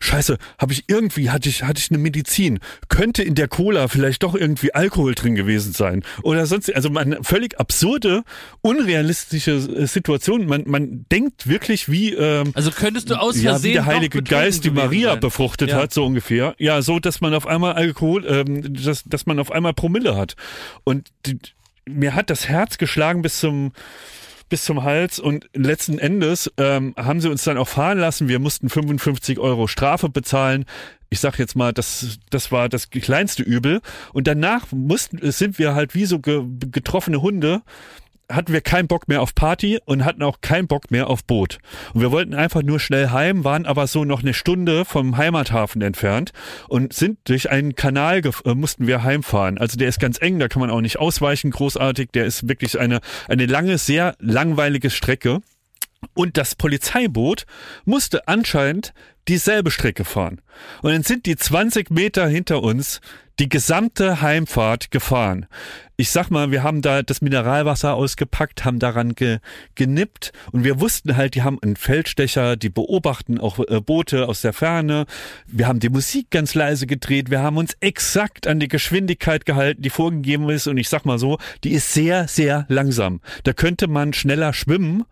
[0.00, 2.58] scheiße, habe ich irgendwie, hatte ich, hatte ich eine Medizin,
[2.88, 7.22] könnte in der Cola vielleicht doch irgendwie Alkohol drin gewesen sein oder sonst, also man
[7.22, 8.24] völlig absurde,
[8.62, 13.70] unrealistische äh, Situation, man, man denkt wirklich wie, ähm, Also könntest du aus ja, Versehen
[13.70, 15.20] wie der Heilige Geist die Maria sein.
[15.20, 15.76] befruchtet Ja.
[15.76, 16.56] hat, so ungefähr.
[16.58, 20.34] Ja, so, dass man auf einmal Alkohol, ähm, dass, dass man auf einmal Promille hat.
[20.82, 21.38] Und die,
[21.88, 23.72] mir hat das Herz geschlagen bis zum
[24.48, 28.28] bis zum Hals und letzten Endes ähm, haben sie uns dann auch fahren lassen.
[28.28, 30.66] Wir mussten 55 Euro Strafe bezahlen.
[31.08, 33.80] Ich sag jetzt mal, das, das war das kleinste Übel.
[34.12, 37.62] Und danach mussten, sind wir halt wie so ge, getroffene Hunde
[38.30, 41.58] hatten wir keinen Bock mehr auf Party und hatten auch keinen Bock mehr auf Boot.
[41.92, 45.82] Und wir wollten einfach nur schnell heim, waren aber so noch eine Stunde vom Heimathafen
[45.82, 46.32] entfernt
[46.68, 49.58] und sind durch einen Kanal, äh, mussten wir heimfahren.
[49.58, 52.10] Also der ist ganz eng, da kann man auch nicht ausweichen, großartig.
[52.12, 55.40] Der ist wirklich eine, eine lange, sehr langweilige Strecke.
[56.12, 57.46] Und das Polizeiboot
[57.84, 58.92] musste anscheinend
[59.26, 60.40] dieselbe Strecke fahren.
[60.82, 63.00] Und dann sind die 20 Meter hinter uns
[63.38, 65.46] die gesamte Heimfahrt gefahren.
[65.96, 69.38] Ich sag mal, wir haben da das Mineralwasser ausgepackt, haben daran ge,
[69.76, 74.40] genippt und wir wussten halt, die haben einen Feldstecher, die beobachten auch äh, Boote aus
[74.40, 75.06] der Ferne.
[75.46, 79.82] Wir haben die Musik ganz leise gedreht, wir haben uns exakt an die Geschwindigkeit gehalten,
[79.82, 83.20] die vorgegeben ist und ich sag mal so, die ist sehr, sehr langsam.
[83.44, 85.04] Da könnte man schneller schwimmen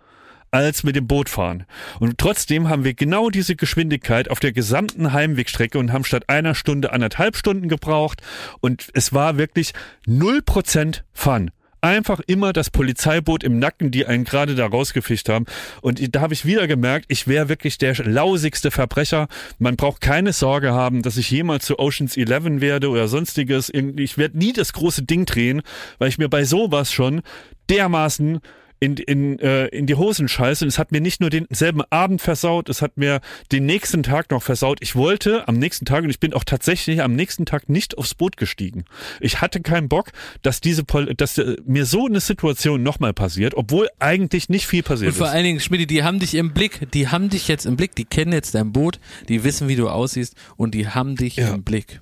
[0.52, 1.64] als mit dem Boot fahren.
[1.98, 6.54] Und trotzdem haben wir genau diese Geschwindigkeit auf der gesamten Heimwegstrecke und haben statt einer
[6.54, 8.20] Stunde anderthalb Stunden gebraucht.
[8.60, 9.72] Und es war wirklich
[10.06, 11.50] 0% Fun.
[11.80, 15.46] Einfach immer das Polizeiboot im Nacken, die einen gerade da rausgefischt haben.
[15.80, 19.26] Und da habe ich wieder gemerkt, ich wäre wirklich der lausigste Verbrecher.
[19.58, 23.68] Man braucht keine Sorge haben, dass ich jemals zu Oceans 11 werde oder sonstiges.
[23.96, 25.62] Ich werde nie das große Ding drehen,
[25.98, 27.22] weil ich mir bei sowas schon
[27.68, 28.40] dermaßen
[28.82, 30.64] in, in, äh, in die Hosen scheiße.
[30.64, 33.20] Und es hat mir nicht nur denselben Abend versaut, es hat mir
[33.52, 34.78] den nächsten Tag noch versaut.
[34.80, 38.14] Ich wollte am nächsten Tag, und ich bin auch tatsächlich am nächsten Tag nicht aufs
[38.14, 38.84] Boot gestiegen.
[39.20, 40.10] Ich hatte keinen Bock,
[40.42, 44.82] dass diese Pol dass äh, mir so eine Situation nochmal passiert, obwohl eigentlich nicht viel
[44.82, 45.32] passiert Und vor ist.
[45.32, 48.04] allen Dingen, Schmidt, die haben dich im Blick, die haben dich jetzt im Blick, die
[48.04, 48.98] kennen jetzt dein Boot,
[49.28, 51.54] die wissen, wie du aussiehst und die haben dich Ja.
[51.54, 52.00] im Blick.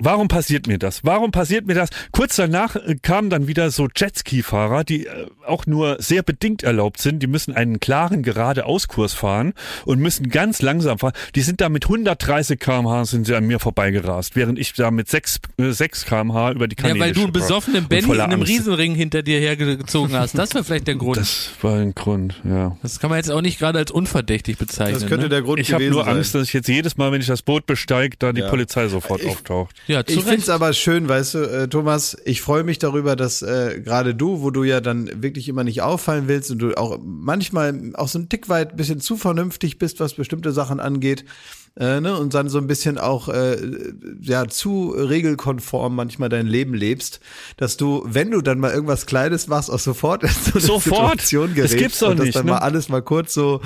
[0.00, 1.00] Warum passiert mir das?
[1.02, 1.90] Warum passiert mir das?
[2.12, 7.00] Kurz danach äh, kamen dann wieder so Jetski-Fahrer, die äh, auch nur sehr bedingt erlaubt
[7.00, 7.20] sind.
[7.20, 9.54] Die müssen einen klaren geradeauskurs fahren
[9.86, 11.14] und müssen ganz langsam fahren.
[11.34, 15.08] Die sind da mit 130 km/h sind sie an mir vorbeigerast, während ich da mit
[15.08, 18.42] 6, äh, 6 km/h über die Ja, Kanäle weil du einen besoffenen Benny in einem.
[18.42, 20.38] Riesenring hinter dir hergezogen hast.
[20.38, 21.16] Das wäre vielleicht der Grund.
[21.16, 22.76] Das, Das war ein Grund, ja.
[23.00, 24.94] kann man jetzt auch nicht gerade als unverdächtig bezeichnen.
[25.00, 25.28] Das könnte ne?
[25.30, 26.16] der Grund Ich habe gewesen nur sein.
[26.18, 28.48] Angst, dass ich jetzt jedes Mal, wenn ich das Boot besteige, da die Ja.
[28.48, 29.74] Polizei sofort Ich- auftaucht.
[29.88, 33.40] Ja, Ich finde es aber schön, weißt du, äh, Thomas, ich freue mich darüber, dass
[33.40, 36.98] äh, gerade du, wo du ja dann wirklich immer nicht auffallen willst und du auch
[37.02, 41.24] manchmal auch so ein Tick weit ein bisschen zu vernünftig bist, was bestimmte Sachen angeht,
[41.78, 43.56] äh, ne, und dann so ein bisschen auch äh,
[44.20, 47.20] ja zu regelkonform manchmal dein Leben lebst,
[47.56, 51.20] dass du, wenn du dann mal irgendwas Kleines machst, auch sofort in so eine Sofort?
[51.22, 52.52] Situation Das gerätst gibt's doch und dass nicht, dann ne?
[52.52, 53.62] mal alles mal kurz so,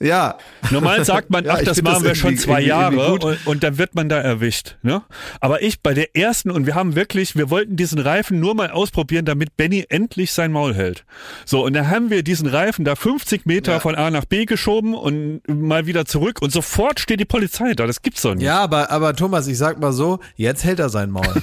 [0.00, 0.38] ja.
[0.70, 3.94] Normal sagt man, Ja, ach, das machen wir schon zwei Jahre und, und dann wird
[3.94, 4.76] man da erwischt.
[4.82, 5.02] Ne?
[5.40, 8.70] Aber ich bei der ersten und wir haben wirklich, wir wollten diesen Reifen nur mal
[8.70, 11.04] ausprobieren, damit Benny endlich sein Maul hält.
[11.44, 14.94] So, und dann haben wir diesen Reifen da 50 Meter von A nach B geschoben
[14.94, 17.86] und mal wieder zurück und sofort steht die Polizei da.
[17.86, 18.44] Das gibt's doch nicht.
[18.44, 21.24] Ja, aber, aber Thomas, ich sag mal so, jetzt hält er sein Maul.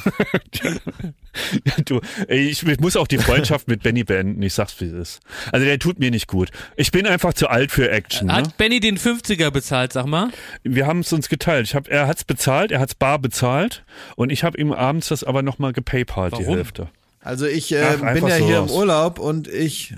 [1.85, 4.41] Du, ich, ich muss auch die Freundschaft mit Benny beenden.
[4.41, 5.19] Ich sag's, wie es ist.
[5.51, 6.49] Also der tut mir nicht gut.
[6.75, 8.27] Ich bin einfach zu alt für Action.
[8.27, 8.46] Ne?
[8.47, 10.29] Hat Benny den 50er bezahlt, sag mal?
[10.63, 11.67] wir haben es uns geteilt.
[11.67, 13.83] Ich hab, er hat's bezahlt, er hat's bar bezahlt
[14.15, 16.55] und ich habe ihm abends das aber nochmal gepaypalt, die Warum?
[16.55, 16.87] Hälfte.
[17.19, 18.71] Also ich äh, Ach, bin ja so hier im aus.
[18.71, 19.93] Urlaub und ich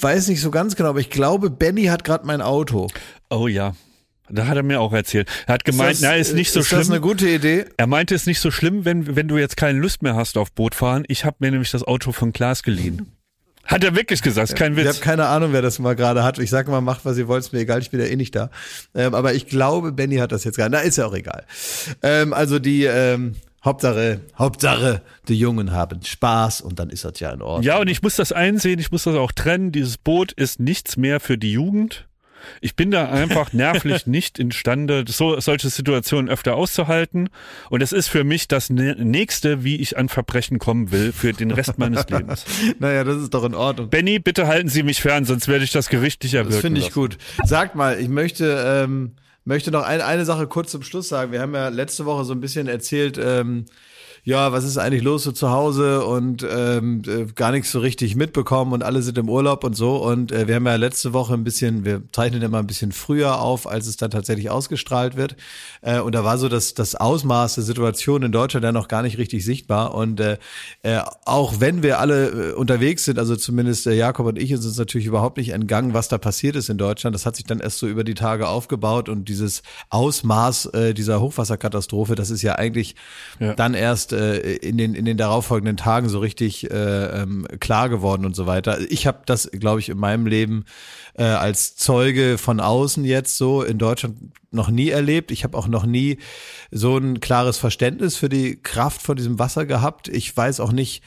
[0.00, 2.88] weiß nicht so ganz genau, aber ich glaube, Benny hat gerade mein Auto.
[3.30, 3.74] Oh ja.
[4.30, 5.28] Da hat er mir auch erzählt.
[5.46, 6.80] Er hat gemeint, das, na, ist nicht so ist schlimm.
[6.80, 7.64] das eine gute Idee?
[7.78, 10.36] er meinte, es ist nicht so schlimm, wenn, wenn du jetzt keine Lust mehr hast
[10.36, 11.04] auf Bootfahren.
[11.08, 13.10] Ich habe mir nämlich das Auto von Klaas geliehen.
[13.68, 14.88] Hat er wirklich gesagt, kein Ich Witz.
[14.88, 16.38] habe keine Ahnung, wer das mal gerade hat.
[16.38, 18.34] Ich sage mal, macht, was ihr wollt, ist mir egal, ich bin ja eh nicht
[18.34, 18.50] da.
[18.94, 20.70] Ähm, aber ich glaube, Benny hat das jetzt gerade.
[20.70, 21.44] Na, ist ja auch egal.
[22.02, 27.30] Ähm, also die ähm, Hauptsache, Hauptsache, die Jungen haben Spaß und dann ist das ja
[27.30, 27.62] in Ordnung.
[27.62, 29.70] Ja, und ich muss das einsehen, ich muss das auch trennen.
[29.70, 32.07] Dieses Boot ist nichts mehr für die Jugend.
[32.60, 37.28] Ich bin da einfach nervlich nicht imstande, so, solche Situationen öfter auszuhalten.
[37.70, 41.32] Und es ist für mich das Nä- Nächste, wie ich an Verbrechen kommen will für
[41.32, 42.44] den Rest meines Lebens.
[42.78, 43.90] Naja, das ist doch in Ordnung.
[43.90, 46.52] Benny, bitte halten Sie mich fern, sonst werde ich das gerichtlich erwirken.
[46.52, 46.94] Das finde ich lassen.
[47.00, 47.18] gut.
[47.44, 49.12] Sagt mal, ich möchte, ähm,
[49.44, 51.32] möchte noch ein, eine Sache kurz zum Schluss sagen.
[51.32, 53.64] Wir haben ja letzte Woche so ein bisschen erzählt, ähm,
[54.28, 58.14] ja, was ist eigentlich los so zu Hause und ähm, äh, gar nichts so richtig
[58.14, 59.96] mitbekommen und alle sind im Urlaub und so.
[59.96, 63.40] Und äh, wir haben ja letzte Woche ein bisschen, wir zeichnen immer ein bisschen früher
[63.40, 65.34] auf, als es dann tatsächlich ausgestrahlt wird.
[65.80, 69.00] Äh, und da war so das, das Ausmaß der Situation in Deutschland ja noch gar
[69.02, 69.94] nicht richtig sichtbar.
[69.94, 70.36] Und äh,
[70.82, 74.62] äh, auch wenn wir alle äh, unterwegs sind, also zumindest äh, Jakob und ich, ist
[74.66, 77.14] uns natürlich überhaupt nicht entgangen, was da passiert ist in Deutschland.
[77.14, 81.22] Das hat sich dann erst so über die Tage aufgebaut und dieses Ausmaß äh, dieser
[81.22, 82.94] Hochwasserkatastrophe, das ist ja eigentlich
[83.40, 83.54] Ja.
[83.54, 88.24] dann erst äh, in den in den darauffolgenden Tagen so richtig äh, ähm, klar geworden
[88.24, 88.78] und so weiter.
[88.90, 90.64] Ich habe das, glaube ich, in meinem Leben
[91.14, 94.16] äh, als Zeuge von außen jetzt so in Deutschland
[94.50, 95.30] noch nie erlebt.
[95.30, 96.18] Ich habe auch noch nie
[96.70, 100.08] so ein klares Verständnis für die Kraft von diesem Wasser gehabt.
[100.08, 101.02] Ich weiß auch nicht,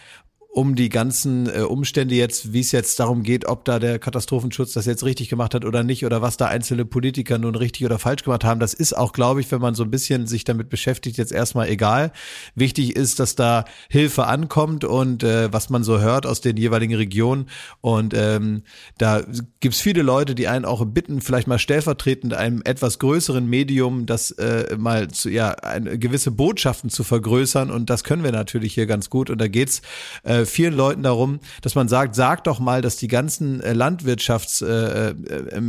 [0.54, 4.74] um die ganzen äh, Umstände jetzt, wie es jetzt darum geht, ob da der Katastrophenschutz
[4.74, 7.98] das jetzt richtig gemacht hat oder nicht oder was da einzelne Politiker nun richtig oder
[8.00, 8.60] falsch gemacht haben.
[8.60, 11.70] Das ist auch, glaube ich, wenn man so ein bisschen sich damit beschäftigt, jetzt erstmal
[11.70, 12.12] egal.
[12.54, 16.96] Wichtig ist, dass da Hilfe ankommt und äh, was man so hört aus den jeweiligen
[16.96, 17.48] Regionen.
[17.80, 18.64] Und ähm,
[18.98, 19.24] da
[19.62, 24.32] gibt's viele Leute, die einen auch bitten, vielleicht mal stellvertretend einem etwas größeren Medium, das
[24.32, 27.72] äh, mal zu, ja, eine, gewisse Botschaften zu vergrößern.
[27.72, 29.30] Und das können wir natürlich hier ganz gut.
[29.30, 29.82] Und da geht's
[30.24, 34.62] äh, vielen Leuten darum, dass man sagt, sagt doch mal, dass die ganzen äh, Landwirtschafts,
[34.62, 35.14] äh, äh,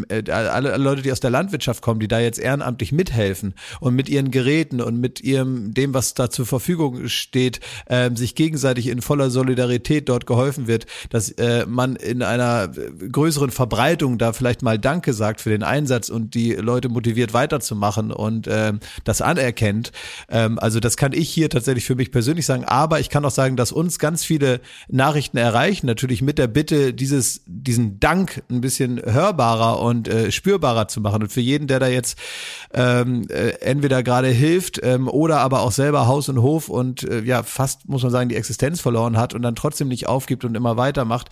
[0.09, 3.94] äh, alle, alle Leute, die aus der Landwirtschaft kommen, die da jetzt ehrenamtlich mithelfen und
[3.94, 8.89] mit ihren Geräten und mit ihrem, dem, was da zur Verfügung steht, äh, sich gegenseitig
[8.89, 14.32] in voller Solidarität dort geholfen wird, dass äh, man in einer äh, größeren Verbreitung da
[14.32, 18.73] vielleicht mal Danke sagt für den Einsatz und die Leute motiviert weiterzumachen und äh,
[19.05, 19.93] das anerkennt.
[20.28, 23.31] Ähm, also das kann ich hier tatsächlich für mich persönlich sagen, aber ich kann auch
[23.31, 28.60] sagen, dass uns ganz viele Nachrichten erreichen, natürlich mit der Bitte, dieses, diesen Dank ein
[28.60, 31.22] bisschen hörbarer und äh, spürbarer zu machen.
[31.22, 32.18] Und für jeden, der da jetzt
[32.72, 37.22] ähm, äh, entweder gerade hilft ähm, oder aber auch selber Haus und Hof und äh,
[37.22, 40.56] ja fast, muss man sagen, die Existenz verloren hat und dann trotzdem nicht aufgibt und
[40.56, 41.28] immer weitermacht.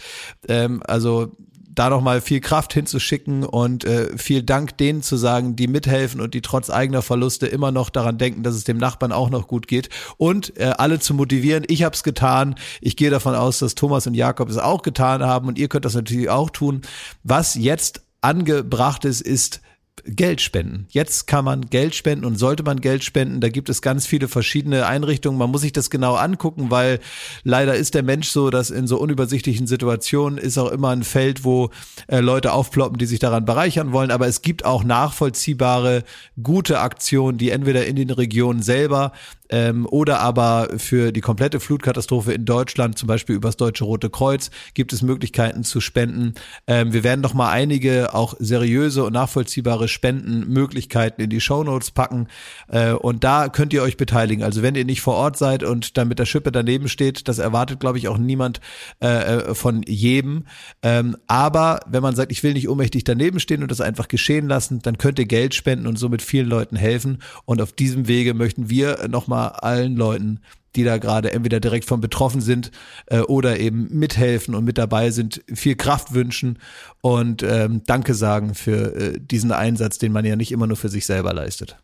[0.48, 1.36] Ähm, also
[1.72, 6.34] da nochmal viel Kraft hinzuschicken und äh, viel Dank denen zu sagen, die mithelfen und
[6.34, 9.68] die trotz eigener Verluste immer noch daran denken, dass es dem Nachbarn auch noch gut
[9.68, 11.64] geht und äh, alle zu motivieren.
[11.68, 12.56] Ich habe es getan.
[12.80, 15.84] Ich gehe davon aus, dass Thomas und Jakob es auch getan haben und ihr könnt
[15.84, 16.82] das natürlich auch tun.
[17.22, 19.60] Was jetzt angebracht ist, ist
[20.04, 20.86] Geld spenden.
[20.90, 23.40] Jetzt kann man Geld spenden und sollte man Geld spenden.
[23.40, 25.38] Da gibt es ganz viele verschiedene Einrichtungen.
[25.38, 27.00] Man muss sich das genau angucken, weil
[27.44, 31.44] leider ist der Mensch so, dass in so unübersichtlichen Situationen ist auch immer ein Feld,
[31.44, 31.70] wo
[32.08, 34.10] äh, Leute aufploppen, die sich daran bereichern wollen.
[34.10, 36.04] Aber es gibt auch nachvollziehbare,
[36.42, 39.12] gute Aktionen, die entweder in den Regionen selber
[39.50, 44.50] ähm, oder aber für die komplette Flutkatastrophe in Deutschland, zum Beispiel übers Deutsche Rote Kreuz,
[44.74, 46.34] gibt es Möglichkeiten zu spenden.
[46.66, 52.28] Ähm, wir werden noch mal einige auch seriöse und nachvollziehbare Spendenmöglichkeiten in die Shownotes packen
[52.68, 54.44] äh, und da könnt ihr euch beteiligen.
[54.44, 57.38] Also wenn ihr nicht vor Ort seid und dann mit der Schippe daneben steht, das
[57.38, 58.60] erwartet, glaube ich, auch niemand
[59.02, 60.44] äh, äh, von jedem.
[60.82, 64.48] Ähm, aber wenn man sagt, ich will nicht ohnmächtig daneben stehen und das einfach geschehen
[64.48, 67.18] lassen, dann könnt ihr Geld spenden und somit vielen Leuten helfen.
[67.44, 70.40] Und auf diesem Wege möchten wir nochmal allen Leuten,
[70.76, 72.70] die da gerade entweder direkt von betroffen sind
[73.06, 76.58] äh, oder eben mithelfen und mit dabei sind, viel Kraft wünschen
[77.00, 80.88] und ähm, Danke sagen für äh, diesen Einsatz, den man ja nicht immer nur für
[80.88, 81.76] sich selber leistet.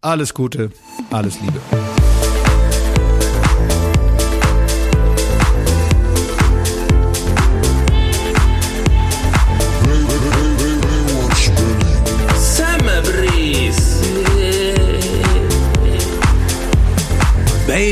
[0.00, 0.70] Alles Gute,
[1.10, 1.60] alles Liebe.